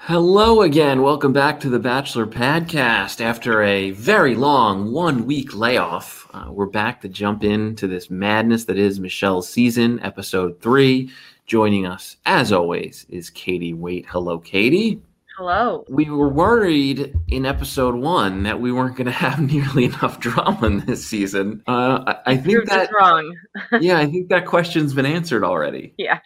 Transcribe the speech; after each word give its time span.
Hello 0.00 0.62
again. 0.62 1.02
Welcome 1.02 1.32
back 1.32 1.60
to 1.60 1.68
the 1.68 1.80
Bachelor 1.80 2.26
Podcast. 2.26 3.20
After 3.20 3.62
a 3.62 3.90
very 3.90 4.34
long 4.36 4.92
one 4.92 5.26
week 5.26 5.54
layoff, 5.54 6.26
uh, 6.32 6.46
we're 6.50 6.66
back 6.66 7.02
to 7.02 7.08
jump 7.08 7.44
into 7.44 7.86
this 7.86 8.08
madness 8.08 8.64
that 8.66 8.78
is 8.78 9.00
Michelle's 9.00 9.50
season, 9.50 10.00
episode 10.00 10.60
three. 10.60 11.10
Joining 11.46 11.84
us, 11.84 12.16
as 12.24 12.52
always, 12.52 13.06
is 13.10 13.28
Katie 13.28 13.74
Wait. 13.74 14.06
Hello, 14.08 14.38
Katie. 14.38 15.02
Hello. 15.36 15.84
We 15.90 16.08
were 16.08 16.28
worried 16.30 17.14
in 17.26 17.44
episode 17.44 17.96
one 17.96 18.44
that 18.44 18.60
we 18.60 18.72
weren't 18.72 18.96
going 18.96 19.06
to 19.06 19.12
have 19.12 19.40
nearly 19.40 19.86
enough 19.86 20.20
drama 20.20 20.66
in 20.66 20.86
this 20.86 21.04
season. 21.04 21.62
Uh, 21.66 22.04
I, 22.06 22.32
I 22.32 22.36
think 22.36 22.54
Proved 22.54 22.70
that, 22.70 22.90
wrong. 22.94 23.36
yeah, 23.80 23.98
I 23.98 24.06
think 24.06 24.30
that 24.30 24.46
question's 24.46 24.94
been 24.94 25.06
answered 25.06 25.44
already. 25.44 25.92
Yeah. 25.98 26.20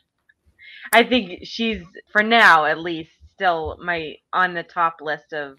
I 0.92 1.02
think 1.04 1.40
she's 1.44 1.82
for 2.12 2.22
now 2.22 2.66
at 2.66 2.78
least 2.78 3.10
still 3.34 3.78
my 3.82 4.16
on 4.32 4.54
the 4.54 4.62
top 4.62 4.96
list 5.00 5.32
of 5.32 5.58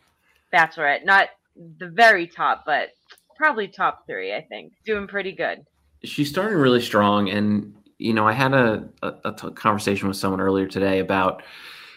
Bachelorette. 0.53 1.05
Not 1.05 1.29
the 1.77 1.87
very 1.89 2.27
top, 2.27 2.63
but 2.65 2.89
probably 3.35 3.67
top 3.67 4.05
three, 4.07 4.33
I 4.33 4.41
think. 4.41 4.73
Doing 4.85 5.07
pretty 5.07 5.31
good. 5.31 5.65
she's 6.03 6.29
starting 6.29 6.57
really 6.57 6.81
strong 6.81 7.29
and 7.29 7.73
you 7.97 8.13
know 8.13 8.27
i 8.27 8.33
had 8.33 8.53
a, 8.53 8.89
a, 9.03 9.13
a 9.25 9.31
t- 9.33 9.51
conversation 9.51 10.07
with 10.09 10.17
someone 10.17 10.41
earlier 10.41 10.67
today 10.67 10.99
about 10.99 11.41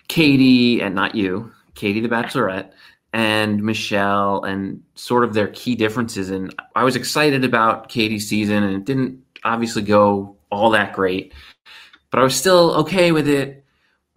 katie 0.06 0.80
and 0.80 0.94
not 0.94 1.16
you 1.16 1.50
katie 1.74 1.98
the 2.00 2.08
bachelorette 2.08 2.70
and 3.12 3.60
michelle 3.62 4.44
and 4.44 4.80
sort 4.94 5.24
of 5.24 5.34
their 5.34 5.48
key 5.48 5.74
differences 5.74 6.30
and 6.30 6.54
i 6.76 6.84
was 6.84 6.94
excited 6.94 7.44
about 7.44 7.88
katie's 7.88 8.28
season 8.28 8.62
and 8.62 8.76
it 8.76 8.84
didn't 8.84 9.20
obviously 9.42 9.82
go 9.82 10.36
all 10.52 10.70
that 10.70 10.92
great 10.92 11.32
but 12.12 12.20
i 12.20 12.22
was 12.22 12.36
still 12.36 12.74
okay 12.74 13.10
with 13.10 13.26
it 13.28 13.64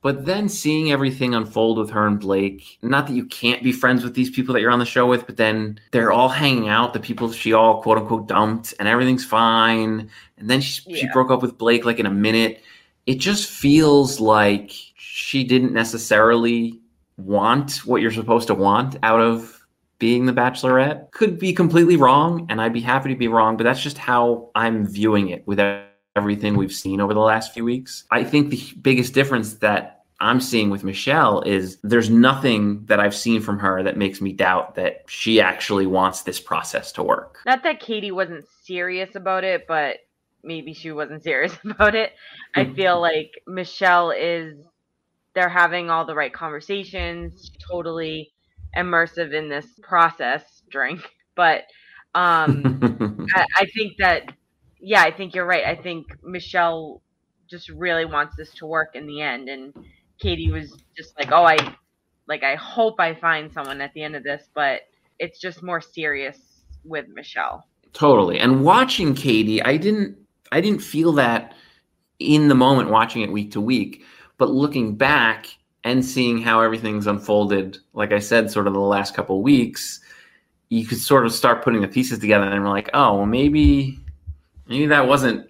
but 0.01 0.25
then 0.25 0.47
seeing 0.47 0.91
everything 0.91 1.35
unfold 1.35 1.77
with 1.77 1.89
her 1.89 2.07
and 2.07 2.19
Blake, 2.19 2.77
not 2.81 3.07
that 3.07 3.13
you 3.13 3.25
can't 3.25 3.61
be 3.61 3.71
friends 3.71 4.03
with 4.03 4.13
these 4.13 4.29
people 4.29 4.53
that 4.53 4.61
you're 4.61 4.71
on 4.71 4.79
the 4.79 4.85
show 4.85 5.05
with, 5.05 5.25
but 5.25 5.37
then 5.37 5.79
they're 5.91 6.11
all 6.11 6.29
hanging 6.29 6.69
out, 6.69 6.93
the 6.93 6.99
people 6.99 7.31
she 7.31 7.53
all 7.53 7.81
quote 7.81 7.97
unquote 7.97 8.27
dumped, 8.27 8.73
and 8.79 8.87
everything's 8.87 9.25
fine. 9.25 10.09
And 10.37 10.49
then 10.49 10.61
she, 10.61 10.81
she 10.95 11.07
broke 11.11 11.31
up 11.31 11.41
with 11.41 11.57
Blake 11.57 11.83
like 11.83 11.99
in 11.99 12.05
a 12.05 12.11
minute. 12.11 12.63
It 13.05 13.15
just 13.15 13.49
feels 13.49 14.19
like 14.19 14.71
she 14.95 15.43
didn't 15.43 15.73
necessarily 15.73 16.79
want 17.17 17.85
what 17.85 18.01
you're 18.01 18.11
supposed 18.11 18.47
to 18.47 18.55
want 18.55 18.95
out 19.03 19.19
of 19.19 19.59
being 19.99 20.25
the 20.25 20.33
bachelorette. 20.33 21.11
Could 21.11 21.37
be 21.37 21.51
completely 21.51 21.97
wrong, 21.97 22.45
and 22.49 22.61
I'd 22.61 22.73
be 22.73 22.79
happy 22.79 23.09
to 23.09 23.15
be 23.15 23.27
wrong, 23.27 23.57
but 23.57 23.65
that's 23.65 23.81
just 23.81 23.97
how 23.97 24.49
I'm 24.55 24.87
viewing 24.87 25.29
it 25.29 25.45
with 25.45 25.59
everything 26.15 26.57
we've 26.57 26.73
seen 26.73 26.99
over 27.01 27.13
the 27.13 27.19
last 27.19 27.53
few 27.53 27.63
weeks. 27.63 28.03
I 28.11 28.23
think 28.23 28.49
the 28.49 28.73
biggest 28.81 29.13
difference 29.13 29.55
that 29.55 29.99
I'm 30.21 30.41
seeing 30.41 30.69
with 30.69 30.83
Michelle 30.83 31.41
is 31.41 31.77
there's 31.81 32.09
nothing 32.09 32.85
that 32.85 32.99
I've 32.99 33.15
seen 33.15 33.41
from 33.41 33.59
her 33.59 33.81
that 33.83 33.95
makes 33.97 34.19
me 34.19 34.33
doubt 34.33 34.75
that 34.75 35.03
she 35.07 35.39
actually 35.39 35.85
wants 35.87 36.23
this 36.23 36.39
process 36.39 36.91
to 36.93 37.03
work. 37.03 37.39
Not 37.45 37.63
that 37.63 37.79
Katie 37.79 38.11
wasn't 38.11 38.45
serious 38.63 39.15
about 39.15 39.45
it, 39.45 39.65
but 39.65 39.99
maybe 40.43 40.73
she 40.73 40.91
wasn't 40.91 41.23
serious 41.29 41.57
about 41.63 41.95
it. 41.95 42.13
I 42.55 42.65
feel 42.65 42.99
like 42.99 43.41
Michelle 43.47 44.11
is 44.11 44.57
they're 45.33 45.47
having 45.47 45.89
all 45.89 46.05
the 46.05 46.15
right 46.15 46.33
conversations, 46.33 47.51
totally 47.69 48.31
immersive 48.75 49.33
in 49.33 49.47
this 49.47 49.67
process 49.81 50.63
drink. 50.69 50.99
But 51.35 51.63
um 52.15 53.27
I, 53.35 53.45
I 53.55 53.65
think 53.67 53.93
that 53.99 54.33
yeah, 54.79 55.01
I 55.01 55.11
think 55.11 55.35
you're 55.35 55.45
right. 55.45 55.65
I 55.65 55.75
think 55.75 56.07
Michelle 56.23 57.01
just 57.49 57.69
really 57.69 58.05
wants 58.05 58.35
this 58.35 58.51
to 58.55 58.65
work 58.65 58.95
in 58.95 59.07
the 59.07 59.21
end 59.21 59.49
and 59.49 59.73
Katie 60.19 60.51
was 60.51 60.77
just 60.95 61.17
like, 61.17 61.31
"Oh, 61.31 61.45
I 61.45 61.57
like 62.27 62.43
I 62.43 62.55
hope 62.55 62.99
I 62.99 63.15
find 63.15 63.51
someone 63.51 63.81
at 63.81 63.93
the 63.93 64.03
end 64.03 64.15
of 64.15 64.23
this, 64.23 64.49
but 64.53 64.81
it's 65.17 65.39
just 65.39 65.63
more 65.63 65.81
serious 65.81 66.37
with 66.83 67.07
Michelle." 67.07 67.65
Totally. 67.93 68.39
And 68.39 68.63
watching 68.63 69.15
Katie, 69.15 69.61
I 69.61 69.77
didn't 69.77 70.17
I 70.51 70.61
didn't 70.61 70.81
feel 70.81 71.13
that 71.13 71.53
in 72.19 72.49
the 72.49 72.55
moment 72.55 72.89
watching 72.89 73.21
it 73.21 73.31
week 73.31 73.51
to 73.51 73.61
week, 73.61 74.03
but 74.37 74.49
looking 74.49 74.95
back 74.95 75.47
and 75.83 76.03
seeing 76.03 76.41
how 76.41 76.61
everything's 76.61 77.07
unfolded, 77.07 77.77
like 77.93 78.11
I 78.11 78.19
said, 78.19 78.51
sort 78.51 78.67
of 78.67 78.73
the 78.73 78.79
last 78.79 79.13
couple 79.13 79.41
weeks, 79.41 80.01
you 80.67 80.85
could 80.85 80.99
sort 80.99 81.25
of 81.25 81.31
start 81.31 81.63
putting 81.63 81.81
the 81.81 81.87
pieces 81.87 82.19
together 82.19 82.45
and 82.45 82.63
we're 82.63 82.69
like, 82.69 82.89
oh, 82.93 83.17
well, 83.17 83.25
maybe 83.25 83.97
maybe 84.69 84.85
that 84.85 85.07
wasn't 85.07 85.49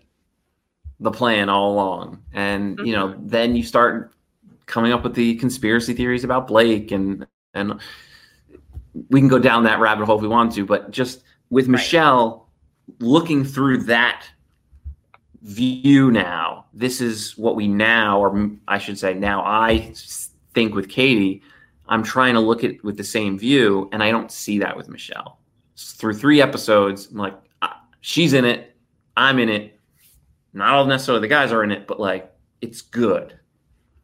the 1.00 1.12
plan 1.12 1.50
all 1.50 1.74
along. 1.74 2.24
And 2.34 2.80
you 2.80 2.94
know, 2.94 3.16
then 3.20 3.56
you 3.56 3.64
start 3.64 4.14
coming 4.66 4.92
up 4.92 5.04
with 5.04 5.14
the 5.14 5.36
conspiracy 5.36 5.94
theories 5.94 6.24
about 6.24 6.48
Blake 6.48 6.92
and 6.92 7.28
and 7.54 7.80
we 9.10 9.20
can 9.20 9.30
go 9.30 9.40
down 9.40 9.64
that 9.64 9.80
rabbit 9.80 10.06
hole 10.06 10.16
if 10.16 10.22
we 10.22 10.28
want 10.28 10.54
to, 10.54 10.66
but 10.66 10.92
just 10.92 11.24
with 11.50 11.68
Michelle 11.68 12.48
looking 13.00 13.44
through 13.44 13.84
that 13.84 14.26
view 15.42 16.12
now, 16.12 16.66
this 16.74 17.02
is 17.02 17.38
what 17.38 17.56
we 17.56 17.68
now, 17.68 18.20
or 18.20 18.52
I 18.68 18.78
should 18.78 18.98
say, 18.98 19.14
now 19.14 19.44
I 19.46 19.94
think 20.54 20.76
with 20.76 20.90
Katie, 20.90 21.42
I'm 21.88 22.04
trying 22.04 22.34
to 22.34 22.40
look 22.40 22.64
at 22.64 22.84
with 22.84 22.98
the 22.98 23.04
same 23.04 23.38
view, 23.38 23.90
and 23.92 24.04
I 24.04 24.12
don't 24.12 24.32
see 24.32 24.60
that 24.60 24.76
with 24.76 24.90
Michelle. 24.90 25.40
Through 25.78 26.16
three 26.16 26.42
episodes, 26.42 27.08
I'm 27.12 27.18
like, 27.18 27.36
ah, 27.62 27.82
she's 28.02 28.34
in 28.34 28.46
it, 28.46 28.69
I'm 29.20 29.38
in 29.38 29.50
it. 29.50 29.78
Not 30.54 30.74
all 30.74 30.86
necessarily 30.86 31.22
the 31.22 31.28
guys 31.28 31.52
are 31.52 31.64
in 31.64 31.72
it, 31.72 31.88
but 31.88 32.00
like, 32.00 32.34
it's 32.62 32.82
good. 32.82 33.38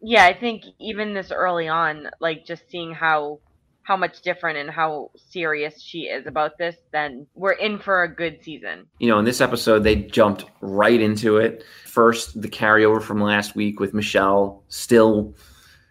Yeah, 0.01 0.25
I 0.25 0.33
think 0.33 0.65
even 0.79 1.13
this 1.13 1.31
early 1.31 1.67
on, 1.67 2.09
like 2.19 2.45
just 2.45 2.69
seeing 2.69 2.93
how 2.93 3.39
how 3.83 3.95
much 3.95 4.21
different 4.21 4.57
and 4.57 4.69
how 4.69 5.11
serious 5.15 5.79
she 5.79 6.01
is 6.01 6.25
about 6.25 6.57
this, 6.57 6.75
then 6.91 7.27
we're 7.35 7.51
in 7.51 7.77
for 7.77 8.01
a 8.01 8.13
good 8.13 8.43
season. 8.43 8.87
you 8.97 9.07
know, 9.07 9.19
in 9.19 9.25
this 9.25 9.41
episode, 9.41 9.83
they 9.83 9.95
jumped 9.95 10.43
right 10.59 10.99
into 10.99 11.37
it. 11.37 11.63
First, 11.85 12.41
the 12.41 12.47
carryover 12.47 12.99
from 12.99 13.21
last 13.21 13.55
week 13.55 13.79
with 13.79 13.93
Michelle, 13.93 14.63
still 14.69 15.35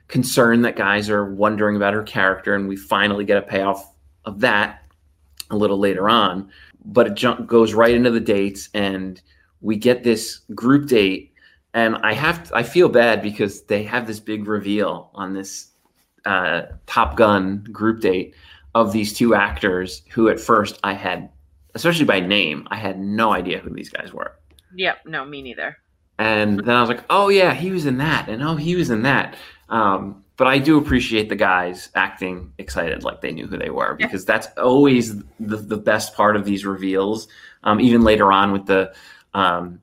concerned 0.09 0.65
that 0.65 0.75
guys 0.75 1.09
are 1.09 1.33
wondering 1.33 1.77
about 1.77 1.95
her 1.95 2.03
character, 2.03 2.55
and 2.57 2.69
we 2.69 2.77
finally 2.77 3.25
get 3.25 3.39
a 3.39 3.43
payoff 3.43 3.89
of 4.25 4.41
that 4.41 4.85
a 5.51 5.57
little 5.57 5.79
later 5.79 6.09
on. 6.09 6.51
But 6.85 7.07
it 7.07 7.15
jump, 7.15 7.47
goes 7.47 7.75
right 7.75 7.95
into 7.95 8.11
the 8.11 8.21
dates, 8.21 8.69
and 8.75 9.21
we 9.61 9.77
get 9.77 10.05
this 10.05 10.41
group 10.55 10.89
date. 10.89 11.33
And 11.73 11.97
I 11.97 12.13
have, 12.13 12.53
I 12.55 12.63
feel 12.63 12.89
bad 12.89 13.23
because 13.23 13.63
they 13.63 13.83
have 13.85 14.07
this 14.07 14.21
big 14.21 14.47
reveal 14.47 15.11
on 15.15 15.35
this 15.35 15.69
uh, 16.25 16.63
Top 16.87 17.17
Gun 17.17 17.65
group 17.73 18.01
date 18.01 18.35
of 18.75 18.93
these 18.93 19.13
two 19.13 19.35
actors 19.35 20.03
who, 20.11 20.29
at 20.29 20.39
first, 20.39 20.79
I 20.85 20.93
had 20.93 21.31
especially 21.75 22.05
by 22.05 22.21
name, 22.21 22.67
I 22.71 22.77
had 22.77 22.99
no 22.99 23.33
idea 23.33 23.59
who 23.59 23.71
these 23.71 23.91
guys 23.91 24.13
were. 24.13 24.39
Yep, 24.77 25.07
no, 25.07 25.25
me 25.25 25.43
neither. 25.43 25.77
And 26.19 26.61
then 26.61 26.77
I 26.77 26.81
was 26.81 26.89
like, 26.89 27.05
oh, 27.11 27.29
yeah, 27.29 27.55
he 27.55 27.71
was 27.71 27.87
in 27.87 27.99
that. 27.99 28.29
And 28.29 28.43
oh, 28.43 28.57
he 28.57 28.77
was 28.77 28.91
in 28.91 29.03
that. 29.03 29.37
Um, 29.69 30.24
but 30.37 30.47
I 30.47 30.59
do 30.59 30.79
appreciate 30.79 31.29
the 31.29 31.37
guys 31.37 31.91
acting 31.95 32.53
excited 32.59 33.05
like 33.05 33.21
they 33.21 33.33
knew 33.33 33.47
who 33.47 33.57
they 33.57 33.71
were 33.71 33.95
because 33.95 34.25
that's 34.25 34.49
always 34.59 35.17
the, 35.39 35.57
the 35.57 35.77
best 35.77 36.15
part 36.15 36.37
of 36.37 36.45
these 36.45 36.65
reveals. 36.67 37.29
Um, 37.63 37.81
even 37.81 38.03
later 38.03 38.31
on 38.33 38.53
with 38.53 38.67
the 38.67 38.95
um, 39.33 39.81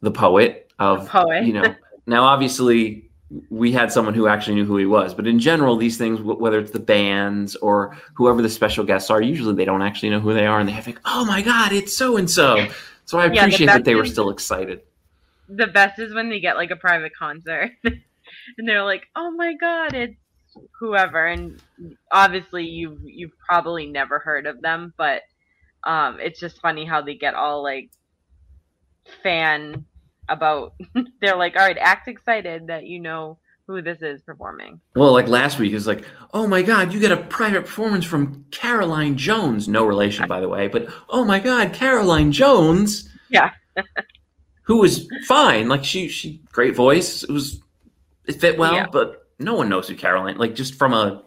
the 0.00 0.10
poet 0.10 0.72
of 0.78 1.04
The 1.04 1.10
poet. 1.10 1.44
you 1.44 1.52
know 1.54 1.74
now 2.06 2.24
obviously 2.24 3.04
we 3.50 3.72
had 3.72 3.90
someone 3.90 4.14
who 4.14 4.28
actually 4.28 4.54
knew 4.54 4.64
who 4.64 4.76
he 4.76 4.86
was. 4.86 5.14
But 5.14 5.26
in 5.26 5.38
general, 5.38 5.76
these 5.76 5.96
things, 5.96 6.20
whether 6.20 6.58
it's 6.58 6.70
the 6.70 6.78
bands 6.78 7.56
or 7.56 7.96
whoever 8.14 8.42
the 8.42 8.48
special 8.48 8.84
guests 8.84 9.10
are, 9.10 9.20
usually 9.20 9.54
they 9.54 9.64
don't 9.64 9.82
actually 9.82 10.10
know 10.10 10.20
who 10.20 10.34
they 10.34 10.46
are, 10.46 10.60
and 10.60 10.68
they 10.68 10.72
have 10.72 10.86
like, 10.86 11.00
"Oh 11.04 11.24
my 11.24 11.42
god, 11.42 11.72
it's 11.72 11.96
so 11.96 12.16
and 12.16 12.30
so." 12.30 12.66
So 13.06 13.18
I 13.18 13.26
appreciate 13.26 13.66
yeah, 13.66 13.74
that 13.74 13.84
they 13.84 13.94
were 13.94 14.06
still 14.06 14.30
excited. 14.30 14.82
The 15.48 15.66
best 15.66 15.98
is 15.98 16.14
when 16.14 16.30
they 16.30 16.40
get 16.40 16.56
like 16.56 16.70
a 16.70 16.76
private 16.76 17.14
concert, 17.14 17.72
and 18.58 18.68
they're 18.68 18.84
like, 18.84 19.04
"Oh 19.16 19.30
my 19.30 19.54
god, 19.54 19.94
it's 19.94 20.16
whoever," 20.78 21.26
and 21.26 21.60
obviously 22.12 22.64
you've 22.64 23.00
you've 23.04 23.36
probably 23.46 23.86
never 23.86 24.18
heard 24.18 24.46
of 24.46 24.60
them, 24.62 24.94
but 24.96 25.22
um, 25.84 26.18
it's 26.20 26.40
just 26.40 26.60
funny 26.60 26.84
how 26.84 27.02
they 27.02 27.14
get 27.14 27.34
all 27.34 27.62
like 27.62 27.90
fan 29.22 29.84
about 30.28 30.74
they're 31.20 31.36
like, 31.36 31.56
all 31.56 31.66
right, 31.66 31.78
act 31.78 32.08
excited 32.08 32.68
that 32.68 32.86
you 32.86 33.00
know 33.00 33.38
who 33.66 33.80
this 33.80 34.02
is 34.02 34.20
performing. 34.22 34.80
Well, 34.94 35.12
like 35.12 35.28
last 35.28 35.58
week 35.58 35.72
is 35.72 35.86
like, 35.86 36.04
oh 36.32 36.46
my 36.46 36.62
god, 36.62 36.92
you 36.92 37.00
get 37.00 37.12
a 37.12 37.16
private 37.16 37.62
performance 37.62 38.04
from 38.04 38.44
Caroline 38.50 39.16
Jones. 39.16 39.68
No 39.68 39.86
relation, 39.86 40.28
by 40.28 40.40
the 40.40 40.48
way, 40.48 40.68
but 40.68 40.88
oh 41.08 41.24
my 41.24 41.40
god, 41.40 41.72
Caroline 41.72 42.32
Jones. 42.32 43.08
Yeah. 43.30 43.50
who 44.64 44.78
was 44.78 45.08
fine. 45.26 45.68
Like 45.68 45.84
she 45.84 46.08
she 46.08 46.42
great 46.52 46.74
voice. 46.74 47.22
It 47.22 47.30
was 47.30 47.60
it 48.26 48.40
fit 48.40 48.58
well, 48.58 48.74
yeah. 48.74 48.86
but 48.90 49.28
no 49.38 49.54
one 49.54 49.68
knows 49.68 49.88
who 49.88 49.94
Caroline 49.94 50.36
like 50.38 50.54
just 50.54 50.74
from 50.74 50.94
a 50.94 51.22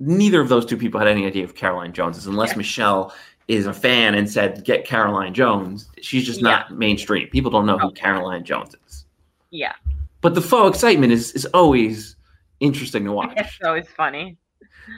neither 0.00 0.40
of 0.40 0.48
those 0.48 0.64
two 0.64 0.76
people 0.76 0.98
had 0.98 1.08
any 1.08 1.26
idea 1.26 1.44
of 1.44 1.54
Caroline 1.54 1.92
Jones 1.92 2.16
is 2.16 2.26
unless 2.26 2.50
yeah. 2.50 2.58
Michelle 2.58 3.14
is 3.48 3.66
a 3.66 3.72
fan 3.72 4.14
and 4.14 4.30
said, 4.30 4.64
"Get 4.64 4.84
Caroline 4.84 5.34
Jones." 5.34 5.88
She's 6.00 6.24
just 6.24 6.40
yeah. 6.40 6.50
not 6.50 6.70
mainstream. 6.72 7.28
People 7.28 7.50
don't 7.50 7.66
know 7.66 7.78
who 7.78 7.90
Caroline 7.92 8.44
Jones 8.44 8.74
is. 8.86 9.06
Yeah. 9.50 9.72
But 10.20 10.34
the 10.34 10.42
faux 10.42 10.76
excitement 10.76 11.12
is 11.12 11.32
is 11.32 11.46
always 11.46 12.16
interesting 12.60 13.04
to 13.04 13.12
watch. 13.12 13.32
It's 13.36 13.58
always 13.64 13.88
funny. 13.96 14.36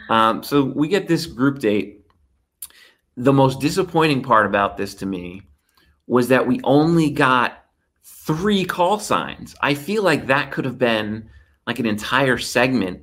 Um, 0.08 0.42
so 0.42 0.64
we 0.64 0.88
get 0.88 1.08
this 1.08 1.26
group 1.26 1.58
date. 1.58 2.04
The 3.16 3.32
most 3.32 3.60
disappointing 3.60 4.22
part 4.22 4.46
about 4.46 4.76
this 4.76 4.94
to 4.96 5.06
me 5.06 5.42
was 6.06 6.28
that 6.28 6.46
we 6.46 6.60
only 6.64 7.10
got 7.10 7.64
three 8.04 8.64
call 8.64 8.98
signs. 8.98 9.54
I 9.60 9.74
feel 9.74 10.02
like 10.02 10.26
that 10.26 10.50
could 10.50 10.64
have 10.64 10.78
been 10.78 11.28
like 11.66 11.78
an 11.78 11.86
entire 11.86 12.38
segment 12.38 13.02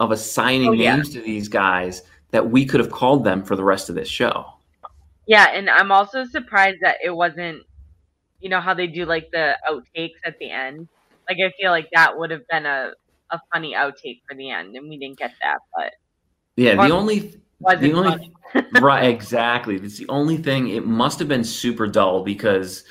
of 0.00 0.10
assigning 0.10 0.68
oh, 0.68 0.72
yeah. 0.72 0.96
names 0.96 1.10
to 1.10 1.20
these 1.20 1.48
guys 1.48 2.02
that 2.30 2.50
we 2.50 2.64
could 2.64 2.80
have 2.80 2.90
called 2.90 3.24
them 3.24 3.42
for 3.42 3.56
the 3.56 3.64
rest 3.64 3.88
of 3.88 3.94
this 3.94 4.08
show. 4.08 4.46
Yeah, 5.26 5.48
and 5.52 5.68
I'm 5.68 5.92
also 5.92 6.24
surprised 6.24 6.78
that 6.80 6.96
it 7.04 7.10
wasn't, 7.10 7.62
you 8.40 8.48
know, 8.48 8.60
how 8.60 8.74
they 8.74 8.86
do 8.86 9.04
like 9.04 9.30
the 9.30 9.56
outtakes 9.68 10.16
at 10.24 10.38
the 10.38 10.50
end. 10.50 10.88
Like 11.28 11.38
I 11.44 11.52
feel 11.60 11.70
like 11.70 11.88
that 11.92 12.16
would 12.18 12.30
have 12.30 12.46
been 12.48 12.64
a 12.64 12.92
a 13.30 13.40
funny 13.52 13.74
outtake 13.74 14.22
for 14.26 14.34
the 14.34 14.50
end, 14.50 14.74
and 14.74 14.88
we 14.88 14.98
didn't 14.98 15.18
get 15.18 15.32
that. 15.42 15.58
But 15.76 15.92
yeah, 16.56 16.74
the 16.74 16.94
only 16.94 17.34
the 17.60 17.92
only 17.92 18.32
right 18.80 19.04
exactly. 19.04 19.76
It's 19.76 19.98
the 19.98 20.08
only 20.08 20.36
thing. 20.38 20.68
It 20.68 20.86
must 20.86 21.18
have 21.18 21.28
been 21.28 21.44
super 21.44 21.86
dull 21.86 22.24
because 22.24 22.84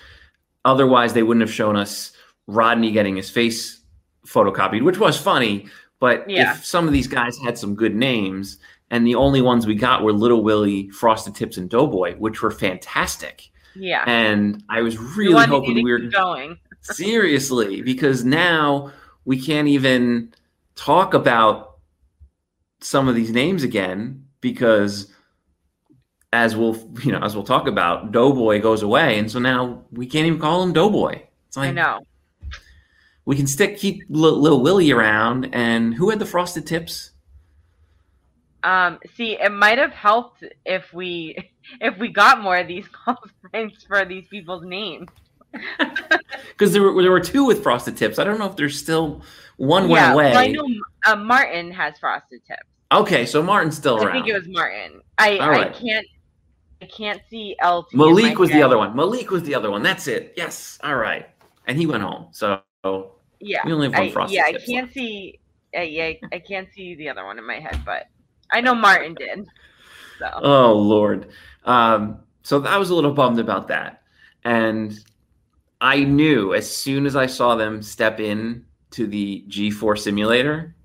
otherwise 0.68 1.14
they 1.14 1.24
wouldn't 1.24 1.42
have 1.42 1.54
shown 1.54 1.76
us 1.76 2.12
Rodney 2.46 2.92
getting 2.92 3.16
his 3.16 3.30
face 3.30 3.82
photocopied, 4.28 4.84
which 4.84 5.00
was 5.00 5.18
funny. 5.18 5.68
But 6.00 6.30
yeah. 6.30 6.54
if 6.54 6.66
some 6.66 6.86
of 6.86 6.94
these 6.94 7.08
guys 7.08 7.38
had 7.38 7.58
some 7.58 7.74
good 7.74 7.96
names, 7.96 8.58
and 8.92 9.08
the 9.08 9.16
only 9.16 9.42
ones 9.42 9.66
we 9.66 9.76
got 9.76 10.04
were 10.04 10.14
Little 10.14 10.44
Willie, 10.44 10.90
Frosted 10.90 11.36
Tips, 11.36 11.58
and 11.58 11.70
Doughboy, 11.70 12.16
which 12.18 12.42
were 12.42 12.52
fantastic. 12.52 13.50
Yeah. 13.76 14.04
And 14.08 14.64
I 14.70 14.82
was 14.82 14.98
really 14.98 15.46
hoping 15.46 15.84
we 15.84 15.92
were 15.92 16.00
going. 16.00 16.60
seriously, 16.82 17.82
because 17.82 18.24
now 18.24 18.92
we 19.26 19.42
can't 19.42 19.68
even 19.68 20.34
talk 20.76 21.14
about 21.14 21.78
some 22.80 23.08
of 23.08 23.16
these 23.16 23.32
names 23.32 23.64
again 23.64 24.26
because 24.42 25.12
as 26.34 26.56
we'll 26.56 26.76
you 27.04 27.12
know 27.12 27.20
as 27.20 27.36
we'll 27.36 27.44
talk 27.44 27.68
about 27.68 28.12
doughboy 28.12 28.62
goes 28.62 28.84
away 28.84 29.18
and 29.18 29.32
so 29.32 29.40
now 29.40 29.84
we 29.92 30.06
can't 30.06 30.28
even 30.28 30.40
call 30.40 30.62
him 30.62 30.74
doughboy 30.74 31.22
it's 31.48 31.56
like 31.56 31.70
i 31.70 31.72
know 31.72 32.00
we 33.26 33.36
can 33.36 33.48
stick 33.48 33.78
keep 33.78 34.04
little 34.10 34.62
willie 34.62 34.92
around 34.92 35.50
and 35.54 35.94
who 35.94 36.10
had 36.10 36.20
the 36.20 36.26
frosted 36.26 36.68
tips 36.68 37.12
um, 38.68 39.00
see, 39.16 39.40
it 39.40 39.52
might 39.52 39.78
have 39.78 39.94
helped 39.94 40.44
if 40.66 40.94
we 40.94 41.38
if 41.82 41.98
we 41.98 42.10
got 42.10 42.42
more 42.42 42.58
of 42.58 42.68
these 42.68 42.88
call 42.92 43.18
signs 43.52 43.84
for 43.88 44.06
these 44.06 44.28
people's 44.28 44.64
names. 44.64 45.08
Because 46.50 46.74
there 46.74 46.82
were 46.82 47.02
there 47.04 47.12
were 47.12 47.20
two 47.20 47.46
with 47.46 47.62
frosted 47.62 47.96
tips. 47.96 48.18
I 48.18 48.24
don't 48.24 48.40
know 48.40 48.48
if 48.48 48.56
there's 48.56 48.78
still 48.78 49.22
one 49.58 49.88
yeah, 49.88 50.14
went 50.14 50.14
away. 50.14 50.32
Well, 50.32 50.40
I 50.40 50.48
know 50.48 50.82
uh, 51.06 51.16
Martin 51.16 51.72
has 51.72 52.00
frosted 52.00 52.42
tips. 52.48 52.64
Okay, 52.92 53.28
so 53.28 53.44
Martin's 53.44 53.78
still 53.78 54.00
I 54.00 54.06
around. 54.06 54.10
I 54.10 54.14
think 54.14 54.28
it 54.28 54.34
was 54.34 54.48
Martin. 54.48 55.02
I 55.20 55.38
right. 55.38 55.68
I 55.68 55.70
can't 55.70 56.08
I 56.82 56.86
can't 56.86 57.22
see 57.30 57.56
LT. 57.64 57.94
Malik 57.94 58.38
was 58.38 58.50
head. 58.50 58.60
the 58.60 58.64
other 58.64 58.78
one. 58.78 58.96
Malik 58.96 59.32
was 59.32 59.44
the 59.44 59.56
other 59.56 59.72
one. 59.72 59.82
That's 59.82 60.08
it. 60.08 60.34
Yes. 60.38 60.78
All 60.84 60.96
right. 60.96 61.28
And 61.66 61.78
he 61.78 61.86
went 61.86 62.04
home. 62.04 62.28
So 62.32 62.62
yeah, 63.40 63.62
we 63.66 63.74
only 63.74 63.90
have 63.90 64.00
one 64.00 64.12
frosted. 64.12 64.36
Yeah, 64.36 64.44
I 64.46 64.54
can't 64.54 64.86
left. 64.86 64.94
see. 64.94 65.40
Uh, 65.76 65.82
yeah, 65.82 66.14
I 66.32 66.40
can't 66.40 66.68
see 66.74 66.96
the 66.96 67.10
other 67.10 67.26
one 67.26 67.38
in 67.38 67.46
my 67.46 67.60
head, 67.60 67.82
but 67.86 68.08
I 68.52 68.62
know 68.62 68.74
Martin 68.74 69.16
did. 69.16 69.48
So. 70.20 70.30
Oh 70.42 70.74
Lord. 70.74 71.30
Um, 71.66 72.20
so 72.44 72.64
I 72.66 72.78
was 72.78 72.90
a 72.90 72.96
little 72.96 73.14
bummed 73.14 73.40
about 73.40 73.68
that, 73.68 74.04
and 74.44 74.98
I 75.82 76.04
knew 76.04 76.54
as 76.54 76.70
soon 76.74 77.06
as 77.06 77.16
I 77.16 77.26
saw 77.26 77.56
them 77.56 77.82
step 77.82 78.20
in 78.20 78.66
to 78.92 79.06
the 79.06 79.44
G-force 79.48 80.06
simulator, 80.06 80.76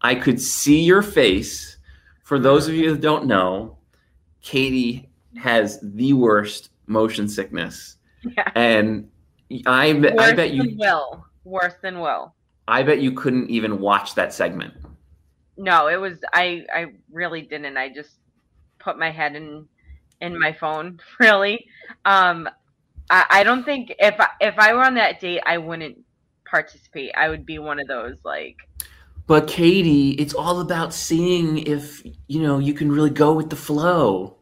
I 0.00 0.14
could 0.14 0.40
see 0.40 0.82
your 0.82 1.02
face. 1.02 1.76
For 2.22 2.38
those 2.38 2.68
of 2.68 2.74
you 2.74 2.92
that 2.92 3.00
don't 3.00 3.26
know, 3.26 3.76
Katie 4.40 5.09
has 5.36 5.78
the 5.82 6.12
worst 6.12 6.70
motion 6.86 7.28
sickness, 7.28 7.96
yeah. 8.36 8.50
and 8.54 9.08
I, 9.66 9.92
Worse 9.92 10.14
I 10.18 10.32
bet 10.34 10.52
you 10.52 10.76
will 10.76 11.24
worse 11.44 11.74
than 11.82 12.00
will. 12.00 12.34
I 12.68 12.82
bet 12.82 13.00
you 13.00 13.12
couldn't 13.12 13.50
even 13.50 13.80
watch 13.80 14.14
that 14.14 14.32
segment 14.32 14.74
no, 15.60 15.88
it 15.88 16.00
was 16.00 16.18
I 16.32 16.64
I 16.74 16.86
really 17.12 17.42
didn't. 17.42 17.76
I 17.76 17.90
just 17.90 18.16
put 18.78 18.98
my 18.98 19.10
head 19.10 19.36
in 19.36 19.66
in 20.20 20.38
my 20.38 20.52
phone. 20.52 20.98
Really, 21.20 21.66
um, 22.04 22.48
I, 23.10 23.26
I 23.30 23.42
don't 23.44 23.64
think 23.64 23.94
if 23.98 24.18
I, 24.18 24.28
if 24.40 24.58
I 24.58 24.72
were 24.72 24.84
on 24.84 24.94
that 24.94 25.20
date, 25.20 25.42
I 25.44 25.58
wouldn't 25.58 25.98
participate. 26.48 27.12
I 27.16 27.28
would 27.28 27.44
be 27.44 27.58
one 27.58 27.78
of 27.78 27.86
those 27.86 28.16
like. 28.24 28.56
But 29.26 29.46
Katie, 29.46 30.12
it's 30.12 30.34
all 30.34 30.60
about 30.60 30.92
seeing 30.92 31.58
if 31.58 32.02
you 32.26 32.42
know 32.42 32.58
you 32.58 32.74
can 32.74 32.90
really 32.90 33.10
go 33.10 33.32
with 33.32 33.50
the 33.50 33.56
flow. 33.56 34.38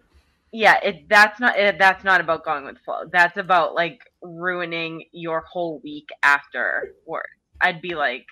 Yeah, 0.52 0.78
it 0.83 1.09
that's 1.09 1.40
not 1.40 1.59
it, 1.59 1.78
that's 1.78 2.05
not 2.05 2.21
about 2.21 2.45
going 2.45 2.64
with 2.64 2.78
flow. 2.78 3.02
That's 3.12 3.37
about 3.37 3.75
like 3.75 4.00
ruining 4.23 5.05
your 5.12 5.43
whole 5.43 5.81
week 5.85 6.09
afterward. 6.23 7.26
I'd 7.61 7.83
be 7.83 7.95
like, 7.95 8.25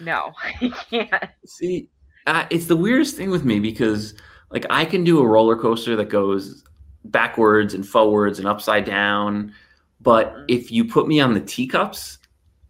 no, 0.00 0.32
I 0.42 0.68
can't. 0.90 1.24
See, 1.46 1.88
uh, 2.26 2.46
it's 2.50 2.66
the 2.66 2.76
weirdest 2.76 3.16
thing 3.16 3.30
with 3.30 3.44
me 3.44 3.58
because 3.58 4.14
like 4.50 4.66
I 4.70 4.84
can 4.84 5.02
do 5.02 5.20
a 5.20 5.26
roller 5.26 5.56
coaster 5.56 5.96
that 5.96 6.08
goes 6.08 6.64
backwards 7.06 7.74
and 7.74 7.86
forwards 7.86 8.38
and 8.38 8.46
upside 8.46 8.84
down, 8.84 9.52
but 10.00 10.32
mm-hmm. 10.32 10.44
if 10.48 10.70
you 10.70 10.84
put 10.84 11.08
me 11.08 11.20
on 11.20 11.34
the 11.34 11.40
teacups, 11.40 12.18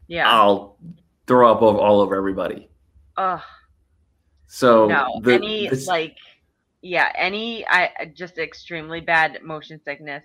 yeah, 0.09 0.31
I'll 0.31 0.79
throw 1.27 1.53
up 1.53 1.61
all 1.61 2.01
over 2.01 2.17
everybody. 2.17 2.71
Ugh. 3.19 3.41
So 4.47 4.87
no, 4.87 5.21
the, 5.23 5.35
any 5.35 5.69
this... 5.69 5.87
like 5.87 6.17
yeah, 6.83 7.13
any 7.17 7.67
I 7.67 8.13
just 8.15 8.39
extremely 8.39 9.01
bad 9.01 9.43
motion 9.43 9.81
sickness. 9.85 10.25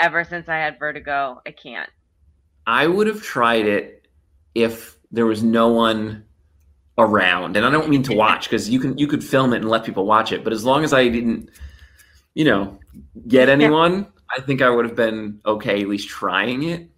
Ever 0.00 0.24
since 0.24 0.48
I 0.48 0.56
had 0.56 0.78
vertigo, 0.78 1.40
I 1.46 1.52
can't. 1.52 1.90
I 2.66 2.86
would 2.86 3.06
have 3.06 3.22
tried 3.22 3.66
it 3.66 4.06
if 4.54 4.96
there 5.10 5.26
was 5.26 5.42
no 5.42 5.68
one 5.68 6.24
around 6.96 7.56
and 7.56 7.66
i 7.66 7.70
don't 7.70 7.88
mean 7.88 8.02
to 8.02 8.14
watch 8.16 8.48
because 8.48 8.70
you 8.70 8.78
can 8.78 8.96
you 8.96 9.06
could 9.06 9.22
film 9.22 9.52
it 9.52 9.56
and 9.56 9.68
let 9.68 9.84
people 9.84 10.06
watch 10.06 10.32
it 10.32 10.44
but 10.44 10.52
as 10.52 10.64
long 10.64 10.84
as 10.84 10.92
i 10.92 11.08
didn't 11.08 11.50
you 12.34 12.44
know 12.44 12.78
get 13.26 13.48
anyone 13.48 13.98
yeah. 13.98 14.36
i 14.36 14.40
think 14.40 14.62
i 14.62 14.70
would 14.70 14.84
have 14.84 14.94
been 14.94 15.40
okay 15.44 15.80
at 15.80 15.88
least 15.88 16.08
trying 16.08 16.62
it 16.62 16.88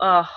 oh 0.00 0.28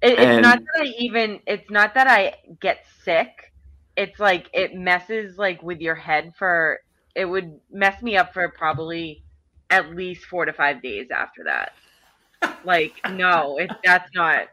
it, 0.00 0.18
it's 0.18 0.42
not 0.42 0.58
that 0.58 0.82
i 0.82 0.86
even 0.98 1.38
it's 1.46 1.70
not 1.70 1.94
that 1.94 2.08
i 2.08 2.34
get 2.60 2.84
sick 3.04 3.51
it's 3.96 4.18
like 4.18 4.48
it 4.52 4.74
messes 4.74 5.38
like 5.38 5.62
with 5.62 5.80
your 5.80 5.94
head 5.94 6.32
for 6.38 6.80
it 7.14 7.26
would 7.26 7.60
mess 7.70 8.02
me 8.02 8.16
up 8.16 8.32
for 8.32 8.48
probably 8.48 9.22
at 9.70 9.94
least 9.94 10.24
four 10.24 10.44
to 10.44 10.52
five 10.52 10.82
days 10.82 11.08
after 11.10 11.44
that 11.44 11.72
like 12.64 12.94
no 13.10 13.58
it 13.58 13.70
that's 13.84 14.10
not 14.14 14.48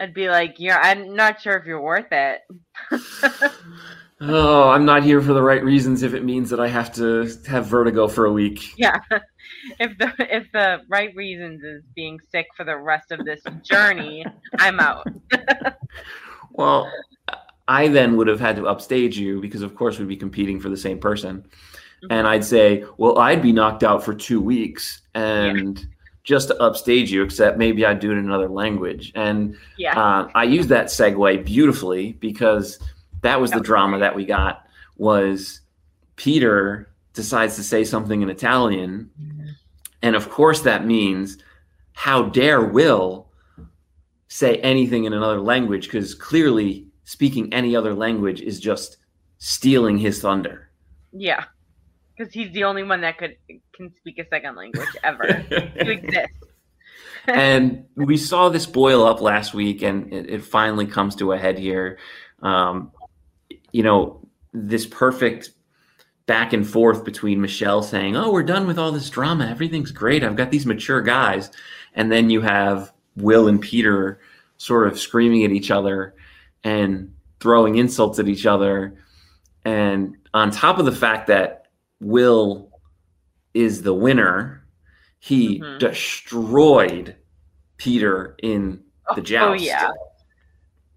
I'd 0.00 0.14
be 0.14 0.28
like, 0.28 0.56
yeah, 0.58 0.78
I'm 0.80 1.14
not 1.14 1.40
sure 1.40 1.56
if 1.56 1.66
you're 1.66 1.80
worth 1.80 2.12
it. 2.12 2.42
oh, 4.20 4.68
I'm 4.68 4.84
not 4.84 5.02
here 5.02 5.20
for 5.20 5.32
the 5.32 5.42
right 5.42 5.62
reasons 5.62 6.02
if 6.02 6.14
it 6.14 6.24
means 6.24 6.50
that 6.50 6.60
I 6.60 6.68
have 6.68 6.92
to 6.94 7.28
have 7.48 7.66
vertigo 7.66 8.06
for 8.06 8.26
a 8.26 8.32
week. 8.32 8.74
Yeah. 8.76 8.98
If 9.80 9.98
the 9.98 10.12
if 10.18 10.46
the 10.52 10.82
right 10.88 11.14
reasons 11.16 11.62
is 11.62 11.82
being 11.96 12.20
sick 12.30 12.46
for 12.56 12.64
the 12.64 12.76
rest 12.76 13.10
of 13.10 13.24
this 13.24 13.42
journey, 13.62 14.24
I'm 14.58 14.78
out. 14.78 15.06
well, 16.52 16.90
I 17.68 17.88
then 17.88 18.16
would 18.16 18.26
have 18.26 18.40
had 18.40 18.56
to 18.56 18.66
upstage 18.66 19.18
you 19.18 19.40
because 19.40 19.62
of 19.62 19.74
course 19.74 19.98
we'd 19.98 20.08
be 20.08 20.16
competing 20.16 20.58
for 20.58 20.70
the 20.70 20.76
same 20.76 20.98
person. 20.98 21.42
Mm-hmm. 21.42 22.12
And 22.12 22.26
I'd 22.26 22.44
say, 22.44 22.84
well, 22.96 23.18
I'd 23.18 23.42
be 23.42 23.52
knocked 23.52 23.84
out 23.84 24.02
for 24.02 24.14
two 24.14 24.40
weeks 24.40 25.02
and 25.14 25.78
yeah. 25.78 25.84
just 26.24 26.48
to 26.48 26.60
upstage 26.62 27.12
you, 27.12 27.22
except 27.22 27.58
maybe 27.58 27.84
I'd 27.84 28.00
do 28.00 28.10
it 28.10 28.14
in 28.14 28.24
another 28.24 28.48
language. 28.48 29.12
And 29.14 29.56
yeah. 29.76 30.00
uh, 30.00 30.30
I 30.34 30.44
used 30.44 30.70
that 30.70 30.86
segue 30.86 31.44
beautifully 31.44 32.12
because 32.14 32.78
that 33.20 33.40
was 33.40 33.50
the 33.50 33.60
drama 33.60 33.98
that 33.98 34.14
we 34.14 34.24
got 34.24 34.66
was 34.96 35.60
Peter 36.16 36.90
decides 37.12 37.56
to 37.56 37.62
say 37.62 37.84
something 37.84 38.22
in 38.22 38.30
Italian. 38.30 39.10
And 40.02 40.16
of 40.16 40.30
course 40.30 40.62
that 40.62 40.86
means 40.86 41.38
how 41.92 42.22
dare 42.22 42.64
Will 42.64 43.28
say 44.28 44.56
anything 44.56 45.04
in 45.04 45.12
another 45.12 45.40
language 45.40 45.84
because 45.84 46.14
clearly 46.14 46.87
speaking 47.08 47.50
any 47.54 47.74
other 47.74 47.94
language 47.94 48.42
is 48.42 48.60
just 48.60 48.98
stealing 49.38 49.96
his 49.96 50.20
thunder. 50.20 50.68
Yeah. 51.10 51.44
Because 52.14 52.34
he's 52.34 52.52
the 52.52 52.64
only 52.64 52.82
one 52.82 53.00
that 53.00 53.16
could 53.16 53.34
can 53.72 53.94
speak 53.96 54.18
a 54.18 54.28
second 54.28 54.56
language 54.56 54.88
ever 55.02 55.22
to 55.24 55.90
exist. 55.90 56.34
and 57.26 57.86
we 57.94 58.18
saw 58.18 58.50
this 58.50 58.66
boil 58.66 59.06
up 59.06 59.22
last 59.22 59.54
week, 59.54 59.80
and 59.80 60.12
it, 60.12 60.28
it 60.28 60.44
finally 60.44 60.84
comes 60.84 61.16
to 61.16 61.32
a 61.32 61.38
head 61.38 61.58
here. 61.58 61.98
Um, 62.42 62.92
you 63.72 63.82
know, 63.82 64.20
this 64.52 64.84
perfect 64.84 65.52
back 66.26 66.52
and 66.52 66.68
forth 66.68 67.06
between 67.06 67.40
Michelle 67.40 67.82
saying, 67.82 68.16
"Oh, 68.16 68.30
we're 68.30 68.42
done 68.42 68.66
with 68.66 68.78
all 68.78 68.92
this 68.92 69.08
drama. 69.08 69.46
Everything's 69.46 69.92
great. 69.92 70.22
I've 70.22 70.36
got 70.36 70.50
these 70.50 70.66
mature 70.66 71.00
guys," 71.00 71.50
and 71.94 72.12
then 72.12 72.28
you 72.28 72.42
have 72.42 72.92
Will 73.16 73.48
and 73.48 73.62
Peter 73.62 74.20
sort 74.58 74.88
of 74.88 74.98
screaming 74.98 75.44
at 75.44 75.52
each 75.52 75.70
other 75.70 76.14
and 76.64 77.14
throwing 77.40 77.76
insults 77.76 78.18
at 78.18 78.28
each 78.28 78.46
other, 78.46 78.96
and 79.64 80.16
on 80.34 80.50
top 80.50 80.78
of 80.78 80.84
the 80.84 80.92
fact 80.92 81.26
that 81.28 81.66
Will 82.00 82.70
is 83.54 83.82
the 83.82 83.94
winner, 83.94 84.64
he 85.18 85.60
mm-hmm. 85.60 85.78
destroyed 85.78 87.16
Peter 87.76 88.36
in 88.42 88.82
the 89.14 89.22
joust. 89.22 89.60
Oh 89.60 89.64
yeah. 89.64 89.88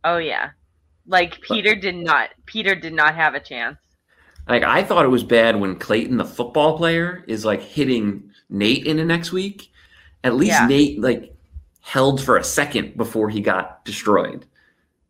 Oh 0.03 0.17
yeah. 0.17 0.49
Like 1.07 1.41
Peter 1.41 1.75
did 1.75 1.95
not 1.95 2.29
Peter 2.45 2.75
did 2.75 2.93
not 2.93 3.15
have 3.15 3.33
a 3.35 3.39
chance. 3.39 3.77
Like 4.47 4.63
I 4.63 4.83
thought 4.83 5.05
it 5.05 5.09
was 5.09 5.23
bad 5.23 5.59
when 5.59 5.75
Clayton, 5.77 6.17
the 6.17 6.25
football 6.25 6.77
player, 6.77 7.23
is 7.27 7.45
like 7.45 7.61
hitting 7.61 8.31
Nate 8.49 8.85
in 8.85 8.97
the 8.97 9.05
next 9.05 9.31
week. 9.31 9.71
At 10.23 10.35
least 10.35 10.51
yeah. 10.51 10.67
Nate 10.67 11.01
like 11.01 11.33
held 11.81 12.21
for 12.21 12.37
a 12.37 12.43
second 12.43 12.97
before 12.97 13.29
he 13.29 13.41
got 13.41 13.83
destroyed. 13.85 14.45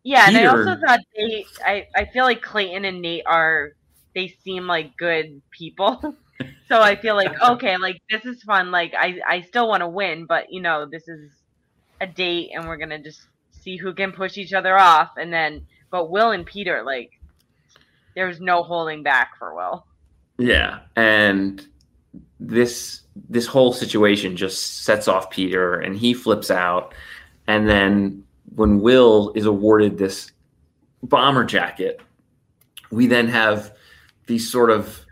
Yeah, 0.04 0.26
Peter, 0.26 0.38
and 0.38 0.48
I 0.48 0.50
also 0.50 0.80
thought 0.80 1.00
they 1.16 1.46
I, 1.64 1.86
I 1.94 2.04
feel 2.06 2.24
like 2.24 2.42
Clayton 2.42 2.84
and 2.84 3.00
Nate 3.00 3.24
are 3.26 3.72
they 4.14 4.28
seem 4.28 4.66
like 4.66 4.96
good 4.96 5.40
people. 5.50 6.16
so 6.68 6.80
I 6.80 6.96
feel 6.96 7.14
like 7.14 7.40
okay, 7.50 7.76
like 7.76 8.00
this 8.10 8.24
is 8.24 8.42
fun. 8.42 8.70
Like 8.70 8.94
I 8.98 9.20
I 9.26 9.40
still 9.42 9.68
want 9.68 9.82
to 9.82 9.88
win, 9.88 10.26
but 10.26 10.52
you 10.52 10.60
know, 10.60 10.86
this 10.86 11.08
is 11.08 11.30
a 12.00 12.06
date 12.06 12.50
and 12.52 12.66
we're 12.66 12.76
going 12.76 12.90
to 12.90 12.98
just 12.98 13.22
see 13.52 13.76
who 13.76 13.94
can 13.94 14.10
push 14.10 14.36
each 14.36 14.52
other 14.52 14.76
off 14.76 15.12
and 15.16 15.32
then 15.32 15.64
but 15.92 16.10
Will 16.10 16.30
and 16.30 16.44
Peter, 16.44 16.82
like, 16.82 17.12
there's 18.16 18.40
no 18.40 18.64
holding 18.64 19.04
back 19.04 19.38
for 19.38 19.54
Will. 19.54 19.86
Yeah, 20.38 20.80
and 20.96 21.64
this 22.40 23.02
this 23.28 23.46
whole 23.46 23.72
situation 23.72 24.36
just 24.36 24.84
sets 24.84 25.06
off 25.06 25.30
Peter, 25.30 25.78
and 25.78 25.96
he 25.96 26.14
flips 26.14 26.50
out. 26.50 26.94
And 27.46 27.68
then 27.68 28.24
when 28.54 28.80
Will 28.80 29.32
is 29.34 29.46
awarded 29.46 29.98
this 29.98 30.32
bomber 31.02 31.44
jacket, 31.44 32.00
we 32.90 33.06
then 33.06 33.28
have 33.28 33.74
these 34.26 34.50
sort 34.50 34.70
of 34.70 35.04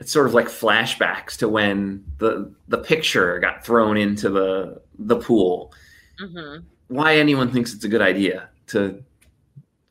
it's 0.00 0.12
sort 0.12 0.26
of 0.26 0.34
like 0.34 0.46
flashbacks 0.46 1.36
to 1.38 1.48
when 1.48 2.04
the 2.18 2.52
the 2.68 2.78
picture 2.78 3.38
got 3.40 3.64
thrown 3.64 3.96
into 3.96 4.30
the 4.30 4.80
the 4.98 5.16
pool. 5.16 5.72
Mm-hmm. 6.20 6.64
Why 6.88 7.16
anyone 7.16 7.50
thinks 7.50 7.74
it's 7.74 7.84
a 7.84 7.88
good 7.88 8.02
idea 8.02 8.48
to 8.68 9.02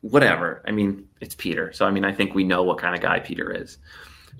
whatever. 0.00 0.62
I 0.66 0.70
mean, 0.70 1.06
it's 1.20 1.34
Peter. 1.34 1.72
So, 1.72 1.86
I 1.86 1.90
mean, 1.90 2.04
I 2.04 2.12
think 2.12 2.34
we 2.34 2.44
know 2.44 2.62
what 2.62 2.78
kind 2.78 2.94
of 2.94 3.00
guy 3.00 3.20
Peter 3.20 3.50
is. 3.50 3.78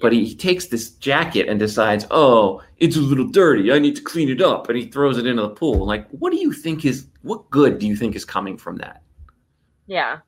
But 0.00 0.12
he, 0.12 0.24
he, 0.24 0.34
takes 0.34 0.66
this 0.66 0.90
jacket 0.90 1.48
and 1.48 1.58
decides, 1.58 2.06
oh, 2.10 2.62
it's 2.76 2.96
a 2.96 3.00
little 3.00 3.26
dirty. 3.26 3.72
I 3.72 3.78
need 3.78 3.96
to 3.96 4.02
clean 4.02 4.28
it 4.28 4.40
up. 4.40 4.68
And 4.68 4.78
he 4.78 4.86
throws 4.86 5.18
it 5.18 5.26
into 5.26 5.42
the 5.42 5.50
pool. 5.50 5.86
Like, 5.86 6.08
what 6.10 6.30
do 6.30 6.38
you 6.38 6.52
think 6.52 6.84
is, 6.84 7.06
what 7.22 7.50
good 7.50 7.78
do 7.78 7.86
you 7.86 7.96
think 7.96 8.14
is 8.14 8.24
coming 8.24 8.56
from 8.56 8.76
that? 8.76 9.02
Yeah. 9.86 10.18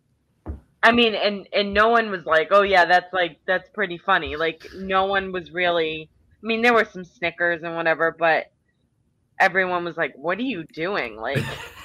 I 0.82 0.92
mean, 0.92 1.14
and, 1.14 1.46
and 1.52 1.72
no 1.74 1.88
one 1.88 2.10
was 2.10 2.24
like, 2.24 2.48
oh, 2.50 2.62
yeah, 2.62 2.84
that's 2.84 3.12
like, 3.12 3.38
that's 3.46 3.68
pretty 3.70 3.98
funny. 3.98 4.36
Like, 4.36 4.66
no 4.76 5.04
one 5.04 5.30
was 5.30 5.50
really, 5.52 6.08
I 6.42 6.46
mean, 6.46 6.62
there 6.62 6.74
were 6.74 6.86
some 6.90 7.04
snickers 7.04 7.62
and 7.62 7.76
whatever, 7.76 8.16
but 8.18 8.50
everyone 9.38 9.84
was 9.84 9.96
like, 9.96 10.14
what 10.16 10.38
are 10.38 10.42
you 10.42 10.64
doing? 10.72 11.16
Like, 11.16 11.44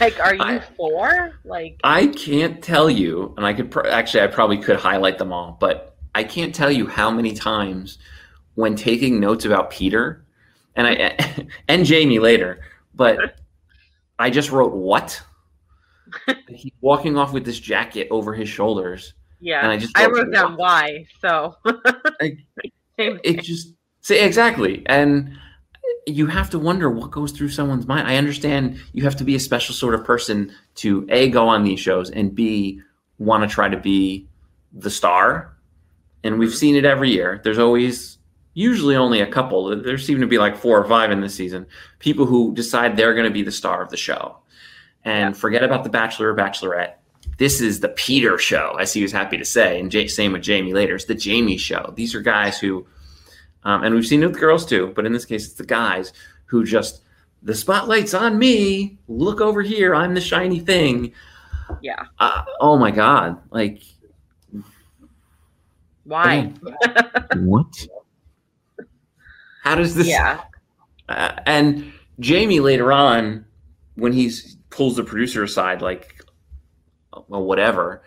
Like, 0.00 0.18
are 0.20 0.34
you 0.34 0.42
I, 0.42 0.60
four? 0.76 1.38
Like, 1.44 1.80
I 1.84 2.06
can't 2.08 2.62
tell 2.62 2.88
you, 2.88 3.34
and 3.36 3.46
I 3.46 3.52
could 3.52 3.70
pr- 3.70 3.86
actually, 3.86 4.22
I 4.22 4.26
probably 4.28 4.58
could 4.58 4.76
highlight 4.76 5.18
them 5.18 5.32
all, 5.32 5.56
but 5.60 5.91
I 6.14 6.24
can't 6.24 6.54
tell 6.54 6.70
you 6.70 6.86
how 6.86 7.10
many 7.10 7.32
times 7.32 7.98
when 8.54 8.76
taking 8.76 9.18
notes 9.18 9.44
about 9.44 9.70
Peter, 9.70 10.24
and 10.76 10.86
I 10.86 11.46
and 11.68 11.84
Jamie 11.84 12.18
later, 12.18 12.60
but 12.94 13.36
I 14.18 14.30
just 14.30 14.50
wrote 14.50 14.72
what. 14.72 15.20
He's 16.48 16.72
walking 16.80 17.16
off 17.16 17.32
with 17.32 17.44
this 17.44 17.58
jacket 17.58 18.08
over 18.10 18.34
his 18.34 18.48
shoulders. 18.48 19.14
Yeah, 19.40 19.62
and 19.62 19.72
I 19.72 19.76
just 19.78 19.96
wrote, 19.96 20.04
I 20.04 20.10
wrote 20.10 20.32
down 20.32 20.56
why. 20.56 21.06
So 21.20 21.56
I, 22.20 22.36
it 22.98 23.42
just 23.42 23.74
say 24.02 24.24
exactly, 24.24 24.82
and 24.86 25.36
you 26.06 26.26
have 26.26 26.50
to 26.50 26.58
wonder 26.58 26.90
what 26.90 27.10
goes 27.10 27.32
through 27.32 27.48
someone's 27.48 27.86
mind. 27.86 28.08
I 28.08 28.16
understand 28.16 28.80
you 28.92 29.04
have 29.04 29.16
to 29.16 29.24
be 29.24 29.34
a 29.34 29.40
special 29.40 29.74
sort 29.74 29.94
of 29.94 30.04
person 30.04 30.52
to 30.76 31.06
a 31.08 31.30
go 31.30 31.48
on 31.48 31.64
these 31.64 31.80
shows 31.80 32.10
and 32.10 32.34
b 32.34 32.80
want 33.18 33.48
to 33.48 33.52
try 33.52 33.68
to 33.68 33.76
be 33.76 34.26
the 34.72 34.90
star. 34.90 35.51
And 36.24 36.38
we've 36.38 36.54
seen 36.54 36.76
it 36.76 36.84
every 36.84 37.10
year. 37.10 37.40
There's 37.42 37.58
always 37.58 38.18
usually 38.54 38.96
only 38.96 39.20
a 39.20 39.26
couple. 39.26 39.82
There 39.82 39.98
seem 39.98 40.20
to 40.20 40.26
be 40.26 40.38
like 40.38 40.56
four 40.56 40.78
or 40.78 40.88
five 40.88 41.10
in 41.10 41.20
this 41.20 41.34
season. 41.34 41.66
People 41.98 42.26
who 42.26 42.54
decide 42.54 42.96
they're 42.96 43.14
going 43.14 43.26
to 43.26 43.32
be 43.32 43.42
the 43.42 43.50
star 43.50 43.82
of 43.82 43.90
the 43.90 43.96
show 43.96 44.38
and 45.04 45.36
forget 45.36 45.64
about 45.64 45.84
the 45.84 45.90
Bachelor 45.90 46.32
or 46.32 46.36
Bachelorette. 46.36 46.94
This 47.38 47.60
is 47.60 47.80
the 47.80 47.88
Peter 47.88 48.38
show, 48.38 48.76
as 48.80 48.92
he 48.92 49.02
was 49.02 49.10
happy 49.10 49.38
to 49.38 49.44
say, 49.44 49.80
and 49.80 49.92
same 50.10 50.32
with 50.32 50.42
Jamie 50.42 50.74
later. 50.74 50.94
It's 50.94 51.06
the 51.06 51.14
Jamie 51.14 51.56
show. 51.56 51.92
These 51.96 52.14
are 52.14 52.20
guys 52.20 52.58
who 52.58 52.86
um, 53.64 53.84
and 53.84 53.94
we've 53.94 54.06
seen 54.06 54.22
it 54.22 54.26
with 54.26 54.40
girls 54.40 54.66
too, 54.66 54.92
but 54.94 55.06
in 55.06 55.12
this 55.12 55.24
case, 55.24 55.46
it's 55.46 55.54
the 55.54 55.64
guys 55.64 56.12
who 56.46 56.64
just 56.64 57.02
the 57.42 57.54
spotlight's 57.54 58.14
on 58.14 58.38
me. 58.38 58.98
Look 59.08 59.40
over 59.40 59.62
here, 59.62 59.94
I'm 59.94 60.14
the 60.14 60.20
shiny 60.20 60.60
thing. 60.60 61.12
Yeah. 61.80 62.04
Uh, 62.18 62.42
oh 62.60 62.76
my 62.76 62.90
god! 62.90 63.38
Like, 63.50 63.82
why? 66.04 66.52
what? 67.36 67.86
How 69.62 69.74
does 69.74 69.94
this? 69.94 70.08
Yeah. 70.08 70.42
Uh, 71.08 71.32
and 71.46 71.92
Jamie 72.20 72.60
later 72.60 72.92
on, 72.92 73.44
when 73.94 74.12
he 74.12 74.32
pulls 74.70 74.96
the 74.96 75.04
producer 75.04 75.42
aside, 75.42 75.82
like, 75.82 76.20
well, 77.28 77.44
whatever, 77.44 78.02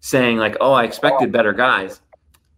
saying 0.00 0.36
like, 0.36 0.56
"Oh, 0.60 0.72
I 0.72 0.84
expected 0.84 1.32
better 1.32 1.52
guys." 1.52 2.00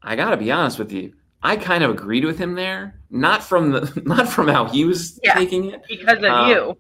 I 0.03 0.17
gotta 0.17 0.37
be 0.37 0.51
honest 0.51 0.79
with 0.79 0.93
you 0.93 1.15
I 1.45 1.57
kind 1.57 1.85
of 1.85 1.91
agreed 1.91 2.25
with 2.25 2.39
him 2.39 2.55
there, 2.55 2.99
not 3.11 3.45
from 3.45 3.71
the 3.71 4.03
not 4.07 4.29
from 4.29 4.49
how 4.49 4.65
he 4.65 4.87
was 4.87 5.21
yeah, 5.23 5.35
taking 5.35 5.71
it, 5.71 5.83
because 5.87 6.19
of 6.19 6.25
um, 6.25 6.51
you. 6.51 6.79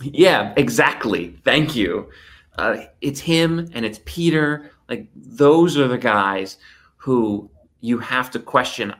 yeah, 0.02 0.54
exactly. 0.56 1.36
Thank 1.44 1.74
you. 1.74 2.08
Uh, 2.56 2.84
it's 3.00 3.18
him 3.18 3.68
and 3.74 3.84
it's 3.84 4.00
Peter. 4.04 4.70
Like 4.88 5.08
those 5.16 5.76
are 5.76 5.88
the 5.88 5.98
guys 5.98 6.58
who 7.04 7.50
you 7.82 7.98
have 7.98 8.30
to 8.30 8.38
question. 8.38 8.94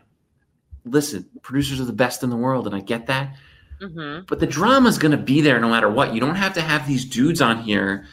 Listen, 0.85 1.27
producers 1.41 1.81
are 1.81 1.87
the 1.87 1.93
best 1.93 2.23
in 2.23 2.29
the 2.29 2.37
world, 2.37 2.67
and 2.67 2.77
I 2.77 2.81
get 2.81 3.07
that. 3.07 3.35
Mm-hmm. 3.81 4.27
But 4.29 4.41
the 4.41 4.47
drama 4.47 4.91
is 4.91 4.99
going 4.99 5.13
to 5.13 5.17
be 5.17 5.41
there 5.41 5.59
no 5.59 5.71
matter 5.71 5.89
what. 5.89 6.13
You 6.13 6.21
don't 6.21 6.35
have 6.35 6.53
to 6.53 6.61
have 6.61 6.87
these 6.87 7.07
dudes 7.07 7.41
on 7.41 7.63
here 7.63 8.07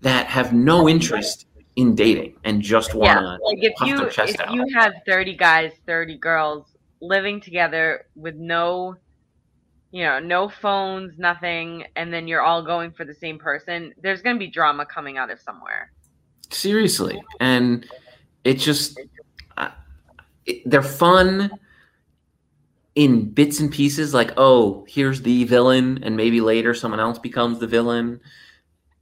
that 0.00 0.26
have 0.26 0.52
no 0.52 0.88
interest 0.88 1.46
in 1.76 1.94
dating 1.94 2.34
and 2.42 2.60
just 2.60 2.92
want 2.92 3.20
to 3.20 3.24
yeah, 3.24 3.36
like 3.40 3.58
if 3.62 3.74
you 3.82 4.04
if 4.04 4.40
out. 4.40 4.52
you 4.52 4.66
have 4.74 4.94
30 5.06 5.36
guys 5.36 5.72
30 5.86 6.16
girls 6.16 6.74
living 7.02 7.38
together 7.38 8.06
with 8.14 8.34
no 8.34 8.96
you 9.90 10.02
know 10.02 10.18
no 10.18 10.48
phones 10.48 11.18
nothing 11.18 11.84
and 11.94 12.10
then 12.10 12.26
you're 12.26 12.40
all 12.40 12.62
going 12.62 12.90
for 12.92 13.04
the 13.04 13.12
same 13.12 13.38
person 13.38 13.92
there's 14.00 14.22
going 14.22 14.34
to 14.34 14.40
be 14.40 14.46
drama 14.46 14.86
coming 14.86 15.18
out 15.18 15.30
of 15.30 15.38
somewhere 15.38 15.92
seriously 16.50 17.22
and 17.40 17.86
It 18.46 18.60
just 18.60 19.00
it, 20.46 20.62
they're 20.68 20.82
fun 20.82 21.50
in 22.94 23.30
bits 23.30 23.60
and 23.60 23.70
pieces. 23.70 24.14
Like, 24.14 24.32
oh, 24.36 24.84
here's 24.88 25.22
the 25.22 25.44
villain, 25.44 26.02
and 26.02 26.16
maybe 26.16 26.40
later 26.40 26.74
someone 26.74 27.00
else 27.00 27.18
becomes 27.18 27.58
the 27.58 27.66
villain. 27.66 28.20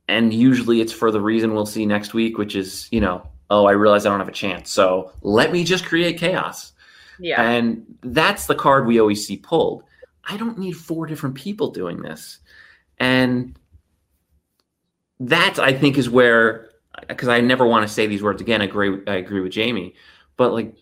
And 0.08 0.34
usually 0.34 0.80
it's 0.80 0.92
for 0.92 1.10
the 1.10 1.20
reason 1.20 1.54
we'll 1.54 1.66
see 1.66 1.86
next 1.86 2.12
week, 2.12 2.36
which 2.36 2.56
is 2.56 2.88
you 2.90 3.00
know, 3.00 3.26
oh, 3.50 3.66
I 3.66 3.72
realize 3.72 4.04
I 4.04 4.10
don't 4.10 4.20
have 4.20 4.28
a 4.28 4.32
chance, 4.32 4.70
so 4.70 5.12
let 5.22 5.52
me 5.52 5.64
just 5.64 5.84
create 5.84 6.18
chaos. 6.18 6.72
Yeah. 7.18 7.40
And 7.42 7.84
that's 8.02 8.46
the 8.46 8.54
card 8.54 8.86
we 8.86 9.00
always 9.00 9.26
see 9.26 9.36
pulled. 9.36 9.84
I 10.24 10.36
don't 10.36 10.58
need 10.58 10.72
four 10.72 11.06
different 11.06 11.34
people 11.34 11.70
doing 11.70 12.02
this. 12.02 12.38
And 12.98 13.58
that 15.20 15.58
I 15.58 15.72
think 15.72 15.98
is 15.98 16.10
where 16.10 16.70
because 17.08 17.28
I 17.28 17.40
never 17.40 17.66
want 17.66 17.86
to 17.86 17.92
say 17.92 18.06
these 18.06 18.22
words 18.22 18.40
again. 18.40 18.60
I 18.60 18.64
agree 18.64 19.00
I 19.06 19.16
agree 19.16 19.40
with 19.40 19.52
Jamie. 19.52 19.94
But 20.36 20.52
like 20.52 20.74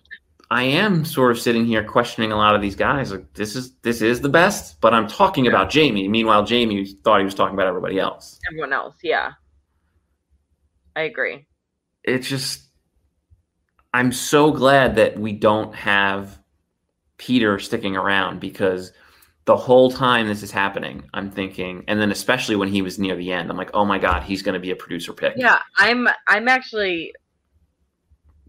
I 0.53 0.65
am 0.65 1.07
sort 1.07 1.31
of 1.31 1.39
sitting 1.39 1.65
here 1.65 1.83
questioning 1.83 2.31
a 2.31 2.37
lot 2.37 2.55
of 2.55 2.61
these 2.61 2.77
guys. 2.77 3.11
Like 3.11 3.33
this 3.33 3.57
is 3.57 3.73
this 3.77 4.03
is 4.03 4.21
the 4.21 4.29
best, 4.29 4.83
but 4.83 4.93
I'm 4.93 5.09
talking 5.09 5.47
about 5.47 5.71
Jamie. 5.71 6.09
Meanwhile, 6.09 6.45
Jamie 6.45 6.85
thought 7.03 7.21
he 7.21 7.25
was 7.25 7.35
talking 7.35 7.55
about 7.55 7.69
everybody 7.69 7.99
else. 7.99 8.39
Everyone 8.51 8.75
else, 8.75 8.97
yeah. 9.03 9.31
I 10.95 11.05
agree. 11.05 11.47
It's 12.05 12.29
just 12.29 12.65
I'm 13.95 14.13
so 14.13 14.53
glad 14.53 14.97
that 14.97 15.19
we 15.19 15.33
don't 15.33 15.75
have 15.75 16.39
Peter 17.17 17.59
sticking 17.59 17.97
around 17.97 18.39
because 18.39 18.93
the 19.47 19.57
whole 19.57 19.91
time 19.91 20.29
this 20.29 20.43
is 20.43 20.51
happening, 20.51 21.05
I'm 21.15 21.31
thinking, 21.31 21.83
and 21.89 21.99
then 21.99 22.13
especially 22.13 22.57
when 22.57 22.69
he 22.69 22.83
was 22.83 22.99
near 22.99 23.17
the 23.17 23.33
end, 23.33 23.49
I'm 23.49 23.57
like, 23.57 23.71
oh 23.73 23.87
my 23.87 23.99
god, 23.99 24.23
he's 24.23 24.43
going 24.43 24.53
to 24.53 24.61
be 24.61 24.71
a 24.71 24.77
producer 24.77 25.15
pick. 25.15 25.33
Yeah, 25.35 25.61
I'm 25.79 26.09
I'm 26.29 26.47
actually 26.47 27.15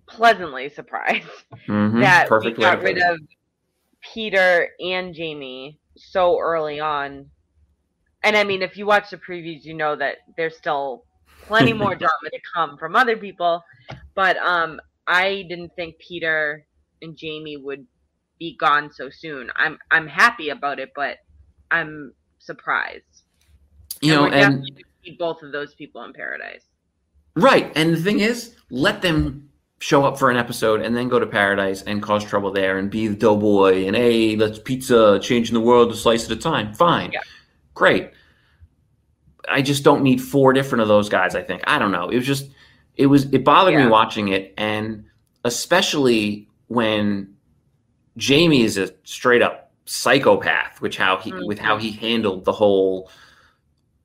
pleasantly 0.07 0.69
surprised 0.69 1.27
Mhm. 1.67 2.00
that 2.00 2.27
Perfect 2.27 2.57
we 2.57 2.57
got 2.60 2.81
rid 2.81 2.98
of 2.98 3.19
Peter 4.13 4.69
and 4.79 5.13
Jamie 5.15 5.79
so 5.98 6.39
early 6.39 6.79
on. 6.79 7.31
And 8.24 8.38
I 8.38 8.43
mean, 8.43 8.62
if 8.62 8.77
you 8.77 8.86
watch 8.86 9.10
the 9.12 9.17
previews, 9.17 9.63
you 9.65 9.74
know 9.74 9.95
that 9.95 10.17
there's 10.38 10.57
still 10.57 11.05
plenty 11.41 11.74
more 11.74 11.95
drama 11.95 12.29
to 12.31 12.39
come 12.55 12.77
from 12.77 12.95
other 12.95 13.17
people. 13.17 13.63
But 14.15 14.38
um, 14.38 14.79
I 15.07 15.45
didn't 15.50 15.72
think 15.75 15.95
Peter 16.00 16.65
and 17.01 17.17
Jamie 17.17 17.57
would 17.57 17.86
be 18.39 18.57
gone 18.57 18.91
so 18.91 19.10
soon. 19.12 19.51
I'm 19.55 19.77
I'm 19.91 20.07
happy 20.07 20.50
about 20.50 20.79
it, 20.79 20.91
but 20.95 21.17
I'm 21.72 22.13
surprised. 22.39 23.24
You 24.01 24.12
And 24.12 24.15
know, 24.15 24.27
and 24.27 24.38
definitely 24.38 24.72
gonna 24.72 24.86
see 25.03 25.17
both 25.19 25.43
of 25.43 25.51
those 25.51 25.75
people 25.75 26.03
in 26.05 26.13
paradise. 26.13 26.65
Right. 27.36 27.72
And 27.75 27.93
the 27.93 28.01
thing 28.01 28.19
is, 28.19 28.55
let 28.69 29.01
them 29.01 29.50
show 29.83 30.05
up 30.05 30.17
for 30.17 30.31
an 30.31 30.37
episode 30.37 30.79
and 30.79 30.95
then 30.95 31.09
go 31.09 31.19
to 31.19 31.27
paradise 31.27 31.81
and 31.81 32.01
cause 32.01 32.23
trouble 32.23 32.53
there 32.53 32.77
and 32.77 32.89
be 32.89 33.09
the 33.09 33.15
doughboy 33.17 33.85
and 33.85 33.97
hey, 33.97 34.33
let's 34.37 34.57
pizza 34.57 35.19
changing 35.21 35.53
the 35.53 35.59
world 35.59 35.91
a 35.91 35.95
slice 35.95 36.23
at 36.23 36.31
a 36.31 36.37
time. 36.37 36.73
Fine. 36.73 37.11
Yeah. 37.11 37.19
Great. 37.73 38.11
I 39.49 39.61
just 39.61 39.83
don't 39.83 40.01
need 40.01 40.21
four 40.21 40.53
different 40.53 40.83
of 40.83 40.87
those 40.87 41.09
guys, 41.09 41.35
I 41.35 41.43
think. 41.43 41.63
I 41.67 41.79
don't 41.79 41.91
know. 41.91 42.07
It 42.07 42.15
was 42.15 42.25
just 42.25 42.49
it 42.95 43.07
was 43.07 43.25
it 43.33 43.43
bothered 43.43 43.75
me 43.75 43.85
watching 43.87 44.29
it 44.29 44.53
and 44.57 45.03
especially 45.43 46.47
when 46.67 47.35
Jamie 48.15 48.63
is 48.63 48.77
a 48.77 48.89
straight 49.03 49.41
up 49.41 49.73
psychopath, 49.83 50.79
which 50.79 50.95
how 50.95 51.17
he 51.17 51.33
with 51.33 51.59
how 51.59 51.77
he 51.77 51.91
mm-hmm. 51.91 51.99
handled 51.99 52.45
the 52.45 52.53
whole 52.53 53.11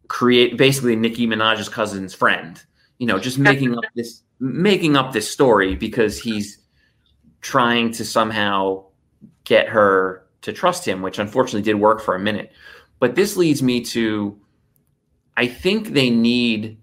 create 0.09 0.57
basically 0.57 0.97
Nicki 0.97 1.29
Minaj's 1.29 1.69
cousin's 1.69 2.15
friend. 2.15 2.61
You 2.99 3.07
know, 3.07 3.21
just 3.21 3.39
making 3.39 3.79
up 3.79 3.85
this 3.95 4.23
making 4.41 4.97
up 4.97 5.13
this 5.13 5.31
story 5.31 5.75
because 5.75 6.21
he's 6.21 6.59
trying 7.41 7.91
to 7.93 8.05
somehow 8.05 8.85
get 9.45 9.69
her 9.69 10.27
to 10.43 10.53
trust 10.53 10.87
him, 10.87 11.03
which 11.03 11.19
unfortunately 11.19 11.63
did 11.63 11.81
work 11.81 12.01
for 12.01 12.15
a 12.15 12.21
minute. 12.21 12.53
But 13.01 13.15
this 13.15 13.37
leads 13.37 13.63
me 13.63 13.81
to 13.87 14.39
I 15.37 15.47
think 15.47 15.91
they 15.91 16.11
need 16.11 16.79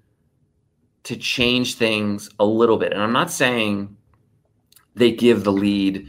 to 1.03 1.17
change 1.17 1.75
things 1.75 2.29
a 2.39 2.45
little 2.45 2.77
bit. 2.77 2.93
And 2.93 3.01
I'm 3.01 3.11
not 3.11 3.29
saying 3.29 3.95
they 4.95 5.11
give 5.11 5.43
the 5.43 5.51
lead 5.51 6.07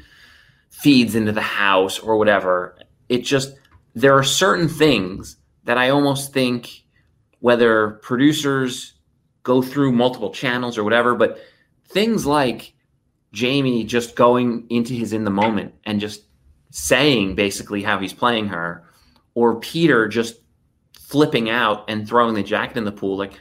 feeds 0.70 1.16
into 1.16 1.32
the 1.32 1.42
house 1.42 1.98
or 1.98 2.16
whatever. 2.16 2.78
It 3.08 3.24
just 3.24 3.56
there 3.94 4.16
are 4.16 4.22
certain 4.22 4.68
things 4.68 5.36
that 5.64 5.78
I 5.78 5.88
almost 5.90 6.32
think 6.32 6.84
whether 7.40 8.00
producers 8.02 8.94
go 9.46 9.62
through 9.62 9.92
multiple 9.92 10.32
channels 10.32 10.76
or 10.76 10.82
whatever, 10.82 11.14
but 11.14 11.38
things 11.86 12.26
like 12.26 12.74
Jamie 13.32 13.84
just 13.84 14.16
going 14.16 14.66
into 14.70 14.92
his 14.92 15.12
in 15.12 15.22
the 15.22 15.30
moment 15.30 15.72
and 15.84 16.00
just 16.00 16.24
saying 16.72 17.36
basically 17.36 17.80
how 17.80 17.96
he's 18.00 18.12
playing 18.12 18.48
her, 18.48 18.82
or 19.34 19.60
Peter 19.60 20.08
just 20.08 20.40
flipping 20.98 21.48
out 21.48 21.88
and 21.88 22.08
throwing 22.08 22.34
the 22.34 22.42
jacket 22.42 22.76
in 22.76 22.84
the 22.84 22.90
pool. 22.90 23.16
Like 23.16 23.34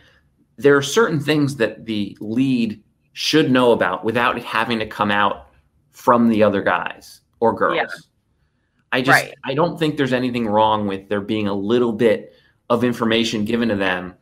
there 0.57 0.77
are 0.77 0.83
certain 0.83 1.19
things 1.19 1.55
that 1.55 1.87
the 1.87 2.15
lead 2.21 2.83
should 3.13 3.49
know 3.49 3.71
about 3.71 4.05
without 4.05 4.37
it 4.37 4.43
having 4.43 4.77
to 4.77 4.85
come 4.85 5.09
out 5.09 5.47
from 5.89 6.29
the 6.29 6.43
other 6.43 6.61
guys 6.61 7.21
or 7.39 7.51
girls. 7.51 7.77
Yeah. 7.77 7.87
I 8.91 9.01
just 9.01 9.23
Right. 9.23 9.33
I 9.43 9.55
don't 9.55 9.79
think 9.79 9.97
there's 9.97 10.13
anything 10.13 10.45
wrong 10.45 10.85
with 10.85 11.09
there 11.09 11.19
being 11.19 11.47
a 11.47 11.53
little 11.55 11.93
bit 11.93 12.31
of 12.69 12.83
information 12.83 13.43
given 13.43 13.69
to 13.69 13.75
them 13.75 14.13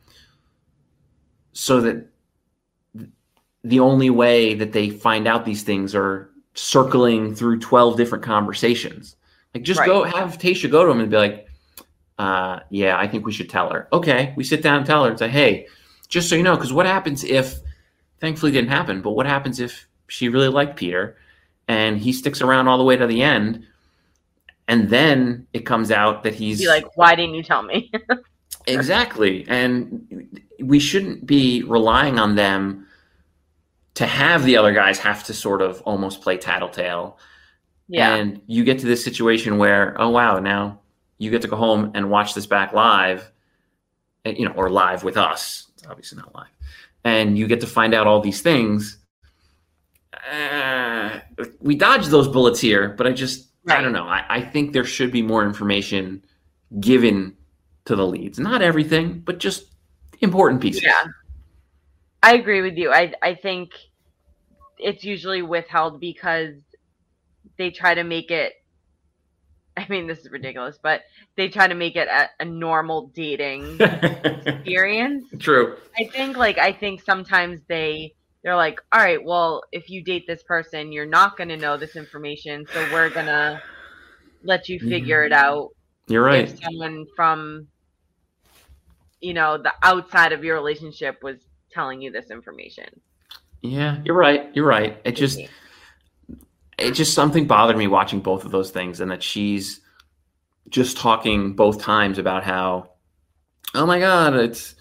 so 1.54 1.80
that 1.80 2.06
the 3.62 3.80
only 3.80 4.10
way 4.10 4.54
that 4.54 4.72
they 4.72 4.90
find 4.90 5.26
out 5.26 5.46
these 5.46 5.62
things 5.62 5.94
are 5.94 6.30
circling 6.54 7.34
through 7.34 7.58
12 7.58 7.96
different 7.96 8.22
conversations. 8.22 9.16
Like 9.54 9.64
just 9.64 9.80
Right. 9.80 9.86
go 9.86 10.04
have 10.04 10.36
Tayshia 10.38 10.70
go 10.70 10.84
to 10.84 10.90
him 10.90 11.00
and 11.00 11.10
be 11.10 11.16
like, 11.16 11.48
uh, 12.18 12.60
yeah, 12.70 12.98
I 12.98 13.08
think 13.08 13.24
we 13.24 13.32
should 13.32 13.48
tell 13.48 13.70
her. 13.70 13.88
Okay. 13.92 14.34
We 14.36 14.44
sit 14.44 14.62
down 14.62 14.78
and 14.78 14.86
tell 14.86 15.04
her 15.04 15.10
and 15.10 15.18
say, 15.18 15.28
Hey, 15.28 15.66
just 16.08 16.28
so 16.28 16.36
you 16.36 16.42
know, 16.42 16.54
because 16.54 16.72
what 16.72 16.86
happens 16.86 17.24
if 17.24 17.58
thankfully 18.20 18.52
it 18.52 18.54
didn't 18.54 18.70
happen, 18.70 19.00
but 19.00 19.12
what 19.12 19.26
happens 19.26 19.58
if 19.58 19.88
she 20.08 20.28
really 20.28 20.48
liked 20.48 20.76
Peter 20.76 21.16
and 21.66 21.98
he 21.98 22.12
sticks 22.12 22.42
around 22.42 22.68
all 22.68 22.78
the 22.78 22.84
way 22.84 22.96
to 22.96 23.06
the 23.06 23.22
end 23.22 23.64
and 24.68 24.88
then 24.88 25.46
it 25.52 25.60
comes 25.60 25.90
out 25.90 26.22
that 26.24 26.34
he's 26.34 26.60
Be 26.60 26.68
like, 26.68 26.96
why 26.96 27.14
didn't 27.14 27.34
you 27.34 27.42
tell 27.42 27.62
me? 27.62 27.90
Exactly. 28.66 29.44
And 29.48 30.40
we 30.60 30.78
shouldn't 30.78 31.26
be 31.26 31.62
relying 31.62 32.18
on 32.18 32.34
them 32.34 32.86
to 33.94 34.06
have 34.06 34.44
the 34.44 34.56
other 34.56 34.72
guys 34.72 34.98
have 34.98 35.24
to 35.24 35.34
sort 35.34 35.62
of 35.62 35.80
almost 35.82 36.20
play 36.20 36.36
tattletale. 36.36 37.18
yeah. 37.88 38.14
And 38.14 38.40
you 38.46 38.64
get 38.64 38.78
to 38.80 38.86
this 38.86 39.04
situation 39.04 39.58
where, 39.58 40.00
oh, 40.00 40.10
wow, 40.10 40.38
now 40.40 40.80
you 41.18 41.30
get 41.30 41.42
to 41.42 41.48
go 41.48 41.56
home 41.56 41.92
and 41.94 42.10
watch 42.10 42.34
this 42.34 42.46
back 42.46 42.72
live, 42.72 43.30
eh, 44.24 44.34
you 44.36 44.46
know, 44.48 44.54
or 44.54 44.70
live 44.70 45.04
with 45.04 45.16
us. 45.16 45.68
It's 45.74 45.86
obviously 45.86 46.18
not 46.18 46.34
live. 46.34 46.48
And 47.04 47.38
you 47.38 47.46
get 47.46 47.60
to 47.60 47.66
find 47.66 47.94
out 47.94 48.06
all 48.06 48.20
these 48.20 48.40
things. 48.40 48.98
Uh, 50.32 51.20
we 51.60 51.76
dodged 51.76 52.10
those 52.10 52.28
bullets 52.28 52.60
here, 52.60 52.88
but 52.88 53.06
I 53.06 53.12
just, 53.12 53.48
I 53.68 53.80
don't 53.80 53.92
know. 53.92 54.04
I, 54.04 54.24
I 54.28 54.40
think 54.40 54.72
there 54.72 54.84
should 54.84 55.12
be 55.12 55.22
more 55.22 55.44
information 55.44 56.24
given 56.80 57.36
to 57.86 57.96
the 57.96 58.06
leads. 58.06 58.38
Not 58.38 58.62
everything, 58.62 59.20
but 59.20 59.38
just 59.38 59.66
important 60.20 60.60
pieces. 60.60 60.82
Yeah. 60.82 61.04
I 62.22 62.34
agree 62.34 62.62
with 62.62 62.76
you. 62.76 62.92
I 62.92 63.12
I 63.22 63.34
think 63.34 63.72
it's 64.78 65.04
usually 65.04 65.42
withheld 65.42 66.00
because 66.00 66.54
they 67.58 67.70
try 67.70 67.94
to 67.94 68.02
make 68.02 68.30
it 68.30 68.54
I 69.76 69.86
mean 69.88 70.06
this 70.06 70.20
is 70.20 70.30
ridiculous, 70.30 70.78
but 70.82 71.02
they 71.36 71.48
try 71.48 71.66
to 71.66 71.74
make 71.74 71.96
it 71.96 72.08
a, 72.08 72.30
a 72.40 72.44
normal 72.44 73.08
dating 73.08 73.78
experience. 73.80 75.26
True. 75.38 75.76
I 75.98 76.04
think 76.04 76.36
like 76.36 76.58
I 76.58 76.72
think 76.72 77.02
sometimes 77.02 77.60
they 77.68 78.14
they're 78.42 78.56
like, 78.56 78.78
"All 78.92 79.00
right, 79.00 79.22
well, 79.24 79.62
if 79.72 79.88
you 79.88 80.02
date 80.02 80.26
this 80.26 80.42
person, 80.42 80.92
you're 80.92 81.06
not 81.06 81.38
going 81.38 81.48
to 81.48 81.56
know 81.56 81.78
this 81.78 81.96
information, 81.96 82.66
so 82.72 82.86
we're 82.92 83.08
going 83.08 83.26
to 83.26 83.62
let 84.42 84.68
you 84.68 84.78
figure 84.78 85.24
mm-hmm. 85.24 85.32
it 85.32 85.36
out 85.36 85.70
You're 86.06 86.22
right. 86.22 86.44
if 86.44 86.62
someone 86.62 87.06
from 87.16 87.66
you 89.24 89.34
know 89.34 89.56
the 89.56 89.72
outside 89.82 90.32
of 90.32 90.44
your 90.44 90.54
relationship 90.54 91.22
was 91.22 91.38
telling 91.72 92.00
you 92.00 92.10
this 92.10 92.30
information 92.30 92.86
Yeah, 93.62 94.00
you're 94.04 94.14
right. 94.14 94.50
You're 94.54 94.66
right. 94.66 95.00
It 95.04 95.12
just 95.12 95.40
it 96.76 96.90
just 96.92 97.14
something 97.14 97.46
bothered 97.46 97.78
me 97.78 97.86
watching 97.86 98.20
both 98.20 98.44
of 98.44 98.50
those 98.50 98.70
things 98.70 99.00
and 99.00 99.10
that 99.10 99.22
she's 99.22 99.80
just 100.68 100.98
talking 100.98 101.54
both 101.54 101.80
times 101.80 102.18
about 102.18 102.44
how 102.44 102.90
oh 103.74 103.86
my 103.86 103.98
god, 103.98 104.34
it's 104.36 104.74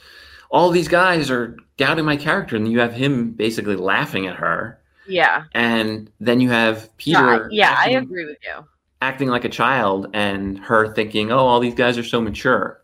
all 0.52 0.70
these 0.70 0.90
guys 0.90 1.32
are 1.32 1.56
doubting 1.78 2.06
my 2.06 2.18
character 2.18 2.58
and 2.58 2.70
you 2.70 2.80
have 2.80 2.94
him 2.94 3.32
basically 3.32 3.76
laughing 3.76 4.28
at 4.28 4.36
her 4.36 4.80
yeah 5.08 5.46
and 5.54 6.12
then 6.20 6.40
you 6.40 6.50
have 6.50 6.96
Peter 6.98 7.50
yeah 7.52 7.76
i 7.78 7.86
acting, 7.86 7.98
agree 7.98 8.26
with 8.26 8.38
you 8.44 8.64
acting 9.04 9.28
like 9.28 9.44
a 9.44 9.50
child 9.50 10.08
and 10.14 10.58
her 10.60 10.94
thinking, 10.94 11.32
"Oh, 11.32 11.40
all 11.40 11.60
these 11.60 11.76
guys 11.76 11.98
are 11.98 12.04
so 12.04 12.22
mature." 12.22 12.82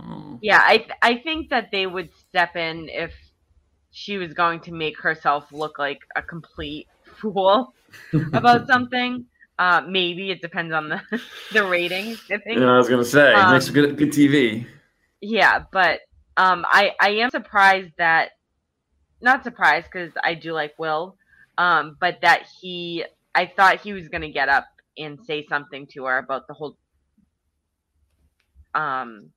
Oh. 0.00 0.38
yeah 0.40 0.62
i 0.66 0.78
th- 0.78 0.98
i 1.02 1.16
think 1.18 1.50
that 1.50 1.70
they 1.70 1.86
would 1.86 2.10
step 2.28 2.56
in 2.56 2.88
if 2.88 3.12
she 3.92 4.18
was 4.18 4.32
going 4.32 4.60
to 4.60 4.72
make 4.72 4.98
herself 4.98 5.52
look 5.52 5.78
like 5.78 6.00
a 6.16 6.22
complete 6.22 6.86
fool 7.20 7.74
about 8.32 8.66
something. 8.72 9.26
Uh, 9.58 9.82
maybe 9.86 10.30
it 10.30 10.40
depends 10.40 10.72
on 10.72 10.88
the 10.88 11.00
the 11.52 11.64
ratings. 11.66 12.18
I 12.30 12.38
think. 12.38 12.60
Yeah, 12.60 12.72
I 12.72 12.78
was 12.78 12.88
gonna 12.88 13.04
say 13.04 13.34
Um, 13.34 13.52
makes 13.52 13.68
good 13.68 13.96
good 13.98 14.12
TV. 14.12 14.66
Yeah, 15.20 15.64
but 15.70 16.00
um, 16.36 16.64
I 16.70 16.92
I 17.00 17.10
am 17.16 17.30
surprised 17.30 17.92
that 17.98 18.30
not 19.20 19.44
surprised 19.44 19.88
because 19.92 20.12
I 20.24 20.34
do 20.34 20.52
like 20.52 20.72
Will, 20.78 21.16
um, 21.58 21.96
but 22.00 22.20
that 22.22 22.44
he 22.60 23.04
I 23.34 23.46
thought 23.46 23.80
he 23.80 23.92
was 23.92 24.08
gonna 24.08 24.30
get 24.30 24.48
up 24.48 24.66
and 24.96 25.18
say 25.26 25.44
something 25.46 25.86
to 25.88 26.04
her 26.04 26.18
about 26.18 26.46
the 26.46 26.54
whole 26.54 26.76
um 28.74 29.30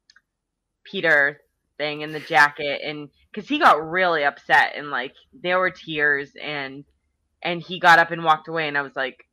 Peter 0.83 1.39
thing 1.77 2.01
in 2.01 2.11
the 2.11 2.19
jacket 2.19 2.81
and 2.83 3.09
because 3.31 3.49
he 3.49 3.57
got 3.57 3.89
really 3.89 4.23
upset 4.23 4.73
and 4.75 4.89
like 4.91 5.13
there 5.41 5.57
were 5.59 5.71
tears 5.71 6.31
and 6.41 6.83
and 7.41 7.61
he 7.61 7.79
got 7.79 7.97
up 7.99 8.11
and 8.11 8.23
walked 8.23 8.47
away 8.47 8.67
and 8.67 8.77
I 8.77 8.83
was 8.83 8.95
like 8.95 9.25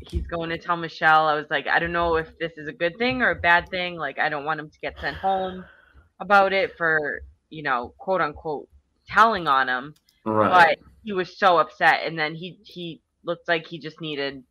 he's 0.00 0.26
going 0.26 0.50
to 0.50 0.58
tell 0.58 0.76
Michelle 0.76 1.26
I 1.26 1.34
was 1.34 1.46
like 1.48 1.66
I 1.68 1.78
don't 1.78 1.92
know 1.92 2.16
if 2.16 2.36
this 2.38 2.52
is 2.56 2.66
a 2.68 2.72
good 2.72 2.98
thing 2.98 3.22
or 3.22 3.30
a 3.30 3.34
bad 3.36 3.68
thing 3.68 3.96
like 3.96 4.18
I 4.18 4.28
don't 4.28 4.44
want 4.44 4.58
him 4.60 4.68
to 4.68 4.78
get 4.80 4.98
sent 5.00 5.16
home 5.16 5.64
about 6.18 6.52
it 6.52 6.76
for 6.76 7.20
you 7.50 7.62
know 7.62 7.94
quote 7.98 8.20
unquote 8.20 8.68
telling 9.06 9.46
on 9.46 9.68
him 9.68 9.94
Right. 10.24 10.76
but 10.78 10.78
he 11.04 11.12
was 11.12 11.38
so 11.38 11.58
upset 11.58 12.00
and 12.04 12.18
then 12.18 12.34
he 12.34 12.58
he 12.64 13.00
looked 13.22 13.46
like 13.46 13.66
he 13.68 13.78
just 13.78 14.00
needed 14.00 14.42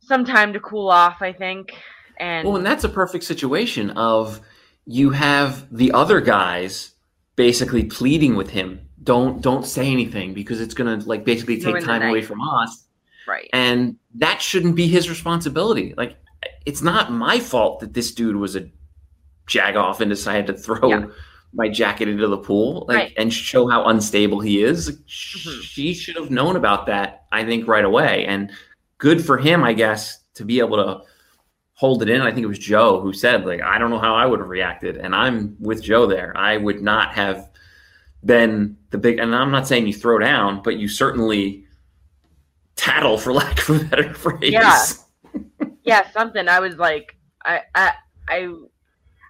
some 0.00 0.24
time 0.26 0.52
to 0.52 0.60
cool 0.60 0.88
off 0.90 1.22
i 1.22 1.32
think 1.32 1.72
and 2.18 2.46
Well, 2.46 2.56
and 2.56 2.66
that's 2.66 2.84
a 2.84 2.88
perfect 2.88 3.24
situation 3.24 3.90
of 3.90 4.40
you 4.86 5.10
have 5.10 5.66
the 5.76 5.92
other 5.92 6.20
guys 6.20 6.92
basically 7.34 7.84
pleading 7.84 8.34
with 8.36 8.48
him, 8.50 8.80
don't 9.02 9.40
don't 9.42 9.66
say 9.66 9.86
anything 9.90 10.32
because 10.32 10.60
it's 10.60 10.74
gonna 10.74 10.96
like 11.06 11.24
basically 11.24 11.60
take 11.60 11.84
time 11.84 12.02
away 12.02 12.22
from 12.22 12.40
us. 12.40 12.84
right 13.28 13.50
And 13.52 13.96
that 14.14 14.40
shouldn't 14.40 14.76
be 14.76 14.86
his 14.86 15.10
responsibility. 15.10 15.94
Like 15.96 16.16
it's 16.64 16.82
not 16.82 17.10
my 17.12 17.40
fault 17.40 17.80
that 17.80 17.92
this 17.94 18.14
dude 18.14 18.36
was 18.36 18.54
a 18.56 18.68
jag 19.46 19.76
off 19.76 20.00
and 20.00 20.08
decided 20.08 20.46
to 20.46 20.54
throw 20.54 20.88
Yeah. 20.88 21.06
my 21.52 21.68
jacket 21.68 22.08
into 22.08 22.26
the 22.28 22.38
pool 22.38 22.84
like 22.88 22.96
Right. 22.96 23.12
and 23.16 23.32
show 23.32 23.68
how 23.68 23.84
unstable 23.86 24.40
he 24.40 24.62
is. 24.62 24.88
Like, 24.88 24.98
Mhm. 25.06 25.62
She 25.62 25.94
should 25.94 26.16
have 26.16 26.30
known 26.30 26.54
about 26.56 26.86
that, 26.86 27.24
I 27.32 27.44
think, 27.44 27.66
right 27.68 27.84
away. 27.84 28.24
And 28.26 28.50
good 28.98 29.24
for 29.24 29.38
him, 29.38 29.62
I 29.64 29.72
guess, 29.72 30.18
to 30.34 30.44
be 30.44 30.58
able 30.60 30.76
to 30.76 31.00
hold 31.76 32.02
it 32.02 32.08
in. 32.08 32.22
I 32.22 32.32
think 32.32 32.42
it 32.42 32.48
was 32.48 32.58
Joe 32.58 33.00
who 33.00 33.12
said, 33.12 33.44
like, 33.44 33.60
I 33.60 33.78
don't 33.78 33.90
know 33.90 33.98
how 33.98 34.14
I 34.14 34.26
would 34.26 34.40
have 34.40 34.48
reacted. 34.48 34.96
And 34.96 35.14
I'm 35.14 35.56
with 35.60 35.82
Joe 35.82 36.06
there. 36.06 36.36
I 36.36 36.56
would 36.56 36.82
not 36.82 37.14
have 37.14 37.50
been 38.24 38.76
the 38.90 38.98
big 38.98 39.18
and 39.18 39.34
I'm 39.34 39.50
not 39.52 39.68
saying 39.68 39.86
you 39.86 39.92
throw 39.92 40.18
down, 40.18 40.62
but 40.62 40.78
you 40.78 40.88
certainly 40.88 41.66
tattle 42.74 43.18
for 43.18 43.32
lack 43.40 43.68
of 43.68 43.82
a 43.82 43.84
better 43.84 44.14
phrase. 44.14 44.52
Yeah. 44.52 44.82
yeah 45.84 46.10
something 46.12 46.48
i 46.48 46.60
was 46.60 46.76
like 46.76 47.16
i 47.44 47.60
i 47.74 47.92
i 48.28 48.54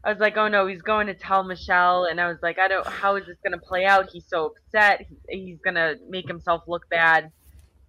I 0.05 0.11
was 0.11 0.21
like, 0.21 0.37
oh 0.37 0.47
no, 0.47 0.69
he's 0.69 0.83
going 0.83 1.09
to 1.09 1.15
tell 1.15 1.43
Michelle, 1.43 2.05
and 2.05 2.21
I 2.21 2.29
was 2.29 2.39
like, 2.41 2.61
I 2.61 2.69
don't. 2.69 2.87
How 2.87 3.17
is 3.17 3.27
this 3.27 3.39
going 3.43 3.59
to 3.59 3.67
play 3.67 3.87
out? 3.87 4.09
He's 4.09 4.25
so 4.25 4.53
upset. 4.53 5.05
He, 5.29 5.47
he's 5.47 5.59
going 5.59 5.75
to 5.75 5.99
make 6.09 6.29
himself 6.29 6.63
look 6.69 6.89
bad. 6.89 7.33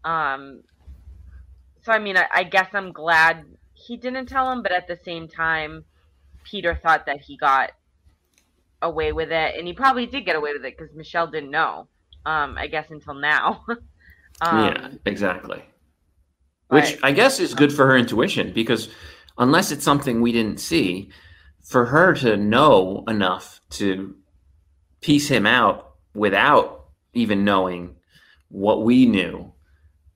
Um. 0.04 0.64
So 1.84 1.92
I 1.92 2.00
mean, 2.00 2.18
I, 2.18 2.26
I 2.34 2.44
guess 2.44 2.70
I'm 2.74 2.92
glad 2.92 3.46
he 3.88 3.98
didn't 3.98 4.28
tell 4.28 4.52
him, 4.52 4.62
but 4.62 4.72
at 4.72 4.88
the 4.88 5.00
same 5.04 5.28
time, 5.28 5.86
Peter 6.44 6.76
thought 6.76 7.06
that 7.06 7.22
he 7.22 7.38
got 7.38 7.72
away 8.82 9.12
with 9.12 9.32
it, 9.32 9.56
and 9.58 9.66
he 9.66 9.74
probably 9.74 10.06
did 10.06 10.26
get 10.26 10.36
away 10.36 10.54
with 10.54 10.66
it 10.66 10.78
because 10.78 10.94
Michelle 10.96 11.28
didn't 11.28 11.52
know. 11.52 11.88
Um, 12.26 12.58
I 12.58 12.68
guess 12.68 12.90
until 12.90 13.14
now. 13.14 13.64
um, 14.42 14.66
yeah, 14.66 14.90
exactly. 15.06 15.64
Which 16.70 16.98
I 17.02 17.14
guess 17.14 17.40
is 17.40 17.54
good 17.54 17.72
for 17.72 17.88
her 17.88 17.98
intuition 17.98 18.52
because 18.52 18.90
unless 19.38 19.72
it's 19.72 19.86
something 19.86 20.20
we 20.22 20.34
didn't 20.34 20.60
see, 20.60 21.12
for 21.64 21.86
her 21.86 22.14
to 22.16 22.36
know 22.36 23.06
enough 23.08 23.62
to 23.70 24.16
piece 25.00 25.30
him 25.30 25.46
out 25.46 25.94
without 26.14 26.88
even 27.14 27.46
knowing 27.46 27.96
what 28.50 28.84
we 28.84 29.06
knew, 29.06 29.54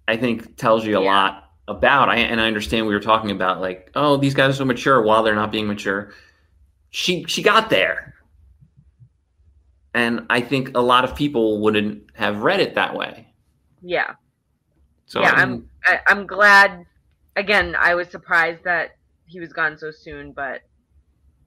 I 0.07 0.17
think 0.17 0.57
tells 0.57 0.85
you 0.85 0.97
a 0.97 1.01
Yeah. 1.01 1.13
lot 1.13 1.50
about. 1.71 2.09
I, 2.09 2.17
and 2.17 2.39
I 2.39 2.47
understand 2.47 2.87
we 2.87 2.93
were 2.93 2.99
talking 2.99 3.31
about 3.31 3.61
like, 3.61 3.91
oh, 3.95 4.17
these 4.17 4.33
guys 4.33 4.51
are 4.51 4.57
so 4.57 4.65
mature 4.65 5.01
while 5.01 5.23
they're 5.23 5.35
not 5.35 5.51
being 5.51 5.67
mature. 5.67 6.13
She 6.91 7.23
she 7.25 7.41
got 7.41 7.69
there, 7.69 8.13
and 9.93 10.25
I 10.29 10.41
think 10.41 10.77
a 10.77 10.81
lot 10.81 11.03
of 11.03 11.15
people 11.15 11.61
wouldn't 11.61 12.03
have 12.13 12.43
read 12.43 12.59
it 12.59 12.75
that 12.75 12.95
way. 12.95 13.27
yeah. 13.81 14.15
So 15.05 15.21
yeah, 15.21 15.31
I 15.31 15.41
I'm 15.41 15.69
I, 15.85 15.99
I'm 16.07 16.27
glad. 16.27 16.85
Again, 17.35 17.75
I 17.79 17.95
was 17.95 18.09
surprised 18.09 18.63
that 18.65 18.97
he 19.25 19.39
was 19.39 19.53
gone 19.53 19.77
so 19.77 19.89
soon, 19.89 20.33
but 20.33 20.61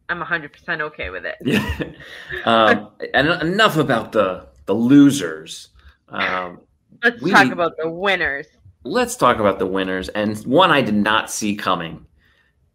I'm 0.09 0.21
100% 0.21 0.81
okay 0.81 1.11
with 1.11 1.25
it. 1.27 1.37
Yeah. 1.45 1.85
um, 2.45 2.91
and 3.13 3.29
enough 3.43 3.77
about 3.77 4.13
the 4.13 4.47
the 4.67 4.75
losers. 4.75 5.69
Um, 6.09 6.61
Let's 7.03 7.21
We 7.21 7.31
talk 7.31 7.53
about 7.53 7.77
the 7.77 7.89
winners. 7.89 8.47
Let's 8.85 9.17
talk 9.17 9.39
about 9.39 9.59
the 9.59 9.67
winners, 9.67 10.09
and 10.11 10.37
one 10.47 10.71
I 10.71 10.83
did 10.83 10.95
not 10.95 11.31
see 11.31 11.57
coming, 11.57 12.07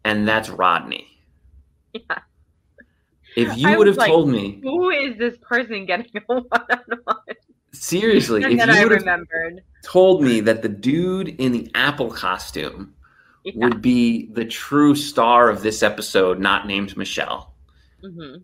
and 0.04 0.26
that's 0.26 0.48
Rodney. 0.50 1.06
Yeah. 1.92 2.18
If 3.36 3.56
you 3.56 3.68
I 3.68 3.76
would 3.78 3.86
have 3.86 3.96
like, 3.96 4.08
told 4.08 4.28
me 4.28 4.60
Who 4.62 4.90
is 4.90 5.16
this 5.18 5.36
person 5.40 5.86
getting 5.86 6.10
a 6.16 6.20
one-on-one? 6.34 7.16
seriously, 7.72 8.42
if 8.42 8.50
you 8.50 8.56
would 8.58 8.68
have 8.68 9.00
remembered. 9.00 9.62
told 9.84 10.22
me 10.22 10.40
that 10.40 10.62
the 10.62 10.68
dude 10.68 11.28
in 11.40 11.52
the 11.52 11.70
apple 11.74 12.10
costume 12.10 12.94
Yeah. 13.44 13.52
would 13.56 13.80
be 13.80 14.26
the 14.32 14.44
true 14.44 14.94
star 14.94 15.48
of 15.48 15.62
this 15.62 15.82
episode, 15.82 16.38
not 16.40 16.66
named 16.66 16.96
Michelle, 16.96 17.54
hmm 18.02 18.36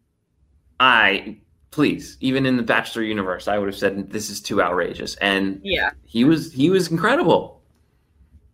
I 0.78 1.38
please, 1.76 2.16
even 2.20 2.46
in 2.46 2.56
the 2.56 2.62
Bachelor 2.62 3.02
universe, 3.02 3.48
I 3.48 3.58
would 3.58 3.68
have 3.68 3.76
said 3.76 4.10
this 4.10 4.30
is 4.30 4.40
too 4.40 4.62
outrageous, 4.62 5.14
and 5.16 5.60
Yeah, 5.62 5.90
he 6.04 6.24
was 6.24 6.52
he 6.52 6.70
was 6.70 6.90
incredible. 6.90 7.62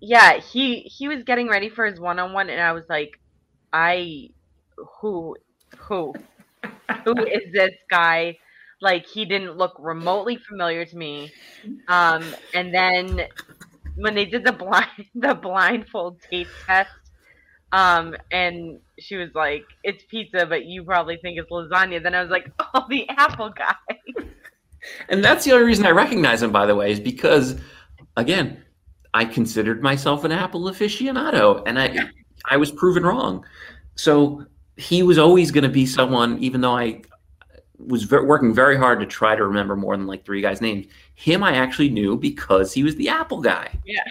yeah. 0.00 0.38
He 0.40 0.80
he 0.80 1.08
was 1.08 1.22
getting 1.24 1.48
ready 1.48 1.68
for 1.68 1.86
his 1.86 2.00
one-on-one, 2.00 2.50
and 2.50 2.60
I 2.60 2.72
was 2.72 2.84
like, 2.88 3.20
I, 3.72 4.30
who, 5.00 5.36
who, 5.78 6.12
who 7.04 7.14
is 7.26 7.52
this 7.52 7.72
guy? 7.90 8.38
Like 8.80 9.06
he 9.06 9.24
didn't 9.24 9.56
look 9.56 9.74
remotely 9.78 10.36
familiar 10.48 10.84
to 10.84 10.96
me. 10.96 11.32
Um, 11.88 12.24
and 12.52 12.74
then 12.74 13.22
when 13.96 14.14
they 14.14 14.24
did 14.24 14.44
the 14.44 14.52
blind 14.52 14.90
the 15.14 15.34
blindfold 15.34 16.20
taste 16.30 16.50
test, 16.66 16.90
um, 17.72 18.14
and 18.30 18.78
she 18.98 19.16
was 19.16 19.30
like, 19.34 19.64
"It's 19.82 20.04
pizza, 20.04 20.46
but 20.46 20.64
you 20.66 20.84
probably 20.84 21.16
think 21.18 21.38
it's 21.38 21.50
lasagna." 21.50 22.02
Then 22.02 22.14
I 22.14 22.22
was 22.22 22.30
like, 22.30 22.50
"Oh, 22.74 22.84
the 22.88 23.08
apple 23.08 23.50
guy." 23.50 23.74
And 25.08 25.24
that's 25.24 25.44
the 25.44 25.52
only 25.52 25.64
reason 25.64 25.86
I 25.86 25.90
recognize 25.90 26.42
him, 26.42 26.50
by 26.50 26.66
the 26.66 26.74
way, 26.74 26.90
is 26.90 26.98
because, 26.98 27.60
again, 28.16 28.64
I 29.14 29.24
considered 29.24 29.80
myself 29.82 30.24
an 30.24 30.32
Apple 30.32 30.62
aficionado, 30.62 31.62
and 31.66 31.78
I, 31.78 31.96
I 32.46 32.56
was 32.56 32.72
proven 32.72 33.04
wrong. 33.04 33.44
So 33.94 34.44
he 34.76 35.02
was 35.02 35.18
always 35.18 35.50
going 35.50 35.64
to 35.64 35.70
be 35.70 35.86
someone, 35.86 36.38
even 36.38 36.62
though 36.62 36.76
I 36.76 37.02
was 37.78 38.04
ver- 38.04 38.24
working 38.24 38.54
very 38.54 38.76
hard 38.76 39.00
to 39.00 39.06
try 39.06 39.36
to 39.36 39.44
remember 39.44 39.76
more 39.76 39.96
than 39.96 40.06
like 40.06 40.24
three 40.24 40.40
guys' 40.40 40.60
names. 40.60 40.86
Him, 41.14 41.42
I 41.42 41.54
actually 41.54 41.90
knew 41.90 42.16
because 42.16 42.72
he 42.72 42.82
was 42.82 42.96
the 42.96 43.08
Apple 43.08 43.40
guy, 43.40 43.78
Yeah. 43.84 44.02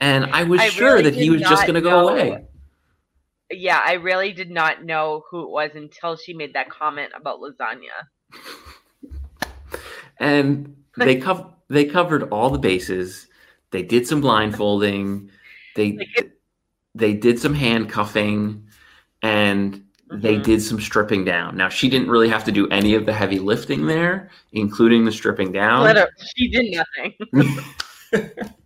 And 0.00 0.26
I 0.26 0.42
was 0.44 0.60
I 0.60 0.68
sure 0.68 0.94
really 0.94 1.02
that 1.04 1.14
he 1.14 1.30
was 1.30 1.40
just 1.40 1.62
going 1.62 1.74
to 1.74 1.80
go 1.80 2.08
away. 2.08 2.44
Yeah, 3.50 3.80
I 3.84 3.92
really 3.94 4.32
did 4.32 4.50
not 4.50 4.84
know 4.84 5.24
who 5.30 5.42
it 5.44 5.50
was 5.50 5.70
until 5.74 6.16
she 6.16 6.34
made 6.34 6.54
that 6.54 6.68
comment 6.68 7.12
about 7.14 7.40
lasagna. 7.40 8.08
and 10.18 10.76
they 10.96 11.16
cov- 11.20 11.54
they 11.68 11.84
covered 11.84 12.24
all 12.30 12.50
the 12.50 12.58
bases. 12.58 13.28
They 13.70 13.82
did 13.82 14.06
some 14.06 14.20
blindfolding. 14.20 15.30
They 15.74 15.92
Like 15.92 16.32
they 16.94 17.12
did 17.14 17.38
some 17.38 17.54
handcuffing, 17.54 18.66
and 19.22 19.84
they 20.10 20.36
Mhm. 20.36 20.42
did 20.44 20.62
some 20.62 20.80
stripping 20.80 21.24
down. 21.24 21.56
Now 21.56 21.68
she 21.68 21.88
didn't 21.88 22.08
really 22.08 22.28
have 22.28 22.44
to 22.44 22.52
do 22.52 22.68
any 22.68 22.94
of 22.94 23.06
the 23.06 23.12
heavy 23.12 23.38
lifting 23.38 23.86
there, 23.86 24.30
including 24.52 25.04
the 25.04 25.12
stripping 25.12 25.52
down. 25.52 25.84
Literally, 25.84 26.10
she 26.36 26.48
did 26.48 26.74
nothing. 26.74 27.64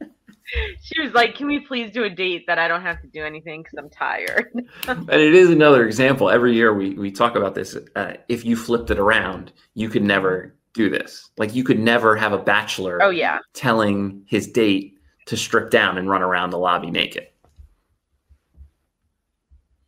she 0.82 1.00
was 1.00 1.12
like, 1.12 1.34
"Can 1.34 1.46
we 1.46 1.60
please 1.60 1.90
do 1.90 2.04
a 2.04 2.10
date 2.10 2.46
that 2.46 2.58
I 2.58 2.68
don't 2.68 2.82
have 2.82 3.00
to 3.02 3.08
do 3.08 3.24
anything 3.24 3.62
because 3.62 3.78
I'm 3.78 3.90
tired?" 3.90 4.52
and 4.88 5.08
it 5.10 5.34
is 5.34 5.50
another 5.50 5.86
example. 5.86 6.30
Every 6.30 6.54
year 6.54 6.74
we 6.74 6.94
we 6.94 7.10
talk 7.10 7.36
about 7.36 7.54
this. 7.54 7.76
Uh, 7.96 8.14
if 8.28 8.44
you 8.44 8.56
flipped 8.56 8.90
it 8.90 8.98
around, 8.98 9.52
you 9.74 9.88
could 9.88 10.02
never 10.02 10.54
do 10.72 10.90
this. 10.90 11.30
Like 11.36 11.54
you 11.54 11.64
could 11.64 11.78
never 11.78 12.16
have 12.16 12.32
a 12.32 12.38
bachelor 12.38 12.98
oh 13.02 13.10
yeah, 13.10 13.38
telling 13.54 14.24
his 14.26 14.46
date 14.46 14.98
to 15.26 15.36
strip 15.36 15.70
down 15.70 15.98
and 15.98 16.08
run 16.08 16.22
around 16.22 16.50
the 16.50 16.58
lobby 16.58 16.90
naked. 16.90 17.28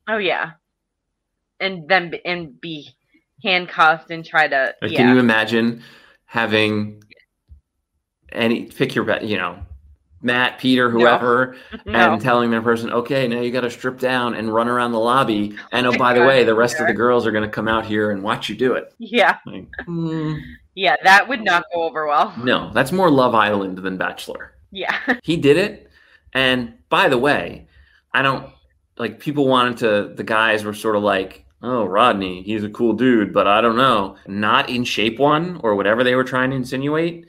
oh 0.09 0.19
yeah, 0.19 0.53
and 1.61 1.89
then 1.89 2.15
and 2.25 2.61
be 2.61 2.89
handcuffed 3.43 4.11
and 4.11 4.25
try 4.25 4.49
to 4.49 4.75
Like, 4.81 4.93
yeah. 4.93 4.99
Can 4.99 5.15
you 5.15 5.19
imagine 5.19 5.83
having 6.27 7.03
any 8.31 8.65
pick 8.67 8.95
your 8.95 9.05
bet, 9.05 9.25
you 9.25 9.37
know, 9.37 9.59
Matt, 10.23 10.59
Peter, 10.59 10.89
whoever, 10.89 11.57
No. 11.87 12.13
and 12.13 12.23
telling 12.23 12.51
their 12.51 12.63
person, 12.63 12.93
okay, 12.93 13.27
now 13.29 13.41
you 13.41 13.51
got 13.51 13.63
to 13.63 13.71
strip 13.71 13.99
down 13.99 14.35
and 14.35 14.53
run 14.55 14.69
around 14.69 14.93
the 14.93 15.01
lobby. 15.01 15.57
And 15.73 15.87
oh, 15.87 15.97
by 15.99 16.15
the 16.15 16.25
way, 16.25 16.45
the 16.45 16.55
rest 16.55 16.79
of 16.81 16.87
the 16.87 16.93
girls 16.95 17.27
are 17.27 17.33
going 17.33 17.45
to 17.45 17.51
come 17.51 17.67
out 17.69 17.85
here 17.85 18.11
and 18.13 18.23
watch 18.23 18.49
you 18.49 18.55
do 18.55 18.75
it. 18.75 18.95
Yeah. 18.99 19.39
Like, 19.47 19.67
mm, 19.87 20.41
Yeah, 20.75 20.97
that 21.03 21.29
would 21.29 21.43
not 21.43 21.65
go 21.75 21.83
over 21.83 22.07
well. 22.07 22.33
no, 22.43 22.71
that's 22.73 22.93
more 22.93 23.11
Love 23.11 23.35
Island 23.35 23.79
than 23.79 23.97
Bachelor. 23.97 24.55
Yeah. 24.71 24.97
He 25.23 25.37
did 25.37 25.57
it. 25.57 25.91
And 26.33 26.75
by 26.89 27.09
the 27.09 27.19
way, 27.19 27.67
I 28.15 28.23
don't 28.23 28.47
like 28.97 29.19
people 29.21 29.47
wanted 29.49 29.77
to, 29.79 30.15
the 30.15 30.25
guys 30.25 30.65
were 30.65 30.73
sort 30.75 30.97
of 30.97 31.03
like, 31.03 31.45
oh, 31.63 31.85
Rodney, 31.85 32.43
he's 32.43 32.65
a 32.65 32.69
cool 32.71 32.93
dude, 32.93 33.33
but 33.35 33.47
I 33.47 33.61
don't 33.61 33.77
know. 33.77 34.17
Not 34.27 34.71
in 34.71 34.85
shape 34.85 35.19
one 35.19 35.61
or 35.63 35.75
whatever 35.75 36.03
they 36.05 36.15
were 36.15 36.25
trying 36.25 36.51
to 36.51 36.57
insinuate. 36.57 37.27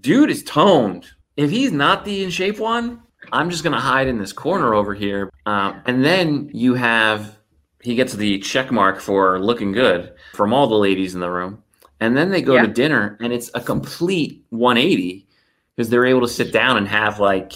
Dude 0.00 0.30
is 0.30 0.42
toned. 0.42 1.06
If 1.38 1.50
he's 1.50 1.70
not 1.70 2.04
the 2.04 2.24
in 2.24 2.30
shape 2.30 2.58
one, 2.58 3.00
I'm 3.32 3.48
just 3.48 3.62
going 3.62 3.72
to 3.72 3.78
hide 3.80 4.08
in 4.08 4.18
this 4.18 4.32
corner 4.32 4.74
over 4.74 4.92
here. 4.92 5.30
Um, 5.46 5.80
and 5.86 6.04
then 6.04 6.50
you 6.52 6.74
have, 6.74 7.38
he 7.80 7.94
gets 7.94 8.12
the 8.12 8.40
check 8.40 8.72
mark 8.72 9.00
for 9.00 9.38
looking 9.38 9.70
good 9.70 10.12
from 10.34 10.52
all 10.52 10.66
the 10.66 10.74
ladies 10.74 11.14
in 11.14 11.20
the 11.20 11.30
room. 11.30 11.62
And 12.00 12.16
then 12.16 12.30
they 12.30 12.42
go 12.42 12.54
Yeah. 12.56 12.62
to 12.62 12.68
dinner 12.72 13.16
and 13.20 13.32
it's 13.32 13.50
a 13.54 13.60
complete 13.60 14.44
180 14.50 15.26
because 15.76 15.88
they're 15.90 16.06
able 16.06 16.22
to 16.22 16.28
sit 16.28 16.52
down 16.52 16.76
and 16.76 16.88
have 16.88 17.20
like 17.20 17.52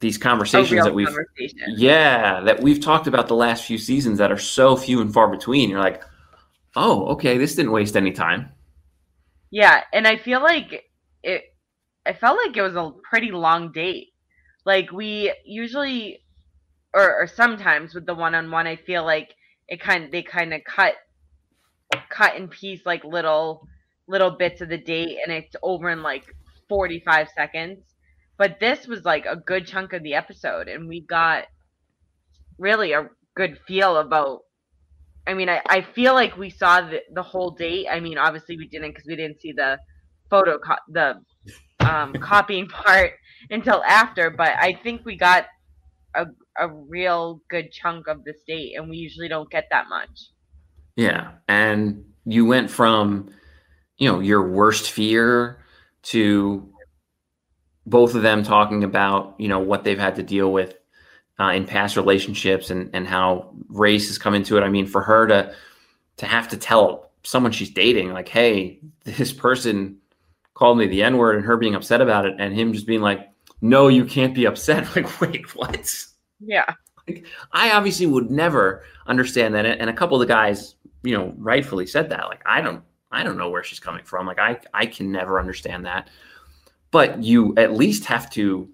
these 0.00 0.18
conversations 0.18 0.84
that 0.84 0.94
we've 0.94 1.06
conversation. 1.08 1.74
yeah 1.76 2.40
that 2.40 2.60
we've 2.62 2.80
talked 2.80 3.06
about 3.06 3.28
the 3.28 3.34
last 3.34 3.64
few 3.64 3.76
seasons 3.76 4.16
that 4.18 4.32
are 4.32 4.38
so 4.38 4.76
few 4.76 5.02
and 5.02 5.12
far 5.12 5.28
between 5.28 5.68
you're 5.68 5.78
like 5.80 6.02
oh 6.74 7.08
okay 7.08 7.36
this 7.36 7.54
didn't 7.54 7.72
waste 7.72 7.96
any 7.98 8.12
time 8.12 8.48
Yeah, 9.50 9.82
and 9.92 10.06
I 10.06 10.16
feel 10.16 10.40
like 10.40 10.84
it. 11.22 11.49
I 12.10 12.12
felt 12.12 12.38
like 12.44 12.56
it 12.56 12.62
was 12.62 12.74
a 12.74 12.90
pretty 13.08 13.30
long 13.30 13.70
date. 13.70 14.08
Like 14.66 14.90
we 14.90 15.32
usually, 15.44 16.18
or, 16.92 17.22
or 17.22 17.26
sometimes 17.28 17.94
with 17.94 18.04
the 18.04 18.16
one-on-one, 18.16 18.66
I 18.66 18.74
feel 18.74 19.04
like 19.04 19.32
it 19.68 19.80
kind 19.80 20.10
they 20.10 20.24
kind 20.24 20.52
of 20.52 20.62
cut, 20.64 20.94
cut 22.08 22.34
in 22.34 22.48
piece 22.48 22.84
like 22.84 23.04
little, 23.04 23.68
little 24.08 24.32
bits 24.32 24.60
of 24.60 24.70
the 24.70 24.76
date, 24.76 25.18
and 25.22 25.32
it's 25.32 25.54
over 25.62 25.88
in 25.90 26.02
like 26.02 26.24
forty-five 26.68 27.28
seconds. 27.36 27.78
But 28.36 28.58
this 28.58 28.88
was 28.88 29.04
like 29.04 29.24
a 29.26 29.36
good 29.36 29.64
chunk 29.64 29.92
of 29.92 30.02
the 30.02 30.14
episode, 30.14 30.66
and 30.66 30.88
we 30.88 31.02
got 31.02 31.44
really 32.58 32.90
a 32.90 33.08
good 33.36 33.56
feel 33.68 33.98
about 33.98 34.40
I 35.28 35.34
mean, 35.34 35.48
I, 35.48 35.60
I 35.68 35.82
feel 35.82 36.14
like 36.14 36.36
we 36.36 36.50
saw 36.50 36.80
the, 36.80 37.02
the 37.12 37.22
whole 37.22 37.52
date. 37.52 37.86
I 37.88 38.00
mean, 38.00 38.18
obviously 38.18 38.56
we 38.56 38.66
didn't 38.66 38.90
because 38.90 39.06
we 39.06 39.14
didn't 39.14 39.40
see 39.40 39.52
the 39.52 39.78
photo 40.28 40.58
co- 40.58 40.84
the 40.88 41.20
um, 41.80 42.12
copying 42.14 42.68
part 42.68 43.12
until 43.50 43.82
after. 43.84 44.30
But 44.30 44.52
I 44.58 44.72
think 44.82 45.04
we 45.04 45.16
got 45.16 45.46
a 46.14 46.26
a 46.58 46.68
real 46.68 47.40
good 47.48 47.72
chunk 47.72 48.08
of 48.08 48.24
the 48.24 48.34
state, 48.34 48.76
and 48.76 48.90
we 48.90 48.96
usually 48.96 49.28
don't 49.28 49.50
get 49.50 49.66
that 49.70 49.88
much. 49.88 50.30
yeah 50.96 51.32
and 51.48 52.04
you 52.24 52.44
went 52.44 52.70
from 52.70 53.30
you 53.98 54.10
know 54.10 54.20
your 54.20 54.48
worst 54.48 54.90
fear 54.90 55.62
to 56.02 56.68
both 57.86 58.14
of 58.14 58.22
them 58.22 58.42
talking 58.42 58.84
about 58.84 59.34
you 59.38 59.48
know 59.48 59.58
what 59.58 59.84
they've 59.84 59.98
had 59.98 60.16
to 60.16 60.22
deal 60.22 60.52
with 60.52 60.76
uh, 61.38 61.52
in 61.52 61.64
past 61.66 61.96
relationships 61.96 62.70
and 62.70 62.90
and 62.92 63.06
how 63.06 63.52
race 63.68 64.08
has 64.08 64.18
come 64.18 64.34
into 64.34 64.56
it 64.56 64.62
i 64.62 64.68
mean 64.68 64.86
for 64.86 65.02
her 65.02 65.26
to 65.26 65.54
to 66.16 66.26
have 66.26 66.48
to 66.48 66.56
tell 66.56 67.10
someone 67.22 67.52
she's 67.52 67.70
dating 67.70 68.12
like 68.12 68.28
hey 68.28 68.80
this 69.04 69.32
person 69.32 69.96
called 70.54 70.78
me 70.78 70.86
the 70.86 71.02
n 71.02 71.16
word 71.16 71.36
and 71.36 71.44
her 71.44 71.56
being 71.56 71.74
upset 71.74 72.00
about 72.00 72.26
it 72.26 72.34
and 72.38 72.54
him 72.54 72.72
just 72.72 72.86
being 72.86 73.00
like 73.00 73.30
no 73.60 73.88
you 73.88 74.04
can't 74.04 74.34
be 74.34 74.46
upset 74.46 74.84
like 74.96 75.20
wait 75.20 75.54
what 75.54 75.76
Yeah, 76.40 76.72
I 77.52 77.72
obviously 77.72 78.06
would 78.06 78.30
never 78.30 78.84
understand 79.06 79.54
that, 79.54 79.66
and 79.66 79.90
a 79.90 79.92
couple 79.92 80.20
of 80.20 80.26
the 80.26 80.32
guys, 80.32 80.74
you 81.02 81.16
know, 81.16 81.34
rightfully 81.36 81.86
said 81.86 82.10
that. 82.10 82.28
Like, 82.28 82.42
I 82.46 82.60
don't, 82.60 82.82
I 83.10 83.22
don't 83.22 83.36
know 83.36 83.50
where 83.50 83.64
she's 83.64 83.80
coming 83.80 84.04
from. 84.04 84.26
Like, 84.26 84.38
I, 84.38 84.58
I 84.72 84.86
can 84.86 85.10
never 85.10 85.38
understand 85.38 85.86
that. 85.86 86.08
But 86.90 87.22
you 87.22 87.54
at 87.56 87.74
least 87.74 88.04
have 88.06 88.30
to 88.30 88.68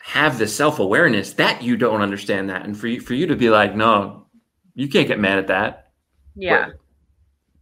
have 0.00 0.38
the 0.38 0.46
self 0.46 0.78
awareness 0.78 1.32
that 1.34 1.62
you 1.62 1.76
don't 1.76 2.02
understand 2.02 2.50
that, 2.50 2.64
and 2.64 2.76
for 2.76 2.86
you, 2.86 3.00
for 3.00 3.14
you 3.14 3.26
to 3.26 3.36
be 3.36 3.50
like, 3.50 3.74
no, 3.74 4.26
you 4.74 4.88
can't 4.88 5.08
get 5.08 5.18
mad 5.18 5.38
at 5.38 5.48
that. 5.48 5.90
yeah. 6.34 6.68
Wait, 6.68 6.76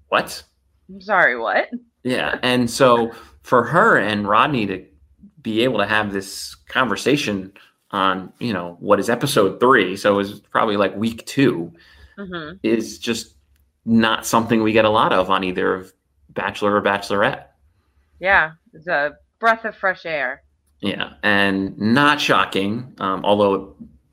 what? 0.08 0.42
I'm 0.88 1.00
sorry, 1.00 1.38
what? 1.38 1.68
Yeah. 2.04 2.38
And 2.42 2.70
so 2.70 3.12
for 3.42 3.64
her 3.64 3.98
and 3.98 4.28
Rodney 4.28 4.66
to 4.66 4.84
be 5.42 5.62
able 5.64 5.78
to 5.78 5.86
have 5.86 6.12
this 6.12 6.54
conversation 6.68 7.52
on, 7.90 8.32
you 8.38 8.52
know, 8.52 8.76
what 8.80 9.00
is 9.00 9.10
episode 9.10 9.60
three, 9.60 9.96
so 9.96 10.14
it 10.14 10.16
was 10.16 10.40
probably 10.40 10.76
like 10.76 10.96
week 10.96 11.24
two, 11.26 11.72
hmm 12.16 12.52
is 12.62 12.98
just 12.98 13.34
not 13.84 14.24
something 14.24 14.62
we 14.62 14.72
get 14.72 14.84
a 14.84 14.90
lot 14.90 15.12
of 15.12 15.30
on 15.30 15.44
either 15.44 15.74
of 15.74 15.92
Bachelor 16.30 16.76
or 16.76 16.82
Bachelorette. 16.82 17.46
Yeah, 18.20 18.52
it's 18.72 18.86
a 18.86 19.16
breath 19.38 19.64
of 19.64 19.76
fresh 19.76 20.06
air. 20.06 20.42
Yeah. 20.80 21.14
And 21.22 21.78
not 21.78 22.20
shocking, 22.20 22.94
um, 22.98 23.24
although 23.24 23.54
it 23.54 23.68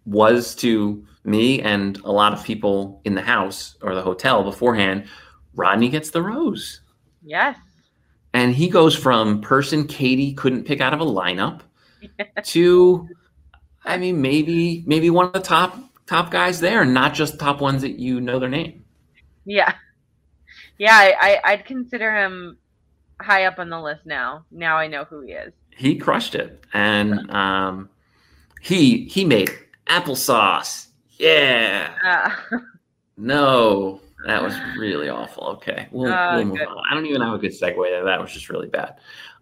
was 0.06 0.56
to 0.56 1.06
me 1.24 1.62
and 1.62 1.98
a 2.00 2.12
lot 2.12 2.34
of 2.34 2.44
people 2.44 3.02
in 3.06 3.16
the 3.16 3.22
house 3.22 3.78
or 3.82 3.96
the 3.96 4.02
hotel 4.02 4.44
beforehand, 4.44 5.06
Rodney 5.54 5.90
gets 5.90 6.12
the 6.12 6.22
rose. 6.22 6.82
Yes. 7.24 7.58
And 8.34 8.54
he 8.56 8.70
goes 8.70 8.96
from 8.96 9.42
person 9.42 9.88
Katie 9.88 10.34
couldn't 10.34 10.66
pick 10.66 10.82
out 10.82 10.94
of 10.94 11.02
a 11.02 11.06
lineup 11.06 11.62
to, 12.44 13.08
I 13.84 13.98
mean, 13.98 14.22
maybe 14.22 14.84
maybe 14.86 15.10
one 15.10 15.26
of 15.26 15.34
the 15.34 15.40
top 15.40 15.78
top 16.08 16.32
guys 16.32 16.60
there, 16.60 16.86
not 16.86 17.14
just 17.14 17.40
top 17.40 17.62
ones 17.62 17.82
that 17.82 18.00
you 18.00 18.22
know 18.22 18.40
their 18.40 18.50
name. 18.50 18.86
Yeah. 19.46 19.74
Yeah, 20.78 20.96
I, 20.96 21.16
I 21.22 21.52
I'd 21.52 21.66
consider 21.66 22.16
him 22.16 22.58
high 23.22 23.46
up 23.46 23.60
on 23.60 23.70
the 23.70 23.80
list 23.80 24.06
now. 24.06 24.46
Now 24.52 24.78
I 24.78 24.88
know 24.88 25.06
who 25.06 25.22
he 25.22 25.34
is. 25.34 25.54
He 25.76 25.96
crushed 25.96 26.36
it, 26.36 26.64
and 26.74 27.30
um, 27.32 27.90
he 28.62 29.06
he 29.06 29.26
made 29.26 29.52
applesauce. 29.88 30.88
Yeah, 31.18 31.94
Uh, 32.04 32.58
no, 33.18 34.02
that 34.26 34.42
was 34.42 34.56
really 34.78 35.10
awful. 35.10 35.44
Okay, 35.58 35.88
we'll, 35.92 36.12
Oh, 36.12 36.36
we'll 36.36 36.46
move 36.46 36.58
good. 36.58 36.68
on. 36.68 36.84
I 36.90 36.94
don't 36.94 37.06
even 37.06 37.22
have 37.22 37.34
a 37.34 37.38
good 37.38 37.52
segue 37.52 37.76
there. 37.90 38.04
That 38.04 38.22
was 38.22 38.32
just 38.32 38.50
really 38.50 38.68
bad. 38.68 38.96